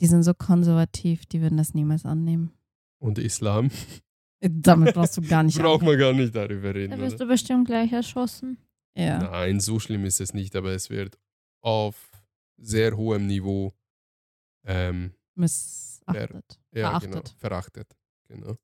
Die 0.00 0.06
sind 0.06 0.22
so 0.22 0.32
konservativ, 0.32 1.26
die 1.26 1.42
würden 1.42 1.58
das 1.58 1.74
niemals 1.74 2.06
annehmen. 2.06 2.52
Und 2.98 3.18
Islam? 3.18 3.70
Damit 4.40 4.94
brauchst 4.94 5.16
du 5.16 5.22
gar 5.22 5.42
nicht 5.42 5.58
Braucht 5.58 5.82
man 5.82 5.98
gar 5.98 6.12
nicht 6.12 6.34
darüber 6.34 6.72
Da 6.72 6.78
reden. 6.78 6.98
wirst 6.98 7.16
Oder? 7.16 7.24
du 7.26 7.30
bestimmt 7.32 7.66
gleich 7.66 7.92
erschossen. 7.92 8.56
Ja. 8.96 9.18
Nein, 9.18 9.60
so 9.60 9.78
schlimm 9.78 10.04
ist 10.04 10.20
es 10.20 10.32
nicht, 10.34 10.56
aber 10.56 10.70
es 10.72 10.88
wird 10.90 11.18
auf 11.62 12.10
sehr 12.56 12.96
hohem 12.96 13.26
Niveau 13.26 13.72
ähm, 14.66 15.12
Missachtet. 15.34 16.58
Ja, 16.72 16.88
Verachtet. 16.90 17.10
genau. 17.12 17.22
Verachtet. 17.38 17.96
Genau. 18.28 18.56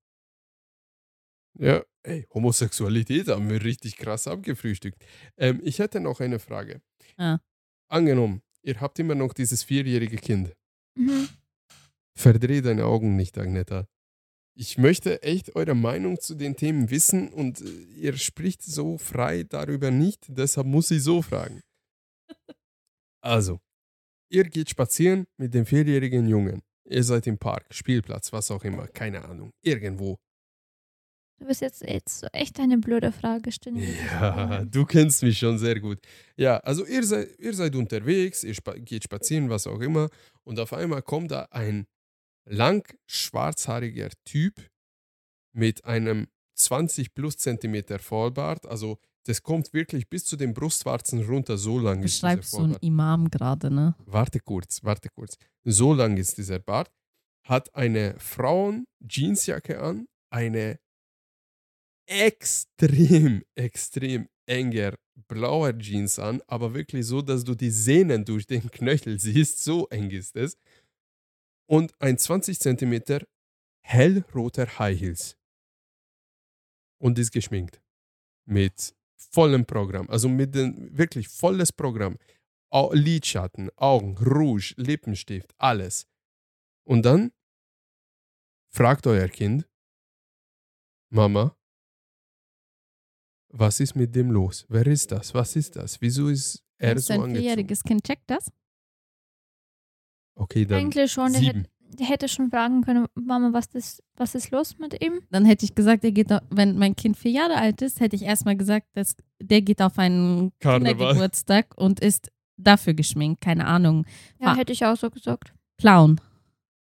Ja, 1.58 1.82
ey, 2.02 2.26
Homosexualität 2.34 3.28
haben 3.28 3.48
wir 3.48 3.62
richtig 3.64 3.96
krass 3.96 4.26
abgefrühstückt. 4.28 5.02
Ähm, 5.38 5.60
ich 5.62 5.78
hätte 5.78 6.00
noch 6.00 6.20
eine 6.20 6.38
Frage. 6.38 6.82
Ah. 7.16 7.38
Angenommen, 7.88 8.42
ihr 8.62 8.78
habt 8.80 8.98
immer 8.98 9.14
noch 9.14 9.32
dieses 9.32 9.62
vierjährige 9.62 10.16
Kind. 10.18 10.54
Mhm. 10.96 11.28
Verdreh 12.14 12.60
deine 12.60 12.84
Augen 12.84 13.16
nicht, 13.16 13.38
Agneta. 13.38 13.86
Ich 14.58 14.78
möchte 14.78 15.22
echt 15.22 15.54
eure 15.54 15.74
Meinung 15.74 16.18
zu 16.18 16.34
den 16.34 16.56
Themen 16.56 16.88
wissen 16.90 17.28
und 17.28 17.60
äh, 17.60 17.64
ihr 17.94 18.16
spricht 18.16 18.62
so 18.62 18.96
frei 18.96 19.42
darüber 19.42 19.90
nicht, 19.90 20.24
deshalb 20.28 20.66
muss 20.66 20.90
ich 20.90 21.02
so 21.02 21.22
fragen. 21.22 21.60
Also, 23.22 23.58
ihr 24.30 24.44
geht 24.44 24.70
spazieren 24.70 25.26
mit 25.36 25.52
dem 25.52 25.66
vierjährigen 25.66 26.28
Jungen. 26.28 26.62
Ihr 26.84 27.02
seid 27.02 27.26
im 27.26 27.38
Park, 27.38 27.66
Spielplatz, 27.70 28.32
was 28.32 28.52
auch 28.52 28.62
immer, 28.62 28.86
keine 28.86 29.24
Ahnung, 29.24 29.50
irgendwo. 29.62 30.16
Du 31.38 31.48
wirst 31.48 31.60
jetzt, 31.60 31.82
jetzt 31.82 32.20
so 32.20 32.28
echt 32.32 32.60
eine 32.60 32.78
blöde 32.78 33.10
Frage 33.10 33.50
stellen. 33.50 33.82
Ja, 34.06 34.64
du 34.64 34.86
kennst 34.86 35.24
mich 35.24 35.38
schon 35.38 35.58
sehr 35.58 35.80
gut. 35.80 35.98
Ja, 36.36 36.58
also 36.58 36.86
ihr 36.86 37.02
seid, 37.02 37.36
ihr 37.40 37.52
seid 37.52 37.74
unterwegs, 37.74 38.44
ihr 38.44 38.54
spa 38.54 38.74
geht 38.74 39.04
spazieren, 39.04 39.50
was 39.50 39.66
auch 39.66 39.80
immer, 39.80 40.08
und 40.44 40.60
auf 40.60 40.72
einmal 40.72 41.02
kommt 41.02 41.32
da 41.32 41.48
ein 41.50 41.86
lang 42.48 42.86
schwarzhaariger 43.06 44.10
Typ 44.24 44.54
mit 45.52 45.84
einem 45.84 46.28
20 46.54 47.14
plus 47.14 47.36
Zentimeter 47.36 47.98
Vollbart. 47.98 48.66
Also 48.66 48.98
das 49.24 49.42
kommt 49.42 49.72
wirklich 49.74 50.08
bis 50.08 50.24
zu 50.24 50.36
den 50.36 50.54
Brustwarzen 50.54 51.22
runter, 51.24 51.58
so 51.58 51.78
lang 51.78 52.02
ist 52.02 52.16
dieser 52.16 52.28
schreibst 52.28 52.50
so 52.52 52.58
einen 52.58 52.66
Vollbart. 52.66 52.82
Imam 52.84 53.30
gerade, 53.30 53.70
ne? 53.70 53.94
Warte 54.06 54.40
kurz, 54.40 54.84
warte 54.84 55.08
kurz. 55.08 55.36
So 55.64 55.92
lang 55.92 56.16
ist 56.16 56.38
dieser 56.38 56.58
Bart. 56.60 56.90
Hat 57.44 57.74
eine 57.74 58.18
Frauen-Jeansjacke 58.18 59.80
an, 59.80 60.06
eine 60.30 60.78
extrem, 62.06 63.42
extrem 63.54 64.28
enger 64.46 64.94
blauer 65.28 65.76
Jeans 65.78 66.18
an, 66.18 66.40
aber 66.46 66.74
wirklich 66.74 67.06
so, 67.06 67.22
dass 67.22 67.42
du 67.42 67.54
die 67.54 67.70
Sehnen 67.70 68.24
durch 68.24 68.46
den 68.46 68.70
Knöchel 68.70 69.18
siehst. 69.18 69.62
So 69.62 69.88
eng 69.88 70.10
ist 70.10 70.36
es. 70.36 70.56
Und 71.66 71.92
ein 72.00 72.18
20 72.18 72.58
Zentimeter 72.60 73.26
hellroter 73.82 74.78
High 74.78 74.98
Heels. 74.98 75.36
Und 76.98 77.18
ist 77.18 77.32
geschminkt. 77.32 77.80
Mit 78.46 78.94
vollem 79.16 79.66
Programm. 79.66 80.08
Also 80.08 80.28
mit 80.28 80.54
dem 80.54 80.96
wirklich 80.96 81.28
volles 81.28 81.72
Programm. 81.72 82.18
Lidschatten, 82.92 83.70
Augen, 83.76 84.18
Rouge, 84.18 84.74
Lippenstift, 84.76 85.54
alles. 85.56 86.06
Und 86.84 87.02
dann 87.06 87.32
fragt 88.70 89.06
euer 89.06 89.28
Kind, 89.28 89.66
Mama, 91.10 91.56
was 93.48 93.80
ist 93.80 93.94
mit 93.94 94.14
dem 94.14 94.30
los? 94.30 94.66
Wer 94.68 94.86
ist 94.86 95.10
das? 95.10 95.32
Was 95.32 95.56
ist 95.56 95.76
das? 95.76 96.00
Wieso 96.02 96.28
ist 96.28 96.62
er 96.78 96.96
Ist 96.96 97.06
so 97.06 97.14
dein 97.14 97.22
angezogen? 97.22 97.42
vierjähriges 97.42 97.82
Kind 97.82 98.04
checkt 98.04 98.28
das? 98.28 98.50
Okay, 100.36 100.64
dann 100.66 100.78
Eigentlich 100.78 101.10
schon. 101.12 101.32
Der 101.32 101.40
hätte, 101.40 101.52
sieben. 101.58 101.66
der 101.98 102.06
hätte 102.06 102.28
schon 102.28 102.50
fragen 102.50 102.82
können, 102.82 103.06
Mama, 103.14 103.52
was 103.52 103.66
ist, 103.74 104.02
was 104.16 104.34
ist 104.34 104.50
los 104.50 104.78
mit 104.78 105.02
ihm? 105.02 105.20
Dann 105.30 105.44
hätte 105.46 105.64
ich 105.64 105.74
gesagt, 105.74 106.04
er 106.04 106.12
geht, 106.12 106.28
wenn 106.50 106.76
mein 106.78 106.94
Kind 106.94 107.16
vier 107.16 107.30
Jahre 107.32 107.56
alt 107.56 107.80
ist, 107.82 108.00
hätte 108.00 108.16
ich 108.16 108.22
erstmal 108.22 108.56
gesagt, 108.56 108.86
dass 108.94 109.16
der 109.40 109.62
geht 109.62 109.80
auf 109.82 109.98
einen 109.98 110.52
Karneval. 110.60 110.94
Kindergeburtstag 110.94 111.74
und 111.76 112.00
ist 112.00 112.30
dafür 112.58 112.94
geschminkt, 112.94 113.40
keine 113.40 113.66
Ahnung. 113.66 114.04
Ja, 114.40 114.48
Ah. 114.52 114.56
hätte 114.56 114.72
ich 114.72 114.84
auch 114.84 114.96
so 114.96 115.10
gesagt. 115.10 115.52
Clown, 115.78 116.20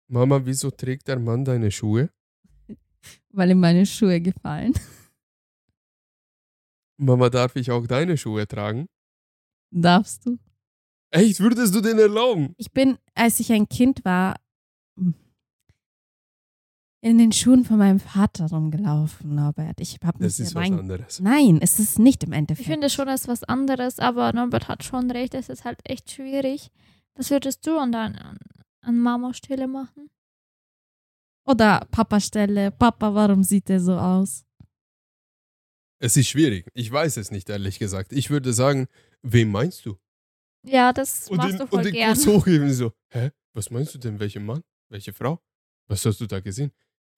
Mama, 0.08 0.40
wieso 0.44 0.70
trägt 0.70 1.08
der 1.08 1.18
Mann 1.18 1.44
deine 1.44 1.70
Schuhe? 1.70 2.10
weil 3.30 3.50
ihm 3.50 3.60
meine 3.60 3.84
Schuhe 3.86 4.20
gefallen. 4.20 4.74
Mama, 6.98 7.30
darf 7.30 7.54
ich 7.56 7.70
auch 7.70 7.86
deine 7.86 8.16
Schuhe 8.16 8.46
tragen? 8.46 8.86
Darfst 9.70 10.26
du? 10.26 10.38
Echt, 11.10 11.40
würdest 11.40 11.74
du 11.74 11.80
den 11.80 11.98
erlauben? 11.98 12.54
Ich 12.56 12.70
bin, 12.72 12.98
als 13.14 13.40
ich 13.40 13.50
ein 13.52 13.68
Kind 13.68 14.04
war, 14.04 14.36
in 17.00 17.16
den 17.18 17.30
Schuhen 17.32 17.64
von 17.64 17.78
meinem 17.78 18.00
Vater 18.00 18.48
rumgelaufen, 18.48 19.34
Norbert. 19.34 19.80
Ich 19.80 19.98
habe 20.02 20.18
Das 20.18 20.40
ist 20.40 20.54
was 20.54 20.70
anderes. 20.70 21.20
Nein, 21.20 21.58
es 21.62 21.78
ist 21.78 21.98
nicht 21.98 22.24
im 22.24 22.32
Ich 22.32 22.38
Endeffekt. 22.38 22.68
finde 22.68 22.90
schon, 22.90 23.06
das 23.06 23.22
ist 23.22 23.28
was 23.28 23.44
anderes, 23.44 23.98
aber 24.00 24.32
Norbert 24.32 24.66
hat 24.68 24.82
schon 24.84 25.10
recht, 25.10 25.34
es 25.34 25.48
ist 25.48 25.64
halt 25.64 25.78
echt 25.84 26.10
schwierig. 26.10 26.70
Was 27.14 27.30
würdest 27.30 27.66
du 27.66 27.78
an, 27.78 27.92
dein, 27.92 28.18
an, 28.80 28.98
Mamas 29.00 29.36
Stelle 29.36 29.68
machen? 29.68 30.10
Oder 31.46 31.86
Papa 31.90 32.20
Stelle, 32.20 32.70
Papa, 32.72 33.14
warum 33.14 33.42
sieht 33.44 33.70
er 33.70 33.80
so 33.80 33.96
aus? 33.96 34.44
Es 36.00 36.16
ist 36.16 36.28
schwierig. 36.28 36.68
Ich 36.74 36.90
weiß 36.90 37.16
es 37.16 37.30
nicht, 37.30 37.48
ehrlich 37.48 37.78
gesagt. 37.78 38.12
Ich 38.12 38.28
würde 38.30 38.52
sagen, 38.52 38.86
wem 39.22 39.50
meinst 39.50 39.86
du? 39.86 39.96
Ja, 40.64 40.92
das 40.92 41.28
Und 41.28 41.38
machst 41.38 41.52
den, 41.52 41.56
du 41.58 41.62
und 41.64 41.70
voll 41.70 41.82
den 41.82 41.92
gern. 41.92 42.14
kurz 42.14 42.26
hochheben 42.26 42.72
so, 42.72 42.92
hä? 43.10 43.30
Was 43.54 43.70
meinst 43.70 43.94
du 43.94 43.98
denn? 43.98 44.18
Welchen 44.20 44.44
Mann? 44.44 44.62
Welche 44.90 45.12
Frau? 45.12 45.40
Was 45.88 46.04
hast 46.04 46.20
du 46.20 46.26
da 46.26 46.40
gesehen? 46.40 46.70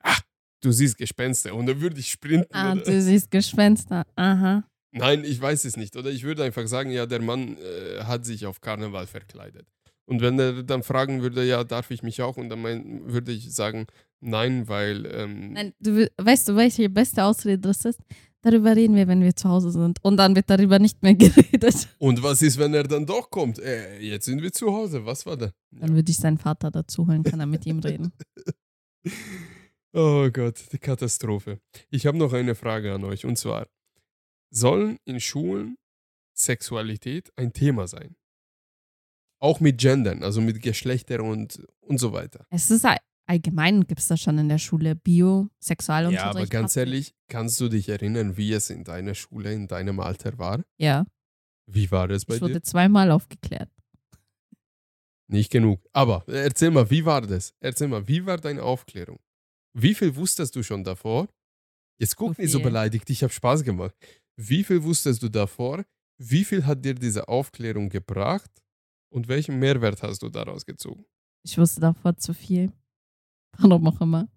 Ach, 0.02 0.20
du 0.62 0.70
siehst 0.72 0.96
Gespenster. 0.96 1.54
Und 1.54 1.66
dann 1.66 1.80
würde 1.80 1.98
ich 1.98 2.10
sprinten. 2.10 2.54
Ah, 2.54 2.72
oder? 2.72 2.82
du 2.82 3.02
siehst 3.02 3.30
Gespenster. 3.30 4.06
Aha. 4.16 4.64
Nein, 4.92 5.24
ich 5.24 5.40
weiß 5.40 5.64
es 5.64 5.76
nicht. 5.76 5.96
Oder 5.96 6.10
ich 6.10 6.22
würde 6.22 6.42
einfach 6.44 6.66
sagen, 6.66 6.90
ja, 6.90 7.06
der 7.06 7.20
Mann 7.20 7.56
äh, 7.58 8.02
hat 8.04 8.24
sich 8.24 8.46
auf 8.46 8.60
Karneval 8.60 9.06
verkleidet. 9.06 9.66
Und 10.06 10.20
wenn 10.22 10.38
er 10.40 10.64
dann 10.64 10.82
fragen 10.82 11.22
würde, 11.22 11.44
ja, 11.44 11.62
darf 11.62 11.90
ich 11.92 12.02
mich 12.02 12.20
auch? 12.22 12.36
Und 12.36 12.48
dann 12.48 12.60
mein, 12.62 13.12
würde 13.12 13.30
ich 13.30 13.54
sagen, 13.54 13.86
nein, 14.20 14.66
weil 14.66 15.06
ähm, 15.06 15.52
Nein, 15.52 15.72
du, 15.78 16.10
weißt 16.16 16.48
du, 16.48 16.56
welche 16.56 16.88
beste 16.88 17.22
Ausrede 17.22 17.58
das 17.58 17.84
ist? 17.84 18.00
Darüber 18.42 18.74
reden 18.74 18.96
wir, 18.96 19.06
wenn 19.06 19.22
wir 19.22 19.36
zu 19.36 19.48
Hause 19.48 19.70
sind. 19.70 20.02
Und 20.02 20.16
dann 20.16 20.34
wird 20.34 20.48
darüber 20.48 20.78
nicht 20.78 21.02
mehr 21.02 21.14
geredet. 21.16 21.88
Und 21.98 22.22
was 22.22 22.40
ist, 22.42 22.58
wenn 22.58 22.72
er 22.72 22.84
dann 22.84 23.04
doch 23.06 23.30
kommt? 23.30 23.58
Äh, 23.58 23.98
jetzt 24.00 24.24
sind 24.24 24.42
wir 24.42 24.52
zu 24.52 24.72
Hause. 24.72 25.04
Was 25.04 25.26
war 25.26 25.36
da? 25.36 25.50
Dann 25.70 25.94
würde 25.94 26.10
ich 26.10 26.16
seinen 26.16 26.38
Vater 26.38 26.70
dazu 26.70 27.06
holen, 27.06 27.22
kann 27.22 27.40
er 27.40 27.46
mit 27.46 27.66
ihm 27.66 27.80
reden. 27.80 28.12
Oh 29.92 30.30
Gott, 30.32 30.66
die 30.72 30.78
Katastrophe. 30.78 31.60
Ich 31.90 32.06
habe 32.06 32.16
noch 32.16 32.32
eine 32.32 32.54
Frage 32.54 32.94
an 32.94 33.02
euch 33.02 33.24
und 33.24 33.36
zwar: 33.36 33.66
Sollen 34.50 34.98
in 35.04 35.18
Schulen 35.18 35.78
Sexualität 36.32 37.32
ein 37.36 37.52
Thema 37.52 37.88
sein? 37.88 38.14
Auch 39.40 39.58
mit 39.58 39.78
Gendern, 39.78 40.22
also 40.22 40.40
mit 40.40 40.62
Geschlechter 40.62 41.24
und, 41.24 41.66
und 41.80 41.98
so 41.98 42.12
weiter. 42.12 42.46
Es 42.50 42.70
ist 42.70 42.84
allgemein, 43.30 43.86
gibt 43.86 44.00
es 44.00 44.08
das 44.08 44.20
schon 44.20 44.36
in 44.38 44.48
der 44.48 44.58
Schule 44.58 44.94
Bio, 44.96 45.48
Sexualunterricht. 45.60 46.24
Ja, 46.24 46.30
aber 46.30 46.46
ganz 46.46 46.76
ehrlich, 46.76 47.14
kannst 47.28 47.60
du 47.60 47.68
dich 47.68 47.88
erinnern, 47.88 48.36
wie 48.36 48.52
es 48.52 48.70
in 48.70 48.84
deiner 48.84 49.14
Schule, 49.14 49.52
in 49.52 49.68
deinem 49.68 50.00
Alter 50.00 50.36
war? 50.38 50.62
Ja, 50.78 51.06
Wie 51.66 51.90
war 51.90 52.08
das 52.08 52.24
bei 52.24 52.34
ich 52.34 52.40
dir? 52.40 52.48
wurde 52.48 52.62
zweimal 52.62 53.10
aufgeklärt. 53.12 53.70
Nicht 55.28 55.52
genug. 55.52 55.80
Aber 55.92 56.24
erzähl 56.26 56.72
mal, 56.72 56.90
wie 56.90 57.04
war 57.04 57.20
das? 57.20 57.54
Erzähl 57.60 57.86
mal, 57.86 58.06
wie 58.08 58.26
war 58.26 58.36
deine 58.36 58.62
Aufklärung? 58.64 59.20
Wie 59.72 59.94
viel 59.94 60.14
wusstest 60.16 60.56
du 60.56 60.64
schon 60.64 60.82
davor? 60.82 61.28
Jetzt 62.00 62.16
guck 62.16 62.34
Zu 62.34 62.42
nicht 62.42 62.50
so 62.50 62.60
beleidigt, 62.60 63.08
ich 63.10 63.22
habe 63.22 63.32
Spaß 63.32 63.62
gemacht. 63.62 63.94
Wie 64.36 64.64
viel 64.64 64.82
wusstest 64.82 65.22
du 65.22 65.28
davor? 65.28 65.84
Wie 66.18 66.44
viel 66.44 66.66
hat 66.66 66.84
dir 66.84 66.94
diese 66.94 67.28
Aufklärung 67.28 67.88
gebracht? 67.88 68.50
Und 69.12 69.28
welchen 69.28 69.58
Mehrwert 69.58 70.02
hast 70.02 70.22
du 70.22 70.28
daraus 70.28 70.66
gezogen? 70.66 71.04
Ich 71.44 71.56
wusste 71.58 71.80
davor 71.80 72.16
zu 72.16 72.34
viel. 72.34 72.72
Warum 73.58 73.86
auch 73.86 74.00
immer. 74.00 74.28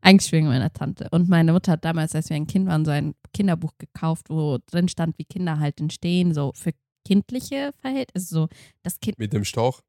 Eigentlich 0.00 0.32
wegen 0.32 0.46
meiner 0.46 0.72
Tante. 0.72 1.08
Und 1.10 1.28
meine 1.28 1.52
Mutter 1.52 1.72
hat 1.72 1.84
damals, 1.84 2.14
als 2.14 2.30
wir 2.30 2.36
ein 2.36 2.46
Kind 2.46 2.66
waren, 2.66 2.84
so 2.84 2.90
ein 2.90 3.14
Kinderbuch 3.32 3.72
gekauft, 3.78 4.30
wo 4.30 4.58
drin 4.66 4.88
stand, 4.88 5.18
wie 5.18 5.24
Kinder 5.24 5.58
halt 5.58 5.80
entstehen, 5.80 6.34
so 6.34 6.52
für 6.54 6.72
kindliche 7.04 7.72
Verhältnisse. 7.80 8.26
So 8.26 8.48
das 8.82 9.00
Kind. 9.00 9.18
Mit 9.18 9.32
dem 9.32 9.44
Stauch? 9.44 9.82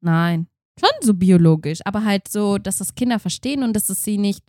Nein. 0.00 0.46
Schon 0.78 0.90
so 1.02 1.14
biologisch, 1.14 1.80
aber 1.84 2.04
halt 2.04 2.28
so, 2.28 2.58
dass 2.58 2.78
das 2.78 2.94
Kinder 2.94 3.18
verstehen 3.18 3.62
und 3.62 3.74
dass 3.74 3.88
es 3.88 4.02
sie 4.02 4.18
nicht, 4.18 4.44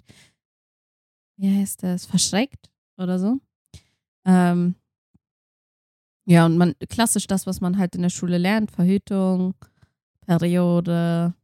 wie 1.37 1.59
heißt 1.59 1.83
das, 1.83 2.05
verschreckt 2.05 2.71
oder 2.97 3.19
so. 3.19 3.39
Ähm, 4.25 4.75
ja, 6.25 6.45
und 6.47 6.57
man, 6.57 6.73
klassisch 6.89 7.27
das, 7.27 7.45
was 7.45 7.61
man 7.61 7.77
halt 7.77 7.95
in 7.95 8.01
der 8.01 8.09
Schule 8.09 8.39
lernt, 8.39 8.71
Verhütung, 8.71 9.53
Periode, 10.21 11.35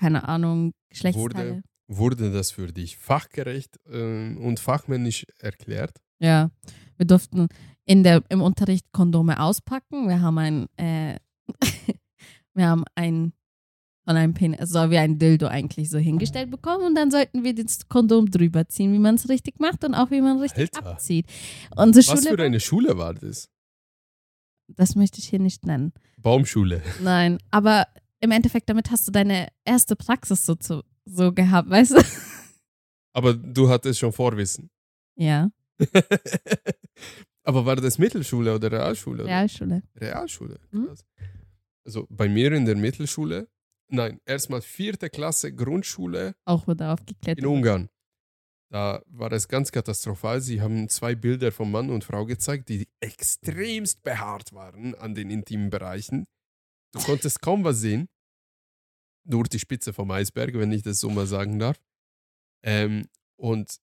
keine 0.00 0.26
Ahnung, 0.26 0.72
Geschlechtsteile. 0.88 1.62
Wurde 1.88 2.30
das 2.30 2.52
für 2.52 2.72
dich 2.72 2.96
fachgerecht 2.96 3.78
ähm, 3.90 4.38
und 4.38 4.60
fachmännisch 4.60 5.26
erklärt? 5.38 6.00
Ja, 6.20 6.50
wir 6.96 7.06
durften 7.06 7.48
in 7.84 8.02
der, 8.02 8.22
im 8.28 8.40
Unterricht 8.40 8.86
Kondome 8.92 9.40
auspacken. 9.40 10.08
Wir 10.08 10.22
haben 10.22 10.38
ein, 10.38 10.66
äh, 10.76 11.16
wir 12.54 12.66
haben 12.66 12.84
ein 12.94 13.32
von 14.06 14.16
einem 14.16 14.32
Penis, 14.32 14.70
so 14.70 14.90
wie 14.90 14.98
ein 14.98 15.18
Dildo 15.18 15.46
eigentlich 15.46 15.90
so 15.90 15.98
hingestellt 15.98 16.50
bekommen 16.50 16.84
und 16.86 16.94
dann 16.94 17.10
sollten 17.10 17.44
wir 17.44 17.54
das 17.54 17.86
Kondom 17.88 18.30
drüber 18.30 18.66
ziehen, 18.66 18.92
wie 18.92 18.98
man 18.98 19.16
es 19.16 19.28
richtig 19.28 19.60
macht 19.60 19.84
und 19.84 19.94
auch 19.94 20.10
wie 20.10 20.22
man 20.22 20.38
richtig 20.40 20.74
Alter. 20.74 20.92
abzieht. 20.92 21.26
Unsere 21.76 22.06
Was 22.06 22.22
Schule, 22.22 22.36
für 22.36 22.42
eine 22.42 22.60
Schule 22.60 22.96
war 22.96 23.14
das? 23.14 23.50
das 24.76 24.94
möchte 24.94 25.18
ich 25.18 25.28
hier 25.28 25.38
nicht 25.38 25.66
nennen. 25.66 25.92
Baumschule. 26.18 26.82
Nein, 27.02 27.38
aber 27.50 27.86
im 28.20 28.30
Endeffekt 28.30 28.68
damit 28.68 28.90
hast 28.90 29.06
du 29.08 29.12
deine 29.12 29.48
erste 29.64 29.96
Praxis 29.96 30.44
so, 30.46 30.54
zu, 30.54 30.82
so 31.04 31.32
gehabt, 31.32 31.68
weißt 31.70 31.92
du? 31.92 32.02
Aber 33.12 33.34
du 33.34 33.68
hattest 33.68 33.98
schon 33.98 34.12
Vorwissen. 34.12 34.70
Ja, 35.16 35.50
Aber 37.42 37.64
war 37.64 37.76
das 37.76 37.98
Mittelschule 37.98 38.54
oder 38.54 38.70
Realschule? 38.70 39.24
oder? 39.24 39.32
Realschule. 39.32 39.82
Realschule. 39.96 40.60
Mhm. 40.70 40.94
Also 41.84 42.06
bei 42.10 42.28
mir 42.28 42.52
in 42.52 42.66
der 42.66 42.76
Mittelschule, 42.76 43.48
nein, 43.88 44.20
erstmal 44.26 44.60
vierte 44.60 45.08
Klasse 45.08 45.52
Grundschule 45.54 46.34
Auch 46.44 46.66
wurde 46.66 46.90
aufgeklärt. 46.90 47.38
in 47.38 47.46
Ungarn. 47.46 47.88
Da 48.70 49.02
war 49.06 49.32
es 49.32 49.48
ganz 49.48 49.72
katastrophal. 49.72 50.40
Sie 50.40 50.60
haben 50.60 50.88
zwei 50.88 51.14
Bilder 51.16 51.50
von 51.50 51.70
Mann 51.70 51.90
und 51.90 52.04
Frau 52.04 52.24
gezeigt, 52.24 52.68
die 52.68 52.86
extremst 53.00 54.02
behaart 54.02 54.52
waren 54.52 54.94
an 54.94 55.14
den 55.14 55.30
intimen 55.30 55.70
Bereichen. 55.70 56.26
Du 56.92 57.00
konntest 57.00 57.40
kaum 57.40 57.64
was 57.64 57.80
sehen. 57.80 58.08
Nur 59.24 59.44
die 59.44 59.58
Spitze 59.58 59.92
vom 59.92 60.10
Eisberg, 60.10 60.54
wenn 60.54 60.72
ich 60.72 60.82
das 60.82 61.00
so 61.00 61.10
mal 61.10 61.26
sagen 61.26 61.58
darf. 61.58 61.80
Ähm, 62.62 63.06
und 63.36 63.80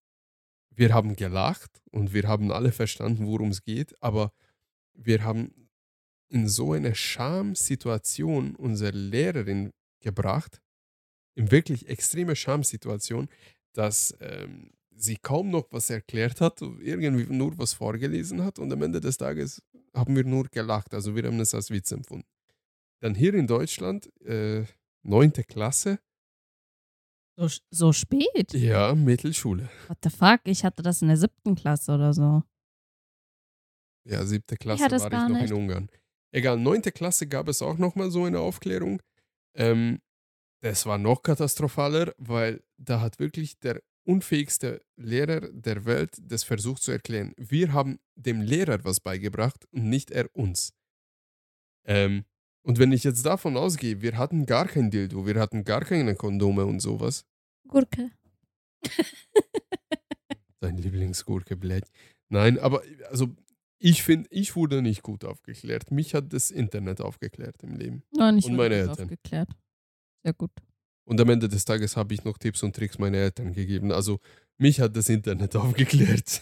wir 0.71 0.93
haben 0.93 1.15
gelacht 1.15 1.81
und 1.91 2.13
wir 2.13 2.27
haben 2.27 2.51
alle 2.51 2.71
verstanden, 2.71 3.25
worum 3.25 3.49
es 3.49 3.63
geht, 3.63 3.95
aber 4.01 4.31
wir 4.93 5.23
haben 5.23 5.69
in 6.29 6.47
so 6.47 6.73
eine 6.73 6.93
Schamsituation 6.93 8.55
unsere 8.55 8.91
Lehrerin 8.91 9.71
gebracht, 10.01 10.61
in 11.35 11.51
wirklich 11.51 11.87
extreme 11.87 12.35
Schamsituation, 12.35 13.29
dass 13.73 14.15
ähm, 14.19 14.71
sie 14.95 15.17
kaum 15.17 15.49
noch 15.49 15.67
was 15.71 15.89
erklärt 15.89 16.41
hat, 16.41 16.61
irgendwie 16.61 17.25
nur 17.33 17.57
was 17.57 17.73
vorgelesen 17.73 18.43
hat 18.43 18.59
und 18.59 18.71
am 18.71 18.81
Ende 18.81 18.99
des 18.99 19.17
Tages 19.17 19.61
haben 19.93 20.15
wir 20.15 20.23
nur 20.23 20.45
gelacht. 20.45 20.93
Also 20.93 21.15
wir 21.15 21.23
haben 21.23 21.39
es 21.39 21.53
als 21.53 21.69
Witz 21.69 21.91
empfunden. 21.91 22.27
Dann 23.01 23.15
hier 23.15 23.33
in 23.35 23.47
Deutschland, 23.47 24.09
äh, 24.25 24.65
neunte 25.03 25.43
Klasse, 25.43 25.99
So, 27.39 27.47
so 27.69 27.93
spät? 27.93 28.53
ja, 28.53 28.95
Mittelschule. 28.95 29.69
What 29.87 29.97
the 30.03 30.09
fuck? 30.09 30.41
Ich 30.45 30.63
hatte 30.65 30.81
das 30.81 31.01
in 31.01 31.07
der 31.09 31.17
siebten 31.17 31.55
Klasse 31.55 31.93
oder 31.93 32.13
so. 32.13 32.43
Ja, 34.05 34.25
siebte 34.25 34.55
Klasse 34.57 34.85
es 34.87 35.03
war 35.03 35.07
ich 35.11 35.19
noch 35.29 35.29
nicht. 35.41 35.51
in 35.51 35.57
Ungarn. 35.57 35.89
Egal, 36.31 36.57
neunte 36.57 36.91
Klasse 36.91 37.27
gab 37.27 37.47
es 37.47 37.61
auch 37.61 37.77
nochmal 37.77 38.09
so 38.09 38.23
eine 38.25 38.39
Aufklärung. 38.39 39.01
Ähm, 39.55 39.99
das 40.61 40.85
war 40.85 40.97
noch 40.97 41.21
katastrophaler, 41.21 42.13
weil 42.17 42.63
da 42.77 43.01
hat 43.01 43.19
wirklich 43.19 43.59
der 43.59 43.81
unfähigste 44.05 44.81
Lehrer 44.95 45.41
der 45.51 45.85
Welt 45.85 46.17
das 46.21 46.43
versucht 46.43 46.81
zu 46.81 46.91
erklären. 46.91 47.33
Wir 47.37 47.73
haben 47.73 47.99
dem 48.15 48.41
Lehrer 48.41 48.83
was 48.83 48.99
beigebracht 49.01 49.65
und 49.71 49.89
nicht 49.89 50.09
er 50.11 50.33
uns. 50.35 50.73
Ähm, 51.85 52.25
und 52.67 52.79
wenn 52.79 52.91
ich 52.91 53.03
jetzt 53.03 53.25
davon 53.25 53.55
ausgehe, 53.57 54.01
wir 54.01 54.17
hatten 54.17 54.45
gar 54.45 54.67
kein 54.67 54.91
Dildo, 54.91 55.25
wir 55.25 55.39
hatten 55.39 55.63
gar 55.63 55.85
keine 55.85 56.15
Kondome 56.15 56.65
und 56.65 56.81
sowas. 56.81 57.23
Gurke. 57.67 58.11
Dein 60.59 60.77
Lieblingsgurke, 60.77 61.55
blöd. 61.55 61.85
Nein, 62.29 62.59
aber 62.59 62.83
also 63.09 63.33
ich 63.79 64.03
finde, 64.03 64.27
ich 64.31 64.55
wurde 64.55 64.81
nicht 64.81 65.01
gut 65.01 65.23
aufgeklärt. 65.23 65.91
Mich 65.91 66.13
hat 66.13 66.33
das 66.33 66.51
Internet 66.51 66.99
aufgeklärt 66.99 67.61
im 67.63 67.75
Leben. 67.75 68.03
Nein, 68.11 68.37
ich 68.37 68.45
Und 68.45 68.55
meine 68.55 68.75
Eltern. 68.75 69.03
aufgeklärt. 69.03 69.49
Sehr 70.23 70.33
gut. 70.33 70.51
Und 71.07 71.21
am 71.21 71.29
Ende 71.29 71.47
des 71.47 71.63
Tages 71.63 71.95
habe 71.95 72.13
ich 72.13 72.23
noch 72.25 72.37
Tipps 72.37 72.63
und 72.63 72.75
Tricks 72.75 72.97
meinen 72.97 73.13
Eltern 73.13 73.53
gegeben. 73.53 73.91
Also 73.93 74.19
mich 74.57 74.81
hat 74.81 74.95
das 74.97 75.07
Internet 75.09 75.55
aufgeklärt. 75.55 76.41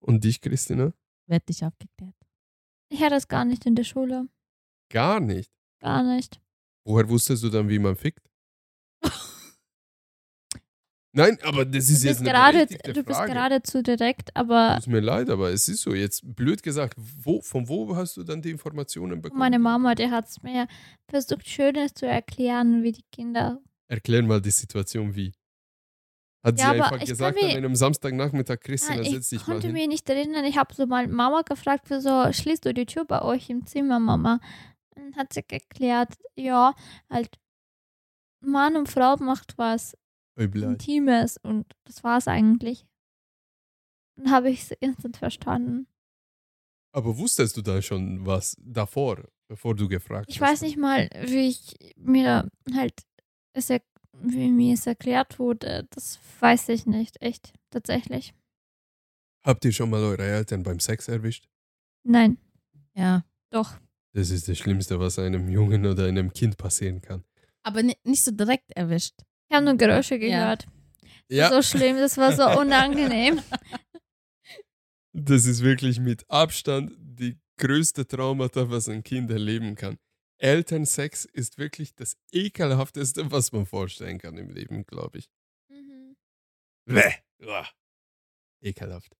und 0.00 0.24
dich, 0.24 0.40
Christina? 0.40 0.94
Werd 1.28 1.48
dich 1.48 1.62
aufgeklärt. 1.64 2.15
Ich 2.88 3.00
hatte 3.00 3.10
das 3.10 3.28
gar 3.28 3.44
nicht 3.44 3.66
in 3.66 3.74
der 3.74 3.84
Schule. 3.84 4.28
Gar 4.90 5.20
nicht. 5.20 5.50
Gar 5.80 6.02
nicht. 6.04 6.40
Woher 6.84 7.08
wusstest 7.08 7.42
du 7.42 7.48
dann, 7.48 7.68
wie 7.68 7.78
man 7.78 7.96
fickt? 7.96 8.26
Nein, 11.12 11.38
aber 11.44 11.64
das 11.64 11.88
ist 11.88 12.04
jetzt 12.04 12.20
eine 12.20 12.28
gerade, 12.28 12.66
du 12.66 13.02
bist 13.02 13.18
Frage. 13.18 13.32
gerade 13.32 13.62
zu 13.62 13.82
direkt, 13.82 14.36
aber 14.36 14.76
Tut 14.76 14.92
mir 14.92 15.00
leid, 15.00 15.30
aber 15.30 15.50
es 15.50 15.66
ist 15.66 15.80
so. 15.80 15.94
Jetzt 15.94 16.36
blöd 16.36 16.62
gesagt, 16.62 16.94
wo, 16.98 17.40
von 17.40 17.66
wo 17.70 17.96
hast 17.96 18.18
du 18.18 18.22
dann 18.22 18.42
die 18.42 18.50
Informationen 18.50 19.22
bekommen? 19.22 19.38
meine 19.38 19.58
Mama, 19.58 19.94
die 19.94 20.10
hat 20.10 20.28
es 20.28 20.42
mir 20.42 20.68
versucht, 21.08 21.48
Schönes 21.48 21.94
zu 21.94 22.06
erklären, 22.06 22.82
wie 22.82 22.92
die 22.92 23.04
Kinder. 23.10 23.62
Erklär 23.88 24.22
mal 24.24 24.42
die 24.42 24.50
Situation 24.50 25.14
wie. 25.14 25.32
Hat 26.46 26.58
Ja, 26.60 26.72
sie 26.74 26.80
einfach 26.80 27.00
ich 27.00 27.08
gesagt 27.08 27.42
an 27.42 27.50
einem 27.50 27.74
Samstagnachmittag, 27.76 28.60
Christina, 28.60 28.96
Nein, 29.02 29.10
setz 29.12 29.32
ich 29.32 29.38
dich 29.40 29.46
mal 29.48 29.54
konnte 29.54 29.66
hin. 29.68 29.74
mich 29.74 29.88
nicht 29.88 30.08
erinnern. 30.08 30.44
Ich 30.44 30.56
habe 30.56 30.72
so 30.74 30.86
mal 30.86 31.06
Mama 31.08 31.42
gefragt, 31.42 31.86
wieso 31.88 32.32
schließt 32.32 32.64
du 32.64 32.72
die 32.72 32.86
Tür 32.86 33.04
bei 33.04 33.20
euch 33.22 33.50
im 33.50 33.66
Zimmer, 33.66 33.98
Mama? 33.98 34.40
Und 34.94 35.16
hat 35.16 35.32
sie 35.32 35.42
erklärt, 35.48 36.14
ja, 36.36 36.74
halt 37.10 37.36
Mann 38.40 38.76
und 38.76 38.88
Frau 38.88 39.16
macht 39.16 39.58
was 39.58 39.96
Oi, 40.38 40.46
blei. 40.46 40.68
Intimes 40.68 41.36
und 41.38 41.66
das 41.84 42.04
war's 42.04 42.28
eigentlich. 42.28 42.86
Dann 44.16 44.30
habe 44.30 44.50
ich 44.50 44.62
es 44.62 44.70
instant 44.80 45.16
verstanden. 45.16 45.86
Aber 46.92 47.18
wusstest 47.18 47.56
du 47.56 47.62
da 47.62 47.82
schon 47.82 48.24
was 48.24 48.56
davor, 48.60 49.24
bevor 49.48 49.74
du 49.74 49.88
gefragt 49.88 50.26
Ich 50.28 50.40
hast? 50.40 50.48
weiß 50.50 50.60
nicht 50.62 50.76
mal, 50.78 51.08
wie 51.26 51.48
ich 51.48 51.74
mir 51.96 52.48
halt 52.74 52.94
es 53.52 53.68
er, 53.70 53.80
wie 54.22 54.50
mir 54.50 54.74
es 54.74 54.86
erklärt 54.86 55.38
wurde. 55.38 55.86
Das 55.90 56.18
weiß 56.40 56.68
ich 56.70 56.86
nicht, 56.86 57.20
echt, 57.22 57.52
tatsächlich. 57.70 58.34
Habt 59.44 59.64
ihr 59.64 59.72
schon 59.72 59.90
mal 59.90 60.02
eure 60.02 60.24
Eltern 60.24 60.62
beim 60.62 60.80
Sex 60.80 61.08
erwischt? 61.08 61.48
Nein, 62.04 62.38
Ja. 62.94 63.24
doch. 63.50 63.78
Das 64.12 64.30
ist 64.30 64.48
das 64.48 64.56
Schlimmste, 64.58 64.98
was 64.98 65.18
einem 65.18 65.48
Jungen 65.48 65.84
oder 65.86 66.06
einem 66.06 66.32
Kind 66.32 66.56
passieren 66.56 67.00
kann. 67.02 67.22
Aber 67.62 67.82
ni- 67.82 67.98
nicht 68.04 68.22
so 68.24 68.30
direkt 68.30 68.70
erwischt. 68.74 69.14
Ich 69.48 69.54
habe 69.54 69.64
nur 69.66 69.76
Geräusche 69.76 70.16
Ja. 70.16 70.18
gehört. 70.54 70.66
Ja, 71.28 71.50
So 71.50 71.60
schlimm, 71.62 71.96
das 71.96 72.16
war 72.16 72.32
so 72.32 72.42
unangenehm. 72.60 73.40
das 75.12 75.44
ist 75.44 75.62
wirklich 75.62 75.98
mit 76.00 76.28
Abstand 76.30 76.92
die 76.98 77.38
größte 77.58 78.06
Traumata, 78.06 78.68
was 78.70 78.88
ein 78.88 79.02
Kind 79.02 79.30
erleben 79.30 79.74
kann. 79.74 79.96
Elternsex 80.38 81.24
ist 81.24 81.58
wirklich 81.58 81.94
das 81.94 82.16
ekelhafteste, 82.32 83.30
was 83.30 83.52
man 83.52 83.66
vorstellen 83.66 84.18
kann 84.18 84.36
im 84.36 84.50
Leben, 84.50 84.84
glaube 84.84 85.18
ich. 85.18 85.30
Mhm. 85.68 86.16
Bäh. 86.86 87.14
Uah. 87.42 87.66
Ekelhaft. 88.60 89.16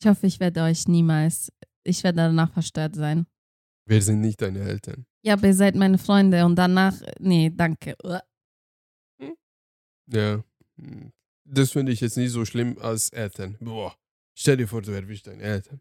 Ich 0.00 0.06
hoffe, 0.06 0.26
ich 0.26 0.40
werde 0.40 0.62
euch 0.62 0.88
niemals, 0.88 1.52
ich 1.84 2.02
werde 2.04 2.18
danach 2.18 2.52
verstört 2.52 2.94
sein. 2.94 3.26
Wir 3.88 4.02
sind 4.02 4.20
nicht 4.20 4.42
deine 4.42 4.60
Eltern. 4.60 5.06
Ja, 5.22 5.34
aber 5.34 5.46
ihr 5.46 5.54
seid 5.54 5.74
meine 5.74 5.98
Freunde 5.98 6.44
und 6.44 6.56
danach, 6.56 6.94
nee, 7.18 7.50
danke. 7.54 7.96
Uah. 8.02 8.22
Ja. 10.08 10.44
Hm. 10.76 11.12
Das 11.44 11.70
finde 11.72 11.92
ich 11.92 12.00
jetzt 12.00 12.16
nicht 12.16 12.32
so 12.32 12.44
schlimm 12.44 12.78
als 12.78 13.10
Eltern. 13.10 13.56
Boah. 13.60 13.96
Stell 14.36 14.56
dir 14.56 14.66
vor, 14.66 14.82
du 14.82 14.90
erwischst 14.90 15.26
deine 15.26 15.42
Eltern. 15.42 15.80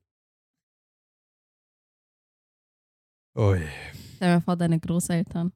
Oi. 3.36 3.68
Stell 4.16 4.36
dir 4.36 4.42
vor, 4.42 4.56
deine 4.56 4.80
Großeltern. 4.80 5.52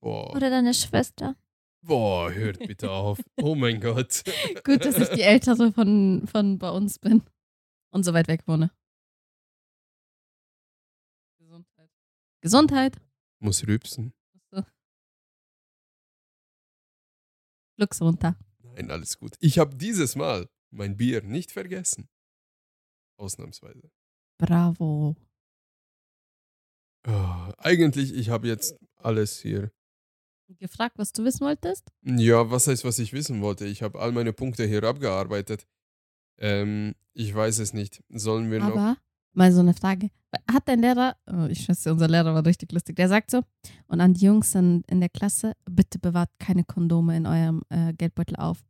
Boah. 0.00 0.34
Oder 0.34 0.50
deine 0.50 0.74
Schwester. 0.74 1.36
Boah, 1.80 2.32
hört 2.32 2.58
bitte 2.58 2.90
auf. 2.92 3.20
Oh 3.40 3.54
mein 3.54 3.80
Gott. 3.80 4.22
Gut, 4.64 4.84
dass 4.84 4.98
ich 4.98 5.08
die 5.10 5.22
Ältere 5.22 5.72
von, 5.72 6.26
von 6.26 6.58
bei 6.58 6.70
uns 6.70 6.98
bin 6.98 7.22
und 7.90 8.04
so 8.04 8.12
weit 8.12 8.28
weg 8.28 8.42
wohne. 8.46 8.70
Gesundheit. 11.38 11.90
Gesundheit. 12.40 12.96
Muss 13.40 13.66
rübsen. 13.66 14.12
Schluck's 17.76 18.02
runter. 18.02 18.36
Nein, 18.64 18.90
alles 18.90 19.18
gut. 19.18 19.36
Ich 19.38 19.60
habe 19.60 19.76
dieses 19.76 20.16
Mal 20.16 20.48
mein 20.70 20.96
Bier 20.96 21.22
nicht 21.22 21.52
vergessen. 21.52 22.08
Ausnahmsweise. 23.16 23.92
Bravo. 24.36 25.14
Ah, 27.06 27.52
eigentlich, 27.58 28.14
ich 28.14 28.30
habe 28.30 28.48
jetzt 28.48 28.76
alles 28.96 29.38
hier. 29.38 29.70
Gefragt, 30.58 30.98
was 30.98 31.12
du 31.12 31.24
wissen 31.24 31.40
wolltest? 31.40 31.84
Ja, 32.02 32.50
was 32.50 32.66
heißt, 32.66 32.84
was 32.84 32.98
ich 32.98 33.12
wissen 33.12 33.42
wollte? 33.42 33.66
Ich 33.66 33.82
habe 33.82 34.00
all 34.00 34.12
meine 34.12 34.32
Punkte 34.32 34.64
hier 34.64 34.82
abgearbeitet. 34.82 35.66
Ähm, 36.38 36.94
ich 37.12 37.34
weiß 37.34 37.58
es 37.58 37.74
nicht. 37.74 38.02
Sollen 38.08 38.50
wir 38.50 38.60
noch. 38.60 38.68
Aber 38.68 38.96
mal 39.34 39.52
so 39.52 39.60
eine 39.60 39.74
Frage. 39.74 40.10
Hat 40.50 40.68
dein 40.68 40.80
Lehrer, 40.80 41.16
oh, 41.26 41.46
ich 41.48 41.60
schätze, 41.60 41.92
unser 41.92 42.08
Lehrer 42.08 42.34
war 42.34 42.44
richtig 42.44 42.72
lustig, 42.72 42.96
der 42.96 43.08
sagt 43.08 43.30
so, 43.30 43.42
und 43.86 44.00
an 44.00 44.12
die 44.12 44.26
Jungs 44.26 44.54
in, 44.54 44.82
in 44.88 45.00
der 45.00 45.08
Klasse, 45.08 45.52
bitte 45.70 45.98
bewahrt 45.98 46.30
keine 46.38 46.64
Kondome 46.64 47.16
in 47.16 47.26
eurem 47.26 47.62
äh, 47.70 47.94
Geldbeutel 47.94 48.36
auf. 48.36 48.62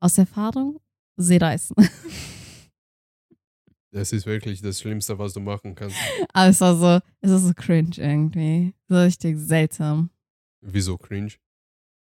Aus 0.00 0.18
Erfahrung, 0.18 0.80
sie 1.16 1.38
reißen. 1.38 1.74
Das 3.94 4.12
ist 4.12 4.26
wirklich 4.26 4.60
das 4.60 4.80
Schlimmste, 4.80 5.16
was 5.20 5.34
du 5.34 5.40
machen 5.40 5.76
kannst. 5.76 5.94
Aber 6.32 6.48
es 6.48 6.60
war 6.60 6.76
so, 6.76 7.06
es 7.20 7.30
ist 7.30 7.42
so 7.46 7.54
cringe 7.54 7.92
irgendwie. 7.96 8.74
So 8.88 8.96
richtig 8.96 9.38
seltsam. 9.38 10.10
Wieso 10.60 10.98
cringe? 10.98 11.30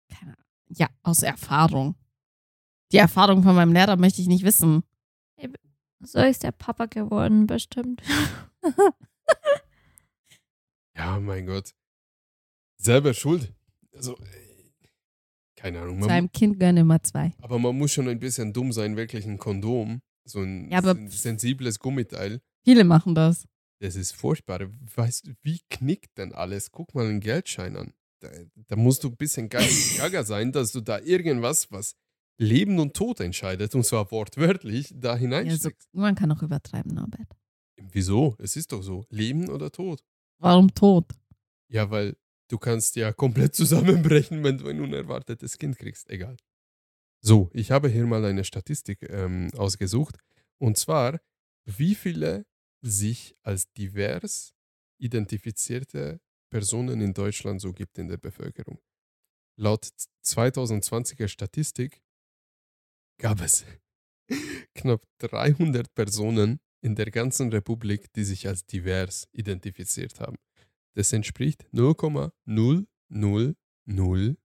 Keine 0.09 0.33
Ahnung. 0.33 0.45
Ja, 0.71 0.89
aus 1.05 1.23
Erfahrung. 1.23 1.95
Die 2.91 2.97
Erfahrung 2.97 3.45
von 3.45 3.55
meinem 3.55 3.73
Lehrer 3.73 3.97
möchte 3.97 4.21
ich 4.21 4.27
nicht 4.27 4.43
wissen. 4.45 4.83
So 6.01 6.19
ist 6.19 6.43
der 6.43 6.51
Papa 6.53 6.87
geworden, 6.87 7.47
bestimmt. 7.47 8.03
Ja, 10.97 11.21
mein 11.21 11.47
Gott. 11.47 11.75
Selber 12.77 13.15
schuld. 13.15 13.55
Also, 13.95 14.17
äh, 14.17 14.79
keine 15.55 15.81
Ahnung. 15.81 16.03
Zu 16.03 16.09
einem 16.09 16.33
Kind 16.33 16.59
gehören 16.59 16.77
immer 16.77 17.01
zwei. 17.05 17.35
aber 17.41 17.61
man 17.61 17.79
muss 17.79 17.93
schon 17.93 18.09
ein 18.09 18.19
bisschen 18.19 18.53
dumm 18.53 18.73
sein, 18.73 18.97
wirklich 18.97 19.25
ein 19.25 19.39
Kondom, 19.39 20.01
so 20.29 20.41
ein 20.41 20.71
Ja, 20.71 20.83
sensibles 21.09 21.79
Gummiteil. 21.79 22.41
Viele 22.65 22.85
machen 22.85 23.15
das. 23.15 23.47
Das 23.81 23.97
ist 23.97 24.13
furchtbar. 24.13 24.61
Weißt 24.97 25.27
du, 25.29 25.33
wie 25.43 25.61
knickt 25.71 26.19
denn 26.19 26.33
alles? 26.33 26.71
Guck 26.71 26.95
mal 26.95 27.07
einen 27.07 27.21
Geldschein 27.21 27.77
an. 27.77 27.93
Da, 28.21 28.29
da 28.67 28.77
musst 28.77 29.05
du 29.05 29.09
ein 29.09 29.17
bisschen 29.17 29.49
geil 29.49 29.69
gaga 29.99 30.25
sein, 30.25 30.51
dass 30.53 30.73
du 30.73 30.81
da 30.81 30.99
irgendwas, 30.99 31.71
was 31.71 31.95
Leben 32.41 32.79
und 32.81 32.95
Tod 32.95 33.21
entscheidet, 33.21 33.75
und 33.75 33.85
zwar 33.85 34.11
wortwörtlich, 34.11 34.93
da 34.95 35.11
Ja, 35.11 35.15
so, 35.15 35.21
hineinsteckst. 35.21 35.89
man 35.93 36.15
kann 36.15 36.31
auch 36.33 36.43
übertreiben, 36.43 36.95
Norbert. 36.95 37.29
Wieso? 37.93 38.35
Es 38.39 38.57
ist 38.57 38.73
doch 38.73 38.83
so. 38.83 39.07
Leben 39.11 39.49
oder 39.49 39.71
Tod? 39.71 40.03
Warum 40.41 40.73
tot? 40.75 41.07
Ja, 41.69 41.91
weil 41.91 42.17
du 42.49 42.59
kannst 42.59 42.97
ja 42.97 43.13
komplett 43.13 43.55
zusammenbrechen, 43.55 44.43
wenn 44.43 44.59
du 44.59 44.69
ein 44.69 44.81
unerwartetes 44.81 45.59
Kind 45.59 45.79
kriegst. 45.79 46.09
Egal. 46.11 46.37
So, 47.21 47.51
ich 47.53 47.71
habe 47.71 47.89
hier 47.89 48.07
mal 48.07 48.25
eine 48.25 48.45
Statistik 48.45 49.03
ähm, 49.03 49.51
ausgesucht. 49.57 50.17
Und 50.59 50.77
zwar, 50.77 51.21
wie 51.65 51.95
viele 51.95 52.47
sich 52.81 53.37
als 53.43 53.73
divers 53.73 54.55
identifizierte 55.01 56.21
Personen 56.51 57.01
in 57.01 57.15
Deutschland 57.15 57.61
so 57.61 57.73
gibt 57.73 57.99
in 57.99 58.09
der 58.09 58.17
Bevölkerung. 58.17 58.81
Laut 59.57 59.89
2020er 60.25 61.29
Statistik 61.29 62.03
gab 63.19 63.41
es 63.41 63.65
knapp 64.75 65.05
300 65.19 65.95
Personen 65.95 66.59
in 66.81 66.95
der 66.95 67.11
ganzen 67.11 67.51
Republik, 67.51 68.13
die 68.13 68.23
sich 68.25 68.47
als 68.47 68.65
divers 68.67 69.27
identifiziert 69.33 70.21
haben. 70.21 70.37
Das 70.95 71.13
entspricht 71.13 71.67
0,00043 71.73 74.37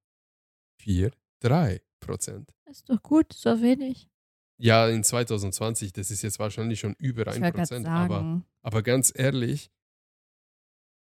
Prozent. 1.99 2.51
Ist 2.73 2.89
doch 2.89 3.03
gut, 3.03 3.33
so 3.33 3.61
wenig. 3.61 4.09
Ja, 4.57 4.87
in 4.89 5.03
2020, 5.03 5.93
das 5.93 6.09
ist 6.09 6.23
jetzt 6.23 6.39
wahrscheinlich 6.39 6.79
schon 6.79 6.95
über 6.97 7.21
Ich 7.27 7.35
1 7.35 7.41
wollte 7.43 7.51
gerade 7.53 7.67
Prozent. 7.67 7.87
Aber, 7.87 8.15
sagen. 8.15 8.45
aber 8.63 8.81
ganz 8.81 9.13
ehrlich, 9.15 9.69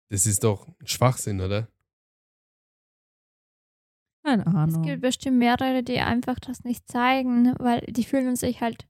das 0.08 0.26
ist 0.26 0.42
doch 0.42 0.66
ein 0.66 0.86
Schwachsinn, 0.86 1.40
oder? 1.40 1.68
Keine 4.24 4.42
Es 4.42 4.48
Ahnung. 4.54 4.82
gibt 4.82 5.00
bestimmt 5.00 5.38
mehrere, 5.38 5.84
die 5.84 5.98
einfach 6.00 6.40
das 6.40 6.64
nicht 6.64 6.88
zeigen, 6.88 7.54
weil 7.58 7.80
die 7.88 8.04
fühlen 8.04 8.34
sich 8.34 8.60
halt 8.60 8.86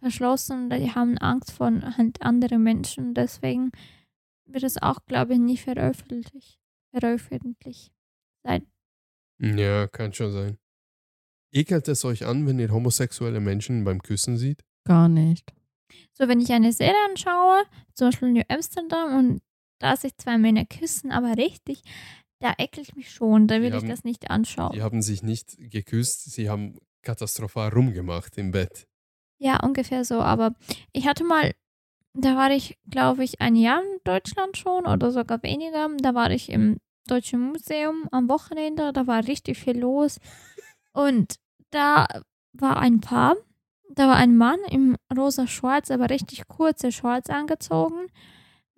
verschlossen, 0.00 0.68
die 0.70 0.90
haben 0.90 1.16
Angst 1.18 1.52
vor 1.52 1.70
halt 1.96 2.20
anderen 2.20 2.62
Menschen. 2.64 3.14
Deswegen 3.14 3.70
wird 4.46 4.64
es 4.64 4.82
auch, 4.82 4.98
glaube 5.06 5.34
ich, 5.34 5.38
nie 5.38 5.56
veröffentlicht. 5.56 6.60
Veröffentlicht 6.92 7.92
sein. 8.44 8.66
Ja, 9.40 9.86
kann 9.88 10.12
schon 10.12 10.32
sein. 10.32 10.58
Ekelt 11.54 11.86
es 11.88 12.04
euch 12.04 12.26
an, 12.26 12.46
wenn 12.46 12.58
ihr 12.58 12.70
homosexuelle 12.70 13.40
Menschen 13.40 13.84
beim 13.84 14.02
Küssen 14.02 14.36
seht? 14.36 14.62
Gar 14.84 15.08
nicht. 15.08 15.52
So, 16.12 16.26
wenn 16.28 16.40
ich 16.40 16.52
eine 16.52 16.72
Serie 16.72 16.96
anschaue, 17.08 17.62
zum 17.94 18.08
Beispiel 18.08 18.32
New 18.32 18.42
Amsterdam, 18.48 19.16
und 19.18 19.42
da 19.78 19.96
sich 19.96 20.16
zwei 20.16 20.36
Männer 20.38 20.64
küssen, 20.64 21.12
aber 21.12 21.36
richtig, 21.36 21.82
da 22.40 22.54
ekelt 22.58 22.96
mich 22.96 23.10
schon, 23.10 23.46
da 23.46 23.56
Die 23.56 23.62
will 23.62 23.68
ich 23.68 23.74
haben- 23.76 23.88
das 23.88 24.04
nicht 24.04 24.30
anschauen. 24.30 24.72
Die 24.74 24.82
haben 24.82 25.00
sich 25.02 25.22
nicht 25.22 25.56
geküsst, 25.58 26.30
sie 26.32 26.50
haben 26.50 26.78
katastrophal 27.02 27.68
rumgemacht 27.70 28.36
im 28.38 28.50
Bett. 28.50 28.86
Ja, 29.38 29.60
ungefähr 29.62 30.04
so. 30.04 30.20
Aber 30.20 30.54
ich 30.92 31.06
hatte 31.06 31.24
mal 31.24 31.52
da 32.16 32.36
war 32.36 32.52
ich, 32.52 32.78
glaube 32.88 33.24
ich, 33.24 33.40
ein 33.40 33.56
Jahr 33.56 33.82
in 33.82 33.98
Deutschland 34.04 34.56
schon 34.56 34.86
oder 34.86 35.10
sogar 35.10 35.42
weniger. 35.42 35.88
Da 35.98 36.14
war 36.14 36.30
ich 36.30 36.48
im 36.48 36.78
Deutschen 37.08 37.40
Museum 37.40 38.08
am 38.12 38.28
Wochenende, 38.28 38.92
da 38.92 39.08
war 39.08 39.26
richtig 39.26 39.58
viel 39.58 39.76
los. 39.78 40.20
Und 40.92 41.34
da 41.70 42.06
war 42.52 42.78
ein 42.78 43.00
Paar, 43.00 43.36
da 43.90 44.08
war 44.08 44.16
ein 44.16 44.36
Mann 44.36 44.58
im 44.70 44.96
rosa 45.16 45.46
Schwarz, 45.46 45.90
aber 45.90 46.10
richtig 46.10 46.46
kurze 46.48 46.92
Shorts 46.92 47.30
angezogen. 47.30 48.06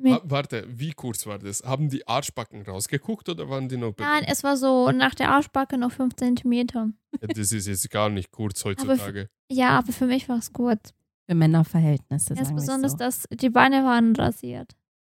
Ah, 0.05 0.21
warte, 0.25 0.67
wie 0.69 0.93
kurz 0.93 1.27
war 1.27 1.39
das? 1.39 1.63
Haben 1.63 1.89
die 1.89 2.07
Arschbacken 2.07 2.63
rausgeguckt 2.63 3.31
oder 3.31 3.49
waren 3.49 3.69
die 3.69 3.79
noch 3.79 3.95
nein, 3.99 4.25
es 4.27 4.45
war 4.45 4.57
so 4.57 4.91
nach 4.91 5.15
der 5.15 5.31
Arschbacke 5.31 5.79
noch 5.79 5.91
5 5.91 6.15
Zentimeter. 6.17 6.91
Das 7.21 7.51
ist 7.51 7.67
jetzt 7.67 7.91
gar 7.91 8.11
nicht 8.11 8.31
kurz 8.31 8.63
heutzutage. 8.65 9.31
Ja, 9.51 9.71
aber 9.79 9.93
für 9.93 10.07
mich 10.07 10.29
war 10.29 10.37
es 10.39 10.53
gut. 10.53 10.79
Für 11.27 11.35
Männerverhältnisse, 11.35 12.35
Ganz 12.35 12.55
besonders, 12.55 12.93
so. 12.93 12.99
dass 12.99 13.27
die 13.33 13.49
Beine 13.49 13.85
waren 13.85 14.15
rasiert. 14.15 14.77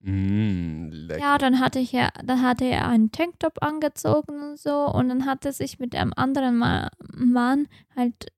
Mm. 0.07 1.09
Ja, 1.19 1.37
dann 1.37 1.59
hatte 1.59 1.81
ich 1.81 1.91
ja, 1.91 2.11
dann 2.25 2.41
hatte 2.41 2.65
er 2.65 2.87
einen 2.87 3.11
Tanktop 3.11 3.61
angezogen 3.61 4.41
und 4.41 4.57
so 4.57 4.87
und 4.87 5.09
dann 5.09 5.27
hat 5.27 5.45
er 5.45 5.53
sich 5.53 5.81
mit 5.81 5.97
einem 5.97 6.13
anderen 6.15 6.59
Ma 6.59 6.91
Mann 7.13 7.67
halt 7.97 8.29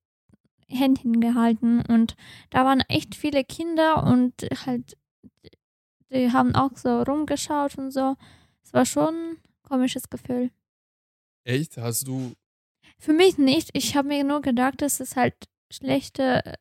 Händchen 0.66 1.20
gehalten 1.20 1.82
und 1.86 2.16
da 2.48 2.64
waren 2.64 2.80
echt 2.88 3.14
viele 3.14 3.44
Kinder 3.44 4.02
und 4.04 4.32
halt 4.64 4.96
die 6.10 6.32
haben 6.32 6.54
auch 6.54 6.74
so 6.74 7.02
rumgeschaut 7.02 7.76
und 7.76 7.90
so. 7.90 8.16
Es 8.64 8.72
war 8.72 8.86
schon 8.86 9.14
ein 9.14 9.36
komisches 9.62 10.08
Gefühl. 10.08 10.50
Echt? 11.44 11.76
Hast 11.76 12.08
du. 12.08 12.32
Für 12.98 13.12
mich 13.12 13.36
nicht. 13.36 13.70
Ich 13.74 13.94
habe 13.94 14.08
mir 14.08 14.24
nur 14.24 14.40
gedacht, 14.40 14.80
das 14.80 15.00
ist 15.00 15.16
halt 15.16 15.34
schlechte 15.70 16.54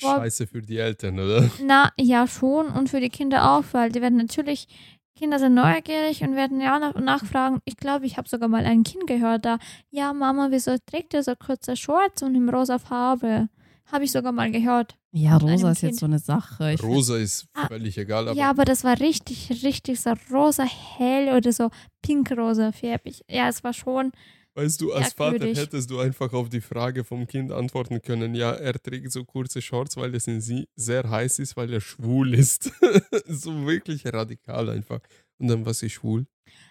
Vor 0.00 0.16
Scheiße 0.16 0.46
für 0.46 0.62
die 0.62 0.78
Eltern, 0.78 1.18
oder? 1.18 1.48
Na, 1.64 1.90
ja, 1.98 2.26
schon. 2.26 2.66
Und 2.68 2.88
für 2.90 3.00
die 3.00 3.10
Kinder 3.10 3.52
auch, 3.52 3.64
weil 3.72 3.90
die 3.92 4.00
werden 4.00 4.18
natürlich, 4.18 4.68
Kinder 5.16 5.38
sind 5.38 5.54
neugierig 5.54 6.22
und 6.22 6.34
werden 6.34 6.60
ja 6.60 6.78
nach, 6.78 6.94
nachfragen. 6.96 7.60
Ich 7.64 7.76
glaube, 7.76 8.06
ich 8.06 8.16
habe 8.16 8.28
sogar 8.28 8.48
mal 8.48 8.64
ein 8.64 8.82
Kind 8.82 9.06
gehört 9.06 9.44
da. 9.44 9.58
Ja, 9.90 10.12
Mama, 10.12 10.48
wieso 10.50 10.76
trägt 10.86 11.14
ihr 11.14 11.22
so 11.22 11.34
kurze 11.36 11.76
Shorts 11.76 12.22
und 12.22 12.34
in 12.34 12.48
rosa 12.48 12.78
Farbe? 12.78 13.48
Habe 13.92 14.04
ich 14.04 14.12
sogar 14.12 14.32
mal 14.32 14.50
gehört. 14.50 14.96
Ja, 15.12 15.36
rosa 15.36 15.70
ist 15.70 15.80
Kind. 15.80 15.92
jetzt 15.92 16.00
so 16.00 16.06
eine 16.06 16.18
Sache. 16.18 16.72
Ich 16.72 16.82
Rosa 16.82 17.16
ist 17.18 17.46
Ah, 17.54 17.68
völlig 17.68 17.96
egal, 17.98 18.26
aber 18.28 18.36
ja, 18.36 18.50
aber 18.50 18.64
das 18.64 18.82
war 18.82 18.98
richtig, 18.98 19.62
richtig 19.62 20.00
so 20.00 20.14
rosa 20.32 20.64
hell 20.64 21.36
oder 21.36 21.52
so 21.52 21.70
pinkrosa 22.02 22.72
färbig. 22.72 23.22
Ja, 23.28 23.48
es 23.48 23.62
war 23.62 23.72
schon. 23.72 24.10
Weißt 24.54 24.80
du, 24.80 24.92
als 24.92 25.12
Vater 25.12 25.32
merkwürdig. 25.32 25.58
hättest 25.58 25.90
du 25.90 25.98
einfach 25.98 26.32
auf 26.32 26.48
die 26.48 26.60
Frage 26.60 27.04
vom 27.04 27.26
Kind 27.26 27.52
antworten 27.52 28.00
können, 28.02 28.34
ja, 28.34 28.52
er 28.52 28.74
trägt 28.74 29.12
so 29.12 29.24
kurze 29.24 29.60
Shorts, 29.60 29.96
weil 29.96 30.14
es 30.14 30.26
in 30.26 30.40
sie 30.40 30.68
sehr 30.76 31.08
heiß 31.08 31.38
ist, 31.38 31.56
weil 31.56 31.72
er 31.72 31.80
schwul 31.80 32.34
ist. 32.34 32.70
so 33.26 33.66
wirklich 33.66 34.06
radikal 34.06 34.70
einfach. 34.70 35.00
Und 35.38 35.48
dann 35.48 35.66
war 35.66 35.74
sie 35.74 35.90
schwul. 35.90 36.26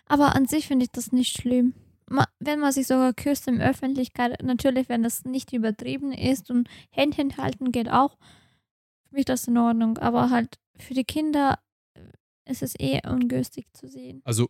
Aber 0.05 0.35
an 0.35 0.47
sich 0.47 0.67
finde 0.67 0.85
ich 0.85 0.91
das 0.91 1.11
nicht 1.11 1.37
schlimm. 1.37 1.73
Wenn 2.39 2.59
man 2.59 2.71
sich 2.71 2.87
sogar 2.87 3.13
küsst 3.13 3.47
in 3.47 3.61
Öffentlichkeit, 3.61 4.43
natürlich, 4.43 4.89
wenn 4.89 5.03
das 5.03 5.23
nicht 5.25 5.53
übertrieben 5.53 6.11
ist 6.11 6.49
und 6.49 6.69
Händchen 6.91 7.37
halten 7.37 7.71
geht 7.71 7.89
auch, 7.89 8.17
für 9.09 9.15
mich 9.15 9.25
das 9.25 9.47
in 9.47 9.57
Ordnung. 9.57 9.97
Aber 9.97 10.29
halt 10.29 10.59
für 10.77 10.93
die 10.93 11.05
Kinder 11.05 11.59
äh, 11.95 12.51
ist 12.51 12.61
es 12.61 12.75
eh 12.79 12.99
ungünstig 13.07 13.67
zu 13.73 13.87
sehen. 13.87 14.21
Also 14.25 14.49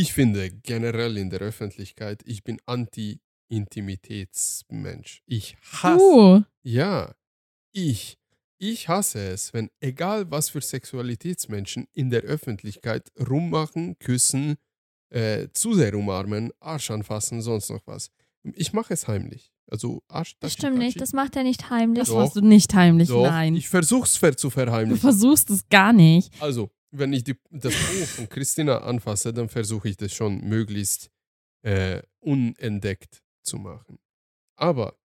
ich 0.00 0.12
finde 0.12 0.50
generell 0.50 1.16
in 1.16 1.30
der 1.30 1.40
Öffentlichkeit, 1.40 2.22
ich 2.26 2.44
bin 2.44 2.58
Anti-Intimitätsmensch. 2.66 5.22
Ich 5.26 5.56
hasse, 5.72 6.02
Uh, 6.02 6.42
ja, 6.62 7.14
ich, 7.72 8.18
ich 8.58 8.88
hasse 8.88 9.20
es, 9.20 9.52
wenn 9.54 9.70
egal 9.80 10.30
was 10.30 10.50
für 10.50 10.60
Sexualitätsmenschen 10.60 11.86
in 11.92 12.10
der 12.10 12.22
Öffentlichkeit 12.22 13.10
rummachen, 13.28 13.98
küssen, 13.98 14.56
äh, 15.10 15.48
zu 15.52 15.74
sehr 15.74 15.94
umarmen, 15.94 16.50
Arsch 16.60 16.90
anfassen, 16.90 17.42
sonst 17.42 17.70
noch 17.70 17.86
was. 17.86 18.10
Ich 18.54 18.72
mache 18.72 18.94
es 18.94 19.08
heimlich. 19.08 19.52
Also 19.68 20.02
Arsch, 20.08 20.34
Das 20.38 20.52
Tatschi, 20.52 20.58
stimmt 20.66 20.78
nicht, 20.78 21.00
das 21.00 21.12
macht 21.12 21.34
er 21.36 21.42
nicht 21.42 21.70
heimlich. 21.70 21.98
das 22.00 22.08
Doch. 22.08 22.18
machst 22.20 22.36
du 22.36 22.40
nicht 22.40 22.72
heimlich, 22.74 23.08
Doch, 23.08 23.24
nein. 23.24 23.56
Ich 23.56 23.68
versuch's 23.68 24.16
ver 24.16 24.36
zu 24.36 24.46
Du 24.48 24.52
verheimlichen. 24.52 25.00
versuchst 25.00 25.50
es 25.50 25.68
gar 25.68 25.92
nicht. 25.92 26.32
Also, 26.40 26.70
wenn 26.98 27.12
ich 27.12 27.24
die, 27.24 27.36
das 27.50 27.74
Buch 27.74 28.06
von 28.06 28.28
Christina 28.28 28.78
anfasse, 28.78 29.32
dann 29.32 29.48
versuche 29.48 29.88
ich 29.88 29.96
das 29.96 30.12
schon 30.12 30.40
möglichst 30.48 31.10
äh, 31.62 32.02
unentdeckt 32.20 33.22
zu 33.42 33.58
machen. 33.58 33.98
Aber 34.56 34.96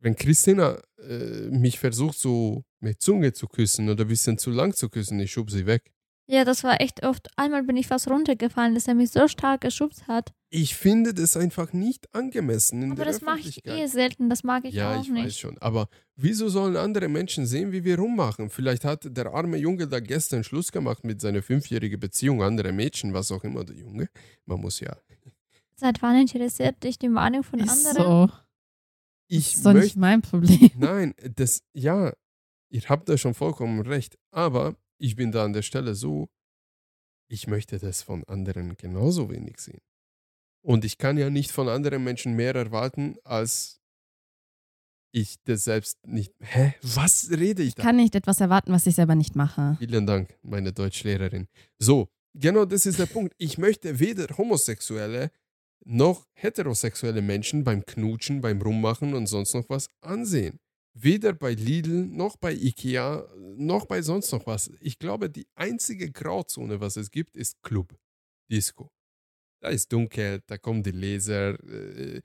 wenn 0.00 0.16
Christina 0.16 0.82
äh, 0.98 1.48
mich 1.50 1.78
versucht, 1.78 2.18
so 2.18 2.64
mit 2.80 3.00
Zunge 3.00 3.32
zu 3.32 3.46
küssen 3.46 3.88
oder 3.88 4.04
ein 4.04 4.08
bisschen 4.08 4.38
zu 4.38 4.50
lang 4.50 4.74
zu 4.74 4.88
küssen, 4.88 5.20
ich 5.20 5.32
schub 5.32 5.50
sie 5.50 5.66
weg. 5.66 5.92
Ja, 6.28 6.44
das 6.44 6.62
war 6.64 6.80
echt 6.80 7.04
oft. 7.04 7.28
Einmal 7.36 7.64
bin 7.64 7.76
ich 7.76 7.88
fast 7.88 8.08
runtergefallen, 8.08 8.74
dass 8.74 8.86
er 8.88 8.94
mich 8.94 9.10
so 9.10 9.26
stark 9.28 9.60
geschubst 9.60 10.06
hat. 10.08 10.32
Ich 10.50 10.76
finde 10.76 11.12
das 11.14 11.36
einfach 11.36 11.72
nicht 11.72 12.14
angemessen 12.14 12.82
in 12.82 12.92
Aber 12.92 13.04
der 13.04 13.12
das 13.12 13.22
mache 13.22 13.40
ich 13.40 13.66
eh 13.66 13.86
selten, 13.86 14.30
das 14.30 14.44
mag 14.44 14.64
ich 14.64 14.74
ja, 14.74 14.96
auch 14.96 15.02
ich 15.02 15.08
nicht. 15.10 15.24
weiß 15.24 15.38
schon. 15.38 15.58
Aber 15.58 15.88
wieso 16.14 16.48
sollen 16.48 16.76
andere 16.76 17.08
Menschen 17.08 17.46
sehen, 17.46 17.72
wie 17.72 17.84
wir 17.84 17.98
rummachen? 17.98 18.50
Vielleicht 18.50 18.84
hat 18.84 19.16
der 19.16 19.32
arme 19.34 19.56
Junge 19.56 19.88
da 19.88 19.98
gestern 20.00 20.44
Schluss 20.44 20.70
gemacht 20.70 21.04
mit 21.04 21.20
seiner 21.20 21.42
fünfjährigen 21.42 21.98
Beziehung, 21.98 22.42
andere 22.42 22.72
Mädchen, 22.72 23.12
was 23.14 23.32
auch 23.32 23.44
immer, 23.44 23.64
der 23.64 23.76
Junge. 23.76 24.08
Man 24.46 24.60
muss 24.60 24.78
ja. 24.80 24.96
Seit 25.74 26.00
wann 26.02 26.16
interessiert 26.20 26.82
dich 26.84 26.98
die 26.98 27.08
Meinung 27.08 27.42
von 27.42 27.58
Ist 27.58 27.86
anderen? 27.86 28.28
so. 28.28 28.32
Ich 29.28 29.54
ist 29.54 29.66
doch 29.66 29.72
nicht 29.72 29.96
möchte. 29.96 29.98
mein 29.98 30.22
Problem. 30.22 30.70
Nein, 30.76 31.14
das, 31.34 31.62
ja, 31.72 32.12
ihr 32.68 32.82
habt 32.88 33.08
da 33.08 33.16
schon 33.18 33.34
vollkommen 33.34 33.80
recht. 33.80 34.18
Aber 34.30 34.76
ich 35.02 35.16
bin 35.16 35.32
da 35.32 35.44
an 35.44 35.52
der 35.52 35.62
Stelle 35.62 35.94
so, 35.94 36.28
ich 37.28 37.46
möchte 37.46 37.78
das 37.78 38.02
von 38.02 38.24
anderen 38.24 38.76
genauso 38.76 39.30
wenig 39.30 39.58
sehen. 39.58 39.80
Und 40.64 40.84
ich 40.84 40.96
kann 40.96 41.18
ja 41.18 41.28
nicht 41.28 41.50
von 41.50 41.68
anderen 41.68 42.04
Menschen 42.04 42.34
mehr 42.34 42.54
erwarten, 42.54 43.16
als 43.24 43.80
ich 45.12 45.42
das 45.44 45.64
selbst 45.64 46.06
nicht. 46.06 46.32
Hä? 46.40 46.74
Was 46.82 47.28
rede 47.30 47.62
ich 47.62 47.70
Ich 47.70 47.74
da? 47.74 47.82
kann 47.82 47.96
nicht 47.96 48.14
etwas 48.14 48.40
erwarten, 48.40 48.72
was 48.72 48.86
ich 48.86 48.94
selber 48.94 49.14
nicht 49.16 49.34
mache. 49.34 49.76
Vielen 49.78 50.06
Dank, 50.06 50.38
meine 50.42 50.72
Deutschlehrerin. 50.72 51.48
So, 51.78 52.08
genau 52.34 52.64
das 52.64 52.86
ist 52.86 52.98
der 53.00 53.06
Punkt. 53.06 53.34
Ich 53.38 53.58
möchte 53.58 53.98
weder 53.98 54.26
homosexuelle 54.38 55.30
noch 55.84 56.28
heterosexuelle 56.34 57.22
Menschen 57.22 57.64
beim 57.64 57.84
Knutschen, 57.84 58.40
beim 58.40 58.62
Rummachen 58.62 59.14
und 59.14 59.26
sonst 59.26 59.52
noch 59.54 59.68
was 59.68 59.88
ansehen. 60.00 60.60
Weder 60.94 61.32
bei 61.32 61.54
Lidl 61.54 62.06
noch 62.06 62.36
bei 62.36 62.52
Ikea 62.52 63.26
noch 63.56 63.86
bei 63.86 64.02
sonst 64.02 64.30
noch 64.32 64.46
was. 64.46 64.70
Ich 64.80 64.98
glaube, 64.98 65.30
die 65.30 65.46
einzige 65.54 66.10
Grauzone, 66.10 66.80
was 66.80 66.96
es 66.96 67.10
gibt, 67.10 67.36
ist 67.36 67.62
Club, 67.62 67.98
Disco. 68.50 68.90
Da 69.60 69.68
ist 69.68 69.92
dunkel, 69.92 70.42
da 70.46 70.58
kommen 70.58 70.82
die 70.82 70.90
Laser, 70.90 71.58
äh, 71.64 72.20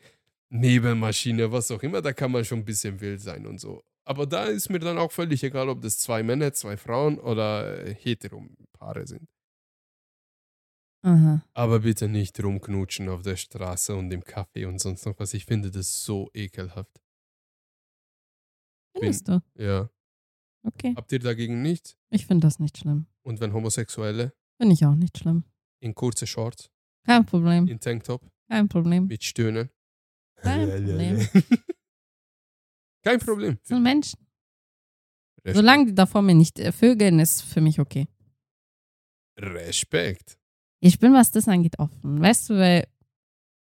Nebelmaschine, 0.49 1.51
was 1.51 1.72
auch 1.72 1.84
immer. 1.84 2.01
Da 2.01 2.13
kann 2.13 2.32
man 2.32 2.43
schon 2.43 2.59
ein 2.59 2.65
bisschen 2.65 2.99
wild 2.99 3.22
sein 3.22 3.45
und 3.45 3.59
so. 3.59 3.84
Aber 4.05 4.26
da 4.26 4.45
ist 4.45 4.70
mir 4.70 4.80
dann 4.80 4.97
auch 4.97 5.11
völlig 5.11 5.43
egal, 5.43 5.70
ob 5.70 5.82
das 5.82 5.99
zwei 5.99 6.24
Männer, 6.24 6.53
zwei 6.53 6.78
Frauen 6.78 7.20
oder 7.20 7.86
äh, 7.86 7.93
Hetero-Paare 7.93 9.05
sind. 9.05 9.30
Aha. 11.03 11.41
Aber 11.53 11.80
bitte 11.82 12.07
nicht 12.07 12.41
rumknutschen 12.43 13.07
auf 13.09 13.22
der 13.22 13.36
Straße 13.36 13.95
und 13.95 14.11
im 14.11 14.24
Café 14.24 14.68
und 14.68 14.80
sonst 14.80 15.05
noch 15.05 15.20
was. 15.20 15.34
Ich 15.34 15.45
finde 15.45 15.72
das 15.72 16.03
so 16.03 16.30
ekelhaft. 16.34 17.01
Findest 18.99 19.27
du? 19.27 19.41
Ja. 19.55 19.89
Okay. 20.63 20.93
Habt 20.95 21.11
ihr 21.11 21.19
dagegen 21.19 21.61
nichts? 21.61 21.97
Ich 22.09 22.25
finde 22.25 22.47
das 22.47 22.59
nicht 22.59 22.77
schlimm. 22.77 23.05
Und 23.23 23.39
wenn 23.39 23.53
Homosexuelle 23.53 24.33
Finde 24.59 24.73
ich 24.73 24.85
auch 24.85 24.95
nicht 24.95 25.17
schlimm. 25.17 25.43
in 25.79 25.93
kurze 25.95 26.27
Shorts, 26.27 26.69
Kein 27.05 27.25
Problem. 27.25 27.67
in 27.67 27.79
Tanktop, 27.79 28.21
Kein 28.49 28.67
Problem. 28.67 29.07
mit 29.07 29.23
Stöhnen? 29.23 29.69
Kein 30.37 30.67
Problem. 30.69 31.27
Kein 33.03 33.19
Problem. 33.19 33.57
Das 33.59 33.67
sind 33.69 33.83
Menschen. 33.83 34.19
Respekt. 35.37 35.55
Solange 35.57 35.85
die 35.85 35.95
da 35.95 36.05
vor 36.05 36.21
mir 36.21 36.35
nicht 36.35 36.59
äh, 36.59 36.71
vögeln, 36.71 37.19
ist 37.19 37.41
für 37.43 37.61
mich 37.61 37.79
okay. 37.79 38.07
Respekt. 39.39 40.37
Ich 40.79 40.99
bin, 40.99 41.13
was 41.13 41.31
das 41.31 41.47
angeht, 41.47 41.79
offen. 41.79 42.21
Weißt 42.21 42.49
du, 42.49 42.55
weil 42.55 42.87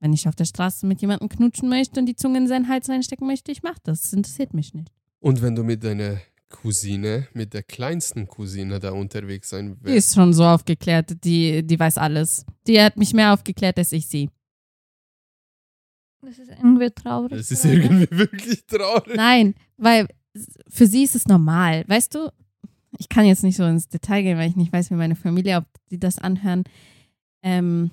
wenn 0.00 0.12
ich 0.12 0.28
auf 0.28 0.34
der 0.36 0.44
Straße 0.44 0.86
mit 0.86 1.00
jemandem 1.00 1.28
knutschen 1.28 1.68
möchte 1.68 2.00
und 2.00 2.06
die 2.06 2.16
Zunge 2.16 2.38
in 2.38 2.46
seinen 2.48 2.68
Hals 2.68 2.88
reinstecken 2.88 3.26
möchte, 3.26 3.50
ich 3.52 3.62
mache 3.62 3.80
das. 3.82 4.02
Das 4.02 4.12
interessiert 4.12 4.54
mich 4.54 4.72
nicht. 4.74 4.92
Und 5.20 5.42
wenn 5.42 5.54
du 5.54 5.64
mit 5.64 5.82
deiner 5.82 6.20
Cousine, 6.48 7.28
mit 7.34 7.52
der 7.52 7.62
kleinsten 7.62 8.26
Cousine 8.26 8.80
da 8.80 8.92
unterwegs 8.92 9.50
sein 9.50 9.76
Die 9.80 9.84
wirst, 9.84 9.96
ist 9.96 10.14
schon 10.14 10.32
so 10.32 10.44
aufgeklärt, 10.44 11.24
die, 11.24 11.62
die 11.66 11.78
weiß 11.78 11.98
alles. 11.98 12.46
Die 12.66 12.80
hat 12.80 12.96
mich 12.96 13.12
mehr 13.12 13.34
aufgeklärt 13.34 13.78
als 13.78 13.92
ich 13.92 14.06
sie. 14.06 14.30
Das 16.22 16.38
ist 16.38 16.50
irgendwie 16.50 16.90
traurig. 16.90 17.38
das 17.38 17.50
ist 17.50 17.62
gerade. 17.62 17.76
irgendwie 17.76 18.08
wirklich 18.18 18.64
traurig. 18.66 19.16
Nein, 19.16 19.54
weil 19.76 20.08
für 20.68 20.86
sie 20.86 21.04
ist 21.04 21.14
es 21.14 21.26
normal. 21.26 21.84
Weißt 21.86 22.14
du, 22.14 22.32
ich 22.98 23.08
kann 23.08 23.26
jetzt 23.26 23.44
nicht 23.44 23.56
so 23.56 23.64
ins 23.64 23.88
Detail 23.88 24.22
gehen, 24.22 24.38
weil 24.38 24.48
ich 24.48 24.56
nicht 24.56 24.72
weiß, 24.72 24.90
wie 24.90 24.94
meine 24.94 25.16
Familie, 25.16 25.58
ob 25.58 25.66
die 25.90 25.98
das 26.00 26.18
anhören. 26.18 26.64
Ähm, 27.42 27.90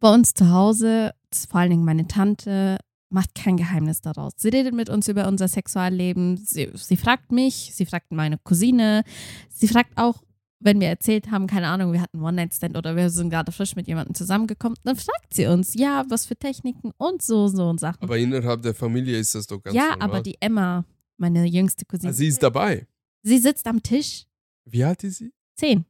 bei 0.00 0.12
uns 0.12 0.34
zu 0.34 0.50
Hause, 0.50 1.14
vor 1.48 1.60
allen 1.60 1.70
Dingen 1.70 1.84
meine 1.84 2.06
Tante, 2.08 2.78
macht 3.12 3.34
kein 3.34 3.56
Geheimnis 3.56 4.00
daraus. 4.00 4.32
Sie 4.36 4.48
redet 4.48 4.74
mit 4.74 4.88
uns 4.88 5.06
über 5.08 5.28
unser 5.28 5.48
Sexualleben. 5.48 6.36
Sie, 6.38 6.70
sie 6.74 6.96
fragt 6.96 7.30
mich, 7.32 7.70
sie 7.74 7.86
fragt 7.86 8.10
meine 8.12 8.38
Cousine. 8.38 9.04
Sie 9.50 9.68
fragt 9.68 9.96
auch, 9.96 10.22
wenn 10.60 10.80
wir 10.80 10.88
erzählt 10.88 11.30
haben, 11.30 11.46
keine 11.48 11.66
Ahnung, 11.68 11.92
wir 11.92 12.00
hatten 12.00 12.20
One-Night-Stand 12.22 12.76
oder 12.76 12.94
wir 12.96 13.10
sind 13.10 13.30
gerade 13.30 13.50
frisch 13.52 13.74
mit 13.74 13.88
jemandem 13.88 14.14
zusammengekommen, 14.14 14.78
dann 14.84 14.94
fragt 14.96 15.34
sie 15.34 15.46
uns, 15.46 15.74
ja, 15.74 16.04
was 16.08 16.24
für 16.26 16.36
Techniken 16.36 16.92
und 16.98 17.20
so, 17.20 17.48
so 17.48 17.68
und 17.68 17.80
Sachen. 17.80 18.00
Aber 18.02 18.16
innerhalb 18.16 18.62
der 18.62 18.72
Familie 18.74 19.18
ist 19.18 19.34
das 19.34 19.46
doch 19.48 19.60
ganz 19.60 19.74
ja, 19.76 19.90
normal. 19.90 20.02
aber 20.02 20.20
die 20.22 20.36
Emma, 20.40 20.84
meine 21.16 21.46
jüngste 21.46 21.84
Cousine, 21.84 22.10
Ah, 22.10 22.14
sie 22.14 22.28
ist 22.28 22.42
dabei. 22.42 22.86
sie 23.22 23.38
sitzt 23.38 23.66
am 23.66 23.82
Tisch. 23.82 24.24
Wie 24.64 24.84
alt 24.84 25.02
ist 25.02 25.18
sie? 25.18 25.32
Zehn. 25.56 25.84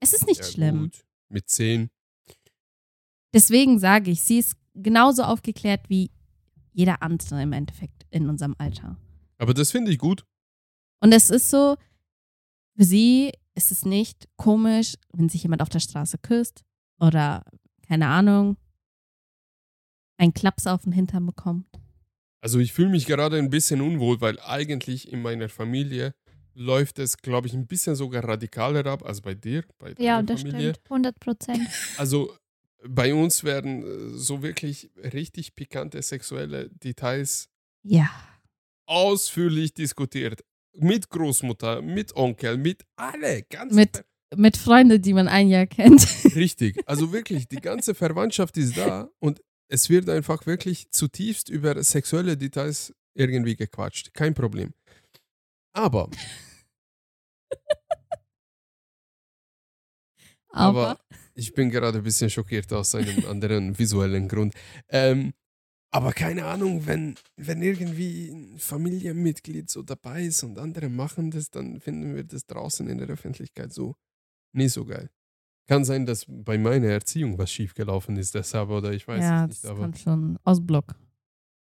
Es 0.00 0.12
ist 0.12 0.26
nicht 0.28 0.42
Ja, 0.42 0.46
schlimm. 0.46 0.82
Gut. 0.82 1.04
Mit 1.28 1.48
zehn. 1.50 1.90
Deswegen 3.34 3.78
sage 3.80 4.10
ich, 4.12 4.22
sie 4.22 4.38
ist 4.38 4.54
genauso 4.74 5.22
aufgeklärt 5.24 5.82
wie 5.88 6.10
jeder 6.72 7.02
andere 7.02 7.42
im 7.42 7.52
Endeffekt 7.52 8.06
in 8.10 8.28
unserem 8.28 8.54
Alter. 8.58 8.96
Aber 9.38 9.54
das 9.54 9.70
finde 9.70 9.90
ich 9.90 9.98
gut. 9.98 10.24
Und 11.00 11.12
es 11.12 11.30
ist 11.30 11.50
so, 11.50 11.76
für 12.76 12.84
sie 12.84 13.32
ist 13.54 13.70
es 13.72 13.84
nicht 13.84 14.28
komisch, 14.36 14.94
wenn 15.12 15.28
sich 15.28 15.42
jemand 15.42 15.62
auf 15.62 15.68
der 15.68 15.80
Straße 15.80 16.18
küsst 16.18 16.64
oder, 17.00 17.44
keine 17.86 18.06
Ahnung, 18.08 18.56
einen 20.16 20.34
Klaps 20.34 20.66
auf 20.66 20.82
den 20.82 20.92
Hintern 20.92 21.26
bekommt. 21.26 21.66
Also 22.40 22.58
ich 22.58 22.72
fühle 22.72 22.88
mich 22.90 23.06
gerade 23.06 23.36
ein 23.36 23.50
bisschen 23.50 23.80
unwohl, 23.80 24.20
weil 24.20 24.38
eigentlich 24.40 25.12
in 25.12 25.22
meiner 25.22 25.48
Familie 25.48 26.14
läuft 26.54 26.98
es, 26.98 27.16
glaube 27.18 27.46
ich, 27.46 27.54
ein 27.54 27.66
bisschen 27.66 27.94
sogar 27.94 28.24
radikaler 28.24 28.84
ab 28.86 29.04
als 29.04 29.20
bei 29.20 29.34
dir, 29.34 29.64
bei 29.78 29.94
deiner 29.94 30.04
Ja, 30.06 30.22
das 30.22 30.42
Familie. 30.42 30.70
stimmt. 30.74 30.80
100 30.90 31.20
Prozent. 31.20 31.68
Also 31.96 32.32
bei 32.86 33.14
uns 33.14 33.44
werden 33.44 33.82
äh, 33.82 34.18
so 34.18 34.42
wirklich 34.42 34.90
richtig 34.96 35.54
pikante 35.56 36.00
sexuelle 36.02 36.68
Details 36.70 37.48
Ja. 37.82 38.08
ausführlich 38.86 39.74
diskutiert. 39.74 40.44
Mit 40.74 41.08
Großmutter, 41.10 41.82
mit 41.82 42.14
Onkel, 42.14 42.56
mit 42.56 42.84
alle. 42.96 43.42
Ganz 43.44 43.74
Mit- 43.74 44.04
Mit 44.36 44.56
Freunden, 44.56 45.00
die 45.02 45.14
man 45.14 45.26
ein 45.26 45.48
Jahr 45.48 45.66
kennt. 45.66 46.02
Richtig. 46.36 46.78
Also 46.86 47.12
wirklich, 47.12 47.48
die 47.48 47.56
ganze 47.60 47.94
Verwandtschaft 47.94 48.56
ist 48.58 48.76
da 48.76 49.10
und 49.20 49.40
es 49.70 49.88
wird 49.88 50.08
einfach 50.08 50.46
wirklich 50.46 50.90
zutiefst 50.90 51.48
über 51.48 51.82
sexuelle 51.82 52.36
Details 52.36 52.94
irgendwie 53.14 53.56
gequatscht. 53.56 54.12
Kein 54.14 54.34
Problem. 54.34 54.72
Aber, 55.72 56.08
Aber, 60.50 60.90
aber 60.90 61.00
ich 61.38 61.52
bin 61.52 61.70
gerade 61.70 61.98
ein 61.98 62.04
bisschen 62.04 62.30
schockiert 62.30 62.72
aus 62.72 62.94
einem 62.94 63.24
anderen 63.26 63.78
visuellen 63.78 64.26
Grund. 64.26 64.54
Ähm, 64.88 65.32
aber 65.90 66.12
keine 66.12 66.44
Ahnung, 66.44 66.86
wenn, 66.86 67.14
wenn 67.36 67.62
irgendwie 67.62 68.28
ein 68.28 68.58
Familienmitglied 68.58 69.70
so 69.70 69.82
dabei 69.82 70.24
ist 70.24 70.42
und 70.42 70.58
andere 70.58 70.88
machen 70.88 71.30
das, 71.30 71.50
dann 71.50 71.80
finden 71.80 72.14
wir 72.14 72.24
das 72.24 72.44
draußen 72.46 72.88
in 72.88 72.98
der 72.98 73.08
Öffentlichkeit 73.08 73.72
so 73.72 73.94
nicht 74.52 74.72
so 74.72 74.84
geil. 74.84 75.10
Kann 75.68 75.84
sein, 75.84 76.06
dass 76.06 76.26
bei 76.26 76.58
meiner 76.58 76.88
Erziehung 76.88 77.38
was 77.38 77.52
schiefgelaufen 77.52 78.16
ist, 78.16 78.34
deshalb 78.34 78.70
oder 78.70 78.92
ich 78.92 79.06
weiß 79.06 79.22
ja, 79.22 79.44
es 79.44 79.48
nicht, 79.48 79.64
das 79.64 79.70
aber 79.70 79.80
kommt 79.82 79.98
schon 79.98 80.38
aus 80.44 80.66
Block. 80.66 80.96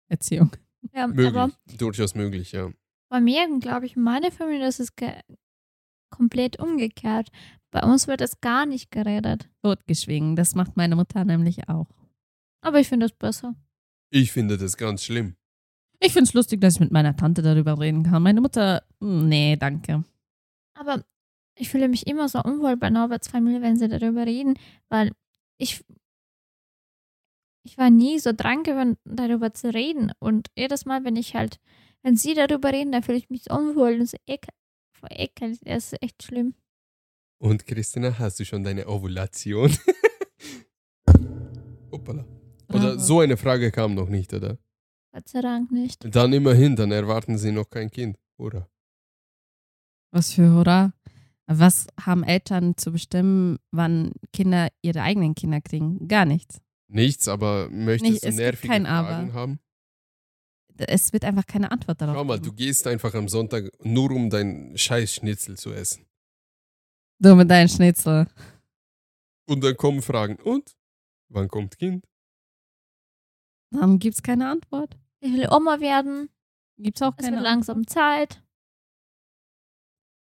Erziehung. 0.09 0.51
Ja, 0.93 1.05
aber 1.05 1.15
möglich, 1.15 1.79
durchaus 1.79 2.15
möglich, 2.15 2.53
ja. 2.53 2.71
bei 3.09 3.21
mir, 3.21 3.49
glaube 3.61 3.87
ich, 3.87 3.97
in 3.97 4.03
meiner 4.03 4.33
Familie, 4.33 4.67
das 4.67 4.81
ist 4.81 4.93
komplett 6.11 6.59
umgekehrt. 6.59 7.29
Bei 7.73 7.83
uns 7.83 8.07
wird 8.07 8.21
es 8.21 8.41
gar 8.41 8.67
nicht 8.67 8.91
geredet. 8.91 9.49
Totgeschwiegen. 9.63 10.37
Das 10.37 10.55
macht 10.55 10.77
meine 10.77 10.95
Mutter 10.95 11.25
nämlich 11.25 11.69
auch. 11.69 11.89
Aber 12.61 12.79
ich 12.79 12.89
finde 12.89 13.07
das 13.07 13.17
besser. 13.17 13.57
Ich 14.11 14.31
finde 14.31 14.59
das 14.59 14.77
ganz 14.77 15.03
schlimm. 15.03 15.35
Ich 15.99 16.13
finde 16.13 16.25
es 16.25 16.35
lustig, 16.35 16.61
dass 16.61 16.75
ich 16.75 16.81
mit 16.81 16.93
meiner 16.93 17.17
Tante 17.17 17.41
darüber 17.41 17.81
reden 17.81 18.03
kann. 18.03 18.23
Meine 18.23 18.43
Mutter, 18.43 18.83
mm, 19.01 19.27
nee, 19.27 19.57
danke. 19.57 20.05
Aber 20.75 21.03
ich 21.59 21.71
fühle 21.71 21.89
mich 21.89 22.07
immer 22.07 22.29
so 22.29 22.43
unwohl 22.43 22.77
bei 22.77 22.91
Norberts 22.91 23.29
Familie, 23.29 23.63
wenn 23.63 23.77
sie 23.77 23.89
darüber 23.89 24.27
reden, 24.27 24.59
weil 24.89 25.13
ich, 25.59 25.83
ich 27.65 27.79
war 27.79 27.89
nie 27.89 28.19
so 28.19 28.33
dran 28.33 28.65
gewöhnt, 28.65 28.99
darüber 29.05 29.55
zu 29.55 29.73
reden. 29.73 30.13
Und 30.19 30.51
jedes 30.57 30.85
Mal, 30.85 31.05
wenn 31.05 31.17
ich 31.17 31.35
halt, 31.35 31.59
wenn 32.03 32.17
sie 32.17 32.35
darüber 32.35 32.73
reden, 32.73 32.93
dann 32.93 33.03
fühle 33.03 33.19
ich 33.19 33.31
mich 33.31 33.45
so 33.45 33.55
unwohl 33.55 34.01
und 34.01 34.09
so 34.09 34.19
ekel, 34.27 34.53
voll 34.93 35.11
ekel. 35.13 35.57
Das 35.63 35.93
ist 35.93 36.03
echt 36.03 36.23
schlimm. 36.23 36.55
Und 37.43 37.67
Christina, 37.67 38.21
hast 38.21 38.39
du 38.39 38.45
schon 38.45 38.63
deine 38.63 38.87
Ovulation? 38.87 39.77
Hoppala. 41.91 42.25
Oder 42.73 43.01
so 43.01 43.19
eine 43.19 43.37
Frage 43.37 43.73
kam 43.73 43.97
noch 43.97 44.09
nicht, 44.09 44.33
oder? 44.33 44.59
Gott 45.13 45.29
sei 45.29 45.41
Dank 45.41 45.73
nicht. 45.73 46.15
Dann 46.15 46.33
immerhin, 46.33 46.77
dann 46.77 46.93
erwarten 46.93 47.39
sie 47.39 47.51
noch 47.51 47.69
kein 47.69 47.91
Kind, 47.91 48.17
oder? 48.39 48.71
Was 50.13 50.33
für 50.35 50.53
Hurra. 50.53 50.93
Was 51.49 51.89
haben 52.01 52.23
Eltern 52.23 52.77
zu 52.77 52.93
bestimmen, 52.93 53.59
wann 53.73 54.13
Kinder 54.33 54.69
ihre 54.81 55.03
eigenen 55.03 55.35
Kinder 55.35 55.61
kriegen? 55.61 56.07
Gar 56.07 56.27
nichts. 56.27 56.61
Nichts, 56.87 57.27
aber 57.27 57.69
möchtest 57.71 58.23
Nicht, 58.23 58.25
du 58.25 58.37
nervige 58.37 58.69
Fragen 58.69 58.87
Aber. 58.87 59.33
haben? 59.33 59.59
Es 60.77 61.13
wird 61.13 61.25
einfach 61.25 61.47
keine 61.47 61.73
Antwort 61.73 62.01
darauf. 62.01 62.15
Schau 62.15 62.25
mal, 62.25 62.39
du 62.39 62.45
geben. 62.53 62.57
gehst 62.57 62.87
einfach 62.87 63.15
am 63.15 63.27
Sonntag 63.27 63.65
nur 63.85 64.13
um 64.13 64.31
dein 64.31 64.79
scheiß 64.79 65.15
Schnitzel 65.17 65.59
zu 65.59 65.73
essen. 65.73 66.07
Du 67.23 67.37
mit 67.37 67.49
deinen 67.49 67.69
Schnitzel. 67.69 68.27
Und 69.49 69.63
dann 69.63 69.77
kommen 69.77 70.03
Fragen. 70.03 70.37
Und? 70.43 70.77
Wann 71.29 71.47
kommt 71.47 71.79
Kind? 71.79 72.05
Dann 73.71 74.01
gibt 74.01 74.17
es 74.17 74.23
keine 74.25 74.49
Antwort. 74.51 74.99
Ich 75.21 75.33
will 75.33 75.49
Oma 75.51 75.79
werden. 75.79 76.31
Gibt 76.79 76.97
es 76.99 77.03
auch 77.03 77.15
Es 77.17 77.25
keine 77.25 77.37
wird 77.37 77.47
Antwort. 77.47 77.77
langsam 77.77 77.87
Zeit. 77.87 78.43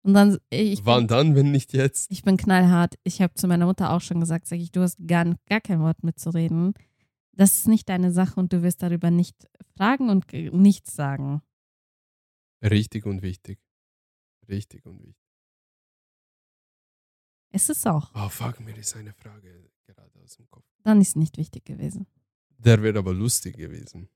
Und 0.02 0.14
dann, 0.14 0.38
ich, 0.50 0.84
Wann 0.84 1.06
dann, 1.06 1.36
wenn 1.36 1.52
nicht 1.52 1.72
jetzt? 1.74 2.10
ich 2.10 2.22
bin 2.22 2.36
knallhart. 2.36 2.98
Ich 3.04 3.22
habe 3.22 3.34
zu 3.34 3.46
meiner 3.46 3.66
Mutter 3.66 3.92
auch 3.92 4.00
schon 4.00 4.18
gesagt, 4.18 4.46
sag 4.48 4.58
ich, 4.58 4.72
du 4.72 4.80
hast 4.80 4.96
gar, 5.06 5.36
gar 5.46 5.60
kein 5.60 5.80
Wort 5.80 6.02
mitzureden. 6.02 6.74
Das 7.32 7.54
ist 7.58 7.68
nicht 7.68 7.88
deine 7.88 8.10
Sache 8.10 8.40
und 8.40 8.52
du 8.52 8.62
wirst 8.62 8.82
darüber 8.82 9.10
nicht 9.12 9.36
fragen 9.76 10.10
und 10.10 10.32
nichts 10.32 10.96
sagen. 10.96 11.40
Richtig 12.62 13.06
und 13.06 13.22
wichtig. 13.22 13.60
Richtig 14.48 14.84
und 14.86 15.00
wichtig. 15.02 15.19
Es 17.52 17.68
ist 17.68 17.86
auch. 17.86 18.10
Oh, 18.14 18.28
fuck, 18.28 18.60
mir 18.60 18.76
ist 18.76 18.94
eine 18.96 19.12
Frage 19.12 19.70
gerade 19.86 20.18
aus 20.22 20.36
dem 20.36 20.48
Kopf. 20.48 20.64
Dann 20.84 21.00
ist 21.00 21.16
nicht 21.16 21.36
wichtig 21.36 21.64
gewesen. 21.64 22.06
Der 22.58 22.82
wäre 22.82 22.98
aber 22.98 23.12
lustig 23.12 23.56
gewesen. 23.56 24.08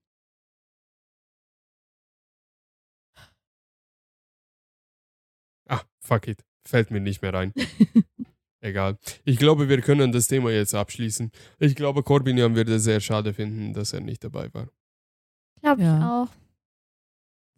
Ah, 5.68 5.82
fuck 6.00 6.28
it. 6.28 6.44
Fällt 6.66 6.90
mir 6.90 7.00
nicht 7.00 7.22
mehr 7.22 7.34
rein. 7.34 7.52
Egal. 8.60 8.98
Ich 9.24 9.38
glaube, 9.38 9.68
wir 9.68 9.80
können 9.82 10.12
das 10.12 10.28
Thema 10.28 10.50
jetzt 10.50 10.74
abschließen. 10.74 11.30
Ich 11.58 11.74
glaube, 11.76 12.02
Corbinian 12.02 12.54
würde 12.54 12.76
es 12.76 12.84
sehr 12.84 13.00
schade 13.00 13.34
finden, 13.34 13.74
dass 13.74 13.92
er 13.92 14.00
nicht 14.00 14.24
dabei 14.24 14.52
war. 14.54 14.68
Glaube 15.60 15.82
ich 15.82 15.86
Ja. 15.86 16.22
auch. 16.22 16.28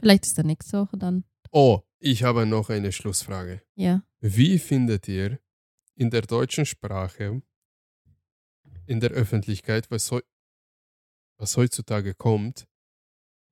Vielleicht 0.01 0.27
ist 0.27 0.37
der 0.37 0.45
nächste 0.45 0.79
Woche 0.81 0.99
dann. 0.99 1.25
Oh, 1.53 1.81
ich 2.01 2.25
habe 2.25 2.45
noch 2.45 2.71
eine 2.71 2.91
Schlussfrage. 2.93 3.63
Ja. 3.77 4.03
Wie 4.21 4.59
findet 4.59 5.07
ihr 5.09 5.39
in 5.97 6.11
der 6.11 6.23
deutschen 6.23 6.67
Sprache, 6.67 7.43
in 8.87 9.01
der 9.01 9.11
Öffentlichkeit, 9.11 9.91
was, 9.91 10.11
heu 10.13 10.21
was 11.39 11.57
heutzutage 11.57 12.15
kommt, 12.15 12.67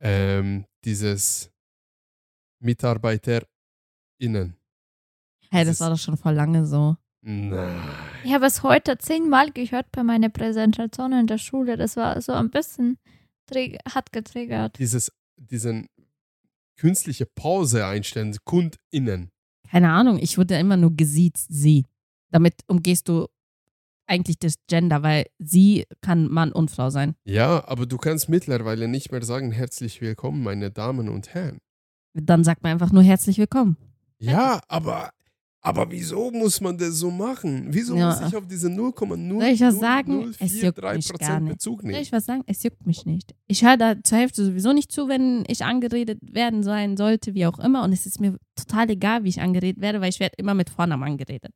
ähm, 0.00 0.66
dieses 0.84 1.50
MitarbeiterInnen? 2.60 3.46
Hey, 5.50 5.64
Das 5.64 5.78
das 5.78 5.80
war 5.80 5.90
doch 5.90 5.98
schon 5.98 6.16
vor 6.16 6.32
lange 6.32 6.66
so. 6.66 6.96
Nein. 7.22 7.80
Ich 8.22 8.32
habe 8.32 8.46
es 8.46 8.62
heute 8.62 8.98
zehnmal 8.98 9.50
gehört 9.50 9.90
bei 9.92 10.02
meiner 10.02 10.28
Präsentation 10.28 11.12
in 11.12 11.26
der 11.26 11.38
Schule. 11.38 11.76
Das 11.76 11.96
war 11.96 12.20
so 12.20 12.32
ein 12.32 12.50
bisschen 12.50 12.98
hat 13.90 14.12
getriggert. 14.12 14.78
Dieses, 14.78 15.12
diesen 15.36 15.88
künstliche 16.76 17.26
Pause 17.26 17.86
einstellen, 17.86 18.36
KundInnen. 18.44 19.30
Keine 19.70 19.90
Ahnung, 19.90 20.18
ich 20.18 20.38
wurde 20.38 20.58
immer 20.58 20.76
nur 20.76 20.94
gesiezt, 20.96 21.48
sie. 21.50 21.84
Damit 22.34 22.54
umgehst 22.66 23.08
du 23.08 23.28
eigentlich 24.08 24.40
das 24.40 24.54
Gender, 24.66 25.04
weil 25.04 25.26
sie 25.38 25.84
kann 26.00 26.26
Mann 26.26 26.50
und 26.50 26.68
Frau 26.68 26.90
sein. 26.90 27.14
Ja, 27.24 27.62
aber 27.68 27.86
du 27.86 27.96
kannst 27.96 28.28
mittlerweile 28.28 28.88
nicht 28.88 29.12
mehr 29.12 29.22
sagen, 29.22 29.52
herzlich 29.52 30.00
willkommen, 30.00 30.42
meine 30.42 30.72
Damen 30.72 31.08
und 31.08 31.32
Herren. 31.32 31.58
Dann 32.12 32.42
sagt 32.42 32.64
man 32.64 32.72
einfach 32.72 32.90
nur 32.90 33.04
herzlich 33.04 33.38
willkommen. 33.38 33.76
Ja, 34.18 34.60
aber, 34.66 35.10
aber 35.60 35.92
wieso 35.92 36.32
muss 36.32 36.60
man 36.60 36.76
das 36.76 36.94
so 36.96 37.12
machen? 37.12 37.68
Wieso 37.70 37.94
Ja. 37.96 38.08
muss 38.08 38.28
ich 38.28 38.34
auf 38.36 38.48
diese 38.48 38.66
0,0 38.68 39.40
Soll 39.40 39.42
ich 39.52 39.60
was 39.60 39.78
sagen? 39.78 40.34
Es 40.40 40.60
juckt 40.60 40.82
mich 40.82 41.08
gar 41.12 41.38
nicht. 41.38 41.52
Bezug 41.52 41.82
Soll 41.82 41.90
nehmen? 41.92 42.02
ich 42.02 42.10
was 42.10 42.24
sagen? 42.24 42.42
Es 42.48 42.64
juckt 42.64 42.84
mich 42.84 43.06
nicht. 43.06 43.32
Ich 43.46 43.64
höre 43.64 43.76
da 43.76 43.94
zur 44.02 44.18
Hälfte 44.18 44.44
sowieso 44.44 44.72
nicht 44.72 44.90
zu, 44.90 45.06
wenn 45.08 45.44
ich 45.46 45.64
angeredet 45.64 46.18
werden 46.20 46.64
sein 46.64 46.96
sollte, 46.96 47.32
wie 47.34 47.46
auch 47.46 47.60
immer. 47.60 47.84
Und 47.84 47.92
es 47.92 48.06
ist 48.06 48.20
mir 48.20 48.36
total 48.56 48.90
egal, 48.90 49.22
wie 49.22 49.28
ich 49.28 49.40
angeredet 49.40 49.80
werde, 49.80 50.00
weil 50.00 50.08
ich 50.08 50.18
werde 50.18 50.34
immer 50.38 50.54
mit 50.54 50.68
Vornamen 50.68 51.04
angeredet. 51.04 51.52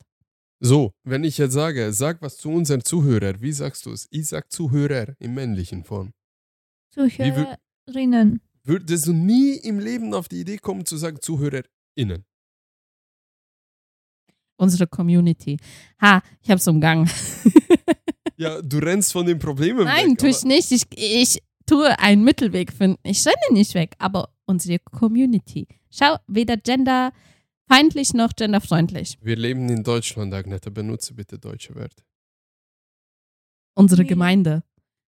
So, 0.61 0.93
wenn 1.05 1.25
ich 1.25 1.39
jetzt 1.39 1.53
sage, 1.53 1.93
sag 1.93 2.21
was 2.21 2.37
zu 2.37 2.51
unseren 2.51 2.85
Zuhörern, 2.85 3.41
wie 3.41 3.53
sagst 3.53 3.87
du 3.87 3.93
es? 3.93 4.09
Ich 4.11 4.27
sag 4.29 4.51
Zuhörer 4.51 5.15
im 5.21 5.35
männlichen 5.35 5.85
Form. 5.85 6.13
Zuhörerinnen. 6.93 8.41
Würdest 8.65 9.07
du 9.07 9.13
nie 9.13 9.55
im 9.57 9.79
Leben 9.79 10.13
auf 10.15 10.29
die 10.29 10.41
Idee 10.41 10.59
kommen 10.59 10.85
zu 10.85 10.97
sagen 10.97 11.19
ZuhörerInnen? 11.21 12.25
Unsere 14.57 14.89
Community. 14.89 15.57
Ha, 16.03 16.23
ich 16.43 16.51
hab's 16.51 16.67
umgangen. 16.67 17.09
Ja, 18.39 18.63
du 18.63 18.79
rennst 18.79 19.13
von 19.13 19.27
den 19.27 19.41
Problemen 19.41 19.85
Nein, 19.85 20.11
weg. 20.11 20.19
tue 20.19 20.29
ich 20.29 20.45
nicht. 20.45 20.71
Ich, 20.71 20.85
ich 20.93 21.43
tue 21.67 21.99
einen 21.99 22.23
Mittelweg 22.23 22.73
finden. 22.73 22.97
Ich 23.03 23.27
renne 23.27 23.37
nicht 23.51 23.75
weg, 23.75 23.97
aber 23.99 24.33
unsere 24.47 24.79
Community. 24.79 25.67
Schau, 25.91 26.17
weder 26.29 26.57
genderfeindlich 27.69 28.15
noch 28.15 28.31
genderfreundlich. 28.35 29.19
Wir 29.21 29.37
leben 29.37 29.69
in 29.69 29.83
Deutschland, 29.83 30.33
Agneta. 30.35 30.71
Benutze 30.71 31.15
bitte 31.15 31.39
deutsche 31.39 31.75
Wörter. 31.75 32.03
Unsere 33.75 34.03
Nee. 34.03 34.09
Gemeinde. 34.09 34.63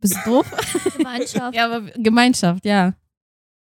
Bist 0.00 0.16
du 0.24 0.30
doof? 0.30 0.50
Gemeinschaft. 0.96 1.54
ja, 1.57 1.66
aber 1.66 1.82
Gemeinschaft, 1.92 2.64
ja. 2.64 2.94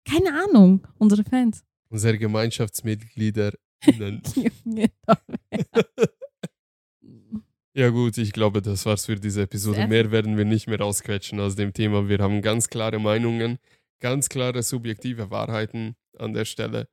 Keine 0.09 0.33
Ahnung. 0.43 0.87
Unsere 0.97 1.23
Fans. 1.23 1.63
Unsere 1.89 2.17
GemeinschaftsmitgliederInnen. 2.17 3.57
Ja 7.73 7.89
gut, 7.91 8.17
ich 8.17 8.33
glaube, 8.33 8.63
das 8.63 8.87
war's 8.87 9.05
für 9.05 9.17
diese 9.17 9.43
Episode. 9.43 9.75
Sehr 9.77 9.87
Mehr 9.87 10.09
werden 10.09 10.35
wir 10.35 10.45
nicht 10.45 10.65
mehr 10.65 10.81
ausquetschen 10.81 11.39
aus 11.39 11.55
dem 11.55 11.73
Thema. 11.73 12.09
Wir 12.09 12.17
haben 12.17 12.41
ganz 12.41 12.69
klare 12.69 12.97
Meinungen, 12.97 13.59
ganz 13.99 14.29
klare 14.29 14.63
subjektive 14.63 15.29
Wahrheiten 15.29 15.95
an 16.17 16.33
der 16.33 16.45
Stelle. 16.45 16.89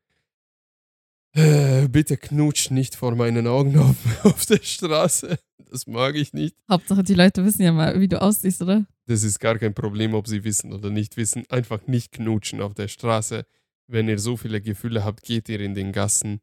Äh, 1.35 1.89
bitte 1.89 2.17
knutscht 2.17 2.71
nicht 2.71 2.95
vor 2.95 3.17
meinen 3.17 3.49
Augen 3.49 3.77
auf, 3.79 3.97
auf 4.25 4.47
der 4.47 4.61
Straße. 4.63 5.37
Das 5.71 5.89
mag 5.89 6.15
ich 6.15 6.33
nicht. 6.33 6.57
Hauptsache, 6.71 7.03
die 7.03 7.15
Leute 7.15 7.45
wissen 7.45 7.63
ja 7.63 7.73
mal, 7.73 8.01
wie 8.01 8.07
du 8.07 8.23
aussiehst, 8.23 8.63
oder? 8.63 8.87
Das 9.07 9.25
ist 9.25 9.41
gar 9.41 9.59
kein 9.59 9.75
Problem, 9.75 10.15
ob 10.15 10.29
sie 10.29 10.45
wissen 10.45 10.73
oder 10.73 10.91
nicht 10.91 11.17
wissen. 11.17 11.45
Einfach 11.51 11.89
nicht 11.89 12.13
knutschen 12.13 12.61
auf 12.61 12.75
der 12.75 12.87
Straße. 12.87 13.45
Wenn 13.89 14.09
ihr 14.09 14.21
so 14.21 14.37
viele 14.37 14.61
Gefühle 14.61 15.05
habt, 15.05 15.25
geht 15.25 15.49
ihr 15.49 15.61
in 15.61 15.75
den 15.75 15.91
Gassen. 15.91 16.41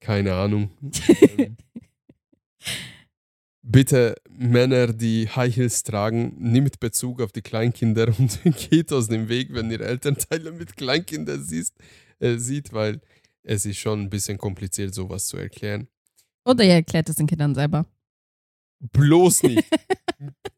Keine 0.00 0.34
Ahnung. 0.34 0.70
Bitte 3.62 4.16
Männer, 4.28 4.92
die 4.92 5.28
High 5.28 5.56
Heels 5.56 5.84
tragen, 5.84 6.34
nimmt 6.38 6.80
Bezug 6.80 7.22
auf 7.22 7.32
die 7.32 7.42
Kleinkinder 7.42 8.12
und 8.18 8.40
geht 8.70 8.92
aus 8.92 9.08
dem 9.08 9.28
Weg, 9.28 9.54
wenn 9.54 9.70
ihr 9.70 9.80
Elternteile 9.80 10.52
mit 10.52 10.76
Kleinkindern 10.76 11.42
siehst, 11.42 11.74
äh, 12.18 12.36
sieht, 12.36 12.72
weil 12.72 13.00
es 13.42 13.66
ist 13.66 13.78
schon 13.78 14.02
ein 14.02 14.10
bisschen 14.10 14.38
kompliziert, 14.38 14.94
sowas 14.94 15.26
zu 15.26 15.36
erklären. 15.36 15.88
Oder 16.44 16.64
ihr 16.64 16.74
erklärt 16.74 17.08
es 17.08 17.16
den 17.16 17.26
Kindern 17.26 17.54
selber. 17.54 17.86
Bloß 18.80 19.42
nicht. 19.44 19.64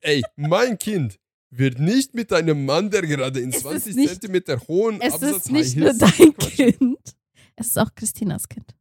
Ey, 0.01 0.23
mein 0.37 0.79
Kind 0.79 1.19
wird 1.51 1.79
nicht 1.79 2.15
mit 2.15 2.33
einem 2.33 2.65
Mann, 2.65 2.91
der 2.91 3.03
gerade 3.03 3.41
in 3.41 3.51
Es 3.51 3.57
ist 3.57 3.63
20 3.63 3.97
nicht- 3.97 4.09
Zentimeter 4.11 4.61
hohen 4.67 5.01
Es 5.01 5.15
Absatz 5.15 5.37
ist 5.37 5.53
nicht 5.53 5.77
nur 5.77 5.93
dein. 5.95 6.37
Kind. 6.37 6.99
Es 7.57 7.69
ist 7.69 7.79
auch 7.79 7.95
Christinas 7.95 8.49
Kind. 8.49 8.75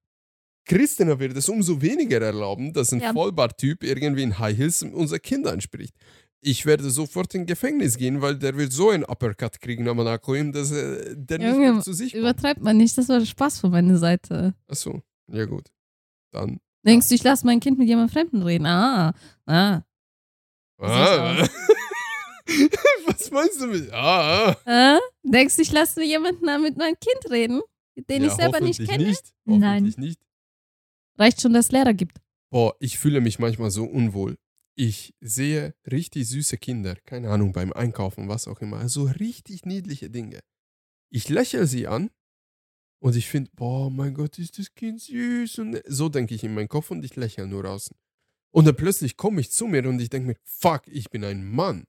Christina 0.65 1.19
wird 1.19 1.35
es 1.35 1.49
umso 1.49 1.81
weniger 1.81 2.21
erlauben, 2.21 2.71
dass 2.71 2.93
ein 2.93 3.01
Ja. 3.01 3.11
Vollbarttyp 3.13 3.83
irgendwie 3.83 4.23
in 4.23 4.39
High 4.39 4.57
Heels 4.57 4.81
unser 4.81 5.19
Kind 5.19 5.45
anspricht. 5.45 5.93
Ich 6.45 6.65
werde 6.65 6.89
sofort 6.89 7.33
in 7.35 7.45
Gefängnis 7.45 7.97
gehen, 7.97 8.21
weil 8.21 8.37
der 8.37 8.57
wird 8.57 8.73
so 8.73 8.89
einen 8.89 9.05
Uppercut 9.05 9.61
kriegen 9.61 9.87
am 9.87 9.99
Anakoim, 10.01 10.51
dass 10.51 10.71
äh, 10.71 11.15
der 11.15 11.37
nicht 11.37 11.47
Junge, 11.47 11.73
mehr 11.73 11.81
zu 11.81 11.93
sich 11.93 12.11
kommt. 12.11 12.21
Übertreibt 12.21 12.61
man 12.61 12.75
nicht, 12.75 12.97
das 12.97 13.07
war 13.07 13.25
Spaß 13.25 13.59
von 13.59 13.71
meiner 13.71 13.97
Seite. 13.97 14.53
Achso, 14.67 15.01
ja 15.31 15.45
gut. 15.45 15.71
Dann. 16.31 16.59
Denkst 16.85 17.07
du, 17.07 17.15
ich 17.15 17.23
lasse 17.23 17.45
mein 17.45 17.61
Kind 17.61 17.79
mit 17.79 17.87
jemand 17.87 18.11
Fremden 18.11 18.43
reden? 18.43 18.65
Ah, 18.65 19.13
ah. 19.45 19.83
Ah. 20.79 21.47
Was 23.07 23.31
meinst 23.31 23.61
du 23.61 23.67
mit? 23.67 23.93
Ah, 23.93 24.49
ah. 24.49 24.57
ah. 24.65 24.99
Denkst 25.23 25.55
du, 25.55 25.61
ich 25.61 25.71
lasse 25.71 26.01
mit 26.01 26.09
jemandem 26.09 26.61
mit 26.61 26.75
meinem 26.75 26.97
Kind 26.99 27.31
reden, 27.31 27.61
den 28.09 28.23
ja, 28.23 28.27
ich 28.27 28.33
selber 28.33 28.59
nicht 28.59 28.85
kenne? 28.85 29.05
Nicht. 29.05 29.33
Nein. 29.45 29.93
Nicht. 29.95 30.19
Reicht 31.17 31.41
schon, 31.41 31.53
dass 31.53 31.67
es 31.67 31.71
Lehrer 31.71 31.93
gibt. 31.93 32.17
Boah, 32.49 32.75
ich 32.79 32.97
fühle 32.97 33.21
mich 33.21 33.39
manchmal 33.39 33.71
so 33.71 33.85
unwohl. 33.85 34.37
Ich 34.75 35.13
sehe 35.21 35.75
richtig 35.89 36.27
süße 36.27 36.57
Kinder, 36.57 36.95
keine 37.05 37.29
Ahnung, 37.29 37.53
beim 37.53 37.71
Einkaufen, 37.73 38.27
was 38.27 38.47
auch 38.47 38.59
immer, 38.61 38.89
so 38.89 39.03
richtig 39.05 39.65
niedliche 39.65 40.09
Dinge. 40.09 40.39
Ich 41.11 41.29
lächle 41.29 41.67
sie 41.67 41.87
an 41.87 42.09
und 42.99 43.15
ich 43.15 43.27
finde, 43.27 43.51
boah, 43.53 43.91
mein 43.91 44.13
Gott, 44.15 44.39
ist 44.39 44.57
das 44.57 44.73
Kind 44.73 45.01
süß. 45.01 45.59
Und 45.59 45.83
so 45.87 46.09
denke 46.09 46.33
ich 46.33 46.43
in 46.43 46.55
meinen 46.55 46.69
Kopf 46.69 46.89
und 46.89 47.05
ich 47.05 47.15
lächle 47.15 47.45
nur 47.45 47.65
außen. 47.65 47.95
Und 48.51 48.65
dann 48.65 48.75
plötzlich 48.75 49.17
komme 49.17 49.41
ich 49.41 49.51
zu 49.51 49.67
mir 49.67 49.87
und 49.87 49.99
ich 49.99 50.09
denke 50.09 50.29
mir, 50.29 50.37
fuck, 50.43 50.87
ich 50.87 51.09
bin 51.09 51.23
ein 51.23 51.43
Mann. 51.43 51.85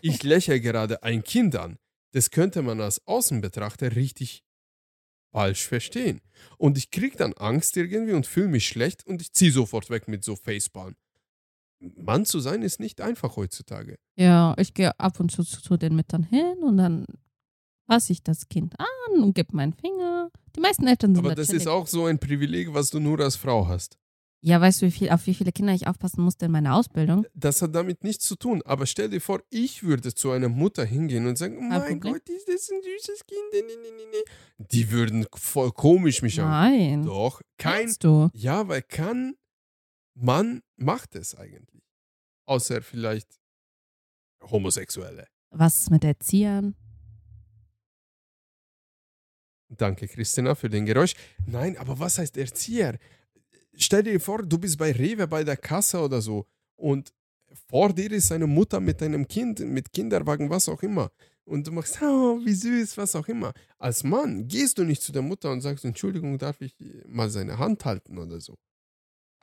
ich 0.00 0.22
lächle 0.22 0.60
gerade 0.60 1.02
ein 1.02 1.22
Kind 1.22 1.56
an. 1.56 1.78
Das 2.12 2.30
könnte 2.30 2.62
man 2.62 2.80
als 2.80 3.06
Außenbetrachter 3.06 3.96
richtig 3.96 4.44
falsch 5.32 5.66
verstehen. 5.66 6.20
Und 6.58 6.78
ich 6.78 6.90
kriege 6.90 7.16
dann 7.16 7.32
Angst 7.32 7.76
irgendwie 7.76 8.12
und 8.12 8.26
fühle 8.26 8.48
mich 8.48 8.68
schlecht 8.68 9.04
und 9.06 9.20
ich 9.20 9.32
ziehe 9.32 9.50
sofort 9.50 9.90
weg 9.90 10.06
mit 10.06 10.22
so 10.22 10.36
Facepalm. 10.36 10.94
Mann 11.96 12.24
zu 12.24 12.40
sein 12.40 12.62
ist 12.62 12.80
nicht 12.80 13.00
einfach 13.00 13.36
heutzutage. 13.36 13.96
Ja, 14.16 14.54
ich 14.58 14.74
gehe 14.74 14.98
ab 14.98 15.20
und 15.20 15.30
zu 15.30 15.42
zu 15.42 15.76
den 15.76 15.96
Müttern 15.96 16.22
hin 16.22 16.58
und 16.62 16.76
dann 16.76 17.06
fasse 17.86 18.12
ich 18.12 18.22
das 18.22 18.48
Kind 18.48 18.74
an 18.78 19.22
und 19.22 19.34
gebe 19.34 19.54
meinen 19.56 19.74
Finger. 19.74 20.30
Die 20.56 20.60
meisten 20.60 20.86
Eltern 20.86 21.14
sind 21.14 21.24
Aber 21.24 21.34
da 21.34 21.42
das 21.42 21.50
ist 21.50 21.68
auch 21.68 21.86
so 21.86 22.06
ein 22.06 22.18
Privileg, 22.18 22.72
was 22.72 22.90
du 22.90 23.00
nur 23.00 23.20
als 23.20 23.36
Frau 23.36 23.68
hast. 23.68 23.98
Ja, 24.46 24.60
weißt 24.60 24.82
du, 24.82 24.86
wie 24.86 24.90
viel, 24.90 25.08
auf 25.08 25.26
wie 25.26 25.32
viele 25.32 25.52
Kinder 25.52 25.72
ich 25.72 25.86
aufpassen 25.86 26.22
musste 26.22 26.44
in 26.44 26.52
meiner 26.52 26.74
Ausbildung? 26.74 27.24
Das 27.32 27.62
hat 27.62 27.74
damit 27.74 28.04
nichts 28.04 28.26
zu 28.26 28.36
tun. 28.36 28.60
Aber 28.66 28.84
stell 28.84 29.08
dir 29.08 29.22
vor, 29.22 29.40
ich 29.48 29.82
würde 29.84 30.14
zu 30.14 30.32
einer 30.32 30.50
Mutter 30.50 30.84
hingehen 30.84 31.26
und 31.26 31.38
sagen, 31.38 31.56
oh 31.58 31.62
mein 31.62 31.80
Problem. 31.80 32.12
Gott, 32.12 32.28
ist 32.28 32.46
das 32.46 32.68
ein 32.70 32.82
süßes 32.82 33.24
Kind? 33.26 33.40
Nee, 33.54 33.62
nee, 33.66 33.90
nee, 33.96 34.04
nee. 34.12 34.66
Die 34.70 34.90
würden 34.90 35.24
voll 35.34 35.72
komisch 35.72 36.20
mich 36.20 36.38
an. 36.42 36.50
Nein. 36.50 37.06
Doch, 37.06 37.40
kein. 37.56 37.90
Du? 38.00 38.28
Ja, 38.34 38.68
weil 38.68 38.82
kein 38.82 39.34
Mann 40.14 40.60
macht 40.76 41.14
es 41.14 41.34
eigentlich. 41.34 41.73
Außer 42.46 42.82
vielleicht 42.82 43.28
Homosexuelle. 44.42 45.26
Was 45.50 45.82
ist 45.82 45.90
mit 45.90 46.04
Erziehern? 46.04 46.74
Danke, 49.68 50.06
Christina, 50.06 50.54
für 50.54 50.68
den 50.68 50.84
Geräusch. 50.86 51.14
Nein, 51.46 51.76
aber 51.78 51.98
was 51.98 52.18
heißt 52.18 52.36
Erzieher? 52.36 52.98
Stell 53.74 54.02
dir 54.02 54.20
vor, 54.20 54.42
du 54.42 54.58
bist 54.58 54.78
bei 54.78 54.92
Rewe 54.92 55.26
bei 55.26 55.42
der 55.42 55.56
Kasse 55.56 56.00
oder 56.00 56.20
so 56.20 56.46
und 56.76 57.12
vor 57.68 57.92
dir 57.92 58.10
ist 58.12 58.32
eine 58.32 58.46
Mutter 58.46 58.80
mit 58.80 59.02
einem 59.02 59.26
Kind, 59.26 59.60
mit 59.60 59.92
Kinderwagen, 59.92 60.50
was 60.50 60.68
auch 60.68 60.82
immer. 60.82 61.10
Und 61.44 61.66
du 61.66 61.72
machst, 61.72 62.00
oh, 62.02 62.40
wie 62.44 62.54
süß, 62.54 62.96
was 62.96 63.14
auch 63.14 63.28
immer. 63.28 63.52
Als 63.78 64.02
Mann 64.02 64.48
gehst 64.48 64.78
du 64.78 64.84
nicht 64.84 65.02
zu 65.02 65.12
der 65.12 65.22
Mutter 65.22 65.50
und 65.50 65.60
sagst, 65.60 65.84
Entschuldigung, 65.84 66.38
darf 66.38 66.60
ich 66.60 66.74
mal 67.06 67.28
seine 67.28 67.58
Hand 67.58 67.84
halten 67.84 68.18
oder 68.18 68.40
so. 68.40 68.56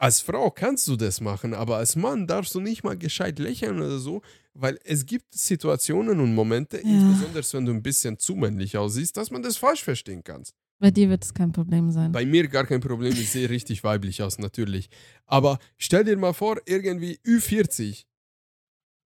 Als 0.02 0.20
Frau 0.20 0.50
kannst 0.50 0.88
du 0.88 0.96
das 0.96 1.22
machen, 1.22 1.54
aber 1.54 1.78
als 1.78 1.96
Mann 1.96 2.26
darfst 2.26 2.56
du 2.56 2.60
nicht 2.60 2.84
mal 2.84 2.98
gescheit 2.98 3.38
lächeln 3.38 3.78
oder 3.78 4.00
so, 4.00 4.24
weil 4.56 4.80
es 4.84 5.06
gibt 5.06 5.36
Situationen 5.36 6.20
und 6.20 6.34
Momente, 6.34 6.78
Ja. 6.78 6.84
insbesondere 6.84 7.44
wenn 7.54 7.66
du 7.68 7.72
ein 7.72 7.84
bisschen 7.84 8.18
zu 8.18 8.34
männlich 8.34 8.76
aussiehst, 8.78 9.16
dass 9.16 9.30
man 9.30 9.44
das 9.44 9.58
falsch 9.58 9.84
verstehen 9.84 10.24
kannst. 10.24 10.56
Bei 10.80 10.90
dir 10.90 11.08
wird 11.10 11.24
es 11.24 11.36
kein 11.36 11.52
Problem 11.52 11.92
sein. 11.92 12.12
Bei 12.12 12.26
mir 12.26 12.48
gar 12.48 12.66
kein 12.66 12.80
Problem, 12.80 13.14
ich 13.14 13.30
sehe 13.30 13.48
richtig 13.52 13.84
weiblich 13.84 14.24
aus, 14.24 14.40
natürlich. 14.40 14.90
Aber 15.28 15.60
stell 15.78 16.04
dir 16.04 16.18
mal 16.18 16.34
vor, 16.34 16.58
irgendwie 16.66 17.20
Ü40. 17.24 18.06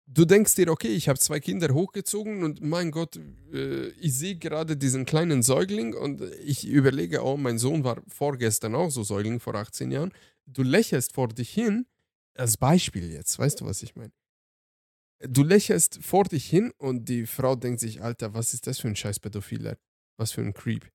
Du 0.05 0.25
denkst 0.25 0.53
dir, 0.53 0.67
okay, 0.69 0.89
ich 0.89 1.09
habe 1.09 1.17
zwei 1.17 1.39
Kinder 1.39 1.73
hochgezogen 1.73 2.43
und 2.43 2.61
mein 2.61 2.91
Gott, 2.91 3.19
äh, 3.51 3.87
ich 3.99 4.13
sehe 4.13 4.35
gerade 4.35 4.77
diesen 4.77 5.05
kleinen 5.05 5.41
Säugling 5.41 5.95
und 5.95 6.21
ich 6.45 6.67
überlege, 6.67 7.23
oh, 7.23 7.37
mein 7.37 7.57
Sohn 7.57 7.83
war 7.83 7.99
vorgestern 8.07 8.75
auch 8.75 8.91
so 8.91 9.01
Säugling 9.01 9.39
vor 9.39 9.55
18 9.55 9.89
Jahren. 9.91 10.11
Du 10.45 10.63
lächelst 10.63 11.13
vor 11.13 11.29
dich 11.29 11.49
hin, 11.49 11.85
als 12.35 12.57
Beispiel 12.57 13.11
jetzt, 13.11 13.37
weißt 13.39 13.61
du, 13.61 13.65
was 13.65 13.83
ich 13.83 13.95
meine? 13.95 14.11
Du 15.25 15.43
lächelst 15.43 16.03
vor 16.03 16.25
dich 16.25 16.45
hin 16.49 16.71
und 16.77 17.07
die 17.07 17.25
Frau 17.25 17.55
denkt 17.55 17.79
sich, 17.79 18.01
Alter, 18.01 18.33
was 18.33 18.53
ist 18.53 18.67
das 18.67 18.79
für 18.79 18.89
ein 18.89 18.95
scheiß 18.95 19.19
Pädophiler? 19.19 19.77
Was 20.17 20.31
für 20.31 20.41
ein 20.41 20.53
Creep. 20.53 20.89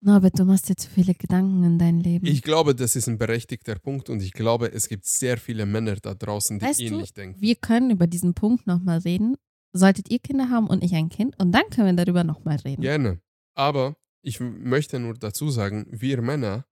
Norbert, 0.00 0.38
du 0.38 0.44
machst 0.44 0.68
dir 0.68 0.76
zu 0.76 0.88
viele 0.88 1.14
Gedanken 1.14 1.64
in 1.64 1.78
dein 1.78 1.98
Leben. 2.00 2.24
Ich 2.24 2.42
glaube, 2.42 2.74
das 2.74 2.94
ist 2.94 3.08
ein 3.08 3.18
berechtigter 3.18 3.74
Punkt 3.74 4.08
und 4.08 4.22
ich 4.22 4.32
glaube, 4.32 4.72
es 4.72 4.88
gibt 4.88 5.04
sehr 5.04 5.36
viele 5.38 5.66
Männer 5.66 5.96
da 5.96 6.14
draußen, 6.14 6.60
die 6.60 6.64
Weißt 6.64 6.80
du, 6.80 6.84
ähnlich 6.84 7.12
denken. 7.12 7.40
wir 7.40 7.56
können 7.56 7.90
über 7.90 8.06
diesen 8.06 8.34
Punkt 8.34 8.66
nochmal 8.66 8.98
reden. 8.98 9.36
Solltet 9.72 10.08
ihr 10.10 10.20
Kinder 10.20 10.48
haben 10.50 10.68
und 10.68 10.82
ich 10.82 10.94
ein 10.94 11.08
Kind 11.08 11.38
und 11.38 11.52
dann 11.52 11.68
können 11.70 11.96
wir 11.96 12.04
darüber 12.04 12.24
nochmal 12.24 12.56
reden. 12.56 12.82
Gerne. 12.82 13.20
Aber 13.54 13.96
ich 14.22 14.40
möchte 14.40 14.98
nur 15.00 15.14
dazu 15.14 15.50
sagen, 15.50 15.86
wir 15.90 16.22
Männer, 16.22 16.64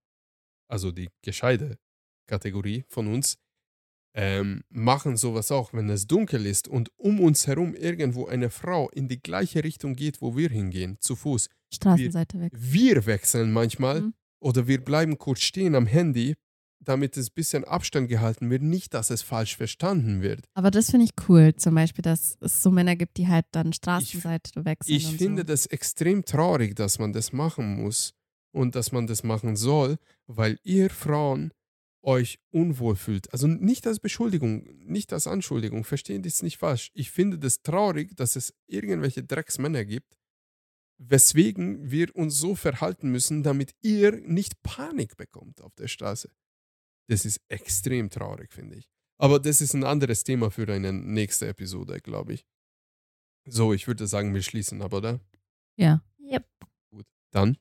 also 0.69 0.91
die 0.93 1.09
gescheite 1.23 1.79
Kategorie 2.27 2.85
von 2.89 3.07
uns, 3.09 3.39
ähm, 4.15 4.63
machen 4.71 5.17
sowas 5.17 5.53
auch, 5.53 5.73
wenn 5.75 5.91
es 5.91 6.07
dunkel 6.07 6.47
ist 6.47 6.69
und 6.69 6.91
um 6.97 7.21
uns 7.21 7.47
herum 7.47 7.75
irgendwo 7.75 8.27
eine 8.27 8.49
Frau 8.49 8.89
in 8.91 9.09
die 9.09 9.21
gleiche 9.21 9.63
Richtung 9.63 9.95
geht, 9.95 10.23
wo 10.23 10.37
wir 10.37 10.49
hingehen, 10.49 10.97
zu 11.01 11.15
Fuß. 11.17 11.49
Straßenseite 11.73 12.41
weg. 12.41 12.53
Wir 12.57 13.05
wechseln 13.05 13.53
manchmal 13.53 14.01
Mhm. 14.01 14.15
oder 14.41 14.67
wir 14.67 14.83
bleiben 14.83 15.19
kurz 15.19 15.41
stehen 15.41 15.75
am 15.75 15.87
Handy, 15.87 16.35
damit 16.81 17.17
es 17.17 17.29
ein 17.29 17.35
bisschen 17.35 17.65
Abstand 17.65 18.09
gehalten 18.09 18.49
wird, 18.49 18.63
nicht, 18.63 18.95
dass 18.95 19.11
es 19.11 19.21
falsch 19.21 19.57
verstanden 19.57 20.23
wird. 20.23 20.47
Aber 20.55 20.71
das 20.71 20.91
finde 20.91 21.05
ich 21.07 21.29
cool, 21.29 21.55
zum 21.57 21.75
Beispiel, 21.75 22.03
dass 22.03 22.39
es 22.41 22.63
so 22.63 22.71
Männer 22.71 22.97
gibt, 22.97 23.19
die 23.19 23.29
halt 23.29 23.47
dann 23.53 23.73
Straßenseite 23.73 24.65
wechseln. 24.65 24.97
Ich 24.97 25.09
finde 25.17 25.43
so. 25.43 25.47
das 25.47 25.67
extrem 25.67 26.25
traurig, 26.25 26.75
dass 26.75 26.99
man 26.99 27.13
das 27.13 27.33
machen 27.33 27.83
muss 27.83 28.15
und 28.53 28.75
dass 28.75 28.93
man 28.93 29.07
das 29.07 29.23
machen 29.23 29.57
soll, 29.57 29.99
weil 30.27 30.59
ihr 30.63 30.91
Frauen 30.91 31.53
euch 32.03 32.39
unwohl 32.51 32.95
fühlt. 32.95 33.33
Also 33.33 33.49
nicht 33.49 33.87
als 33.87 33.99
Beschuldigung, 33.99 34.65
nicht 34.79 35.13
als 35.13 35.27
Anschuldigung, 35.27 35.85
verstehen 35.85 36.23
das 36.23 36.43
nicht 36.43 36.59
falsch. 36.59 36.91
Ich 36.95 37.11
finde 37.11 37.39
das 37.39 37.63
traurig, 37.63 38.17
dass 38.17 38.37
es 38.37 38.55
irgendwelche 38.67 39.25
Drecksmänner 39.25 39.85
gibt, 39.85 40.17
weswegen 40.99 41.91
wir 41.91 42.15
uns 42.15 42.39
so 42.39 42.55
verhalten 42.55 43.11
müssen, 43.11 43.43
damit 43.43 43.75
ihr 43.83 44.13
nicht 44.13 44.63
Panik 44.63 45.17
bekommt 45.17 45.61
auf 45.61 45.75
der 45.75 45.89
Straße. 45.89 46.31
Das 47.09 47.25
ist 47.25 47.41
extrem 47.49 48.09
traurig, 48.09 48.53
finde 48.53 48.77
ich. 48.77 48.89
Aber 49.19 49.41
das 49.41 49.61
ist 49.61 49.75
ein 49.75 49.85
anderes 49.85 50.25
Thema 50.25 50.51
für 50.51 50.69
eine 50.73 50.93
nächste 50.93 51.49
Episode, 51.49 52.01
glaube 52.01 52.35
ich. 52.35 52.47
So, 53.49 53.73
ich 53.73 53.87
würde 53.87 54.07
sagen, 54.07 54.35
wir 54.35 54.43
schließen 54.43 54.83
ab, 54.83 54.93
oder? 54.93 55.21
Ja. 55.77 56.05
Yep. 56.19 56.49
Dann 57.31 57.57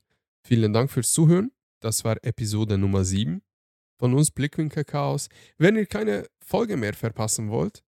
vielen 0.46 0.74
Dank 0.74 0.91
fürs 0.91 1.12
Zuhören. 1.12 1.52
Das 1.82 2.04
war 2.06 2.24
Episode 2.24 2.78
Nummer 2.78 3.04
7 3.04 3.41
von 3.98 4.14
uns 4.14 4.30
Blickwinkel 4.30 4.84
Chaos. 4.84 5.28
Wenn 5.58 5.76
ihr 5.76 5.88
keine 5.88 6.28
Folge 6.39 6.78
mehr 6.78 6.93
verpassen 6.93 7.50
wollt, 7.50 7.84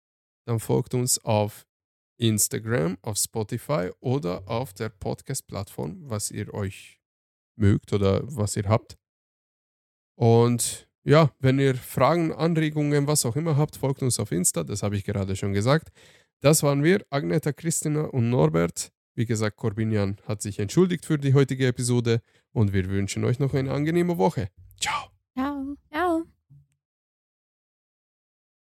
dann 0.45 0.59
folgt 0.59 0.95
uns 0.95 1.23
auf 1.23 1.67
Instagram, 2.17 2.97
auf 3.03 3.17
Spotify 3.17 3.91
oder 3.99 4.47
auf 4.47 4.73
der 4.73 4.89
Podcast-Plattform, 4.89 6.09
was 6.09 6.31
ihr 6.31 6.51
euch 6.53 6.99
mögt 7.57 7.93
oder 7.93 8.21
was 8.23 8.55
ihr 8.55 8.67
habt. 8.67 8.97
Und 10.15 10.89
ja, 11.03 11.31
wenn 11.39 11.59
ihr 11.59 11.75
Fragen, 11.75 12.33
Anregungen, 12.33 13.05
was 13.05 13.25
auch 13.25 13.35
immer 13.35 13.55
habt, 13.55 13.77
folgt 13.77 14.01
uns 14.01 14.19
auf 14.19 14.31
Insta, 14.31 14.63
das 14.63 14.81
habe 14.81 14.97
ich 14.97 15.03
gerade 15.03 15.35
schon 15.35 15.53
gesagt. 15.53 15.89
Das 16.41 16.63
waren 16.63 16.83
wir, 16.83 17.05
Agneta, 17.11 17.53
Christina 17.53 18.05
und 18.05 18.31
Norbert. 18.31 18.91
Wie 19.15 19.25
gesagt, 19.25 19.57
Corbinian 19.57 20.17
hat 20.27 20.41
sich 20.41 20.59
entschuldigt 20.59 21.05
für 21.05 21.17
die 21.17 21.33
heutige 21.33 21.67
Episode 21.67 22.21
und 22.57 22.73
wir 22.73 22.89
wünschen 22.89 23.23
euch 23.23 23.37
noch 23.37 23.53
eine 23.53 23.71
angenehme 23.71 24.17
Woche. 24.17 24.49
Ciao. 24.79 25.11
Ciao. 25.35 25.75
Ciao. 25.91 26.23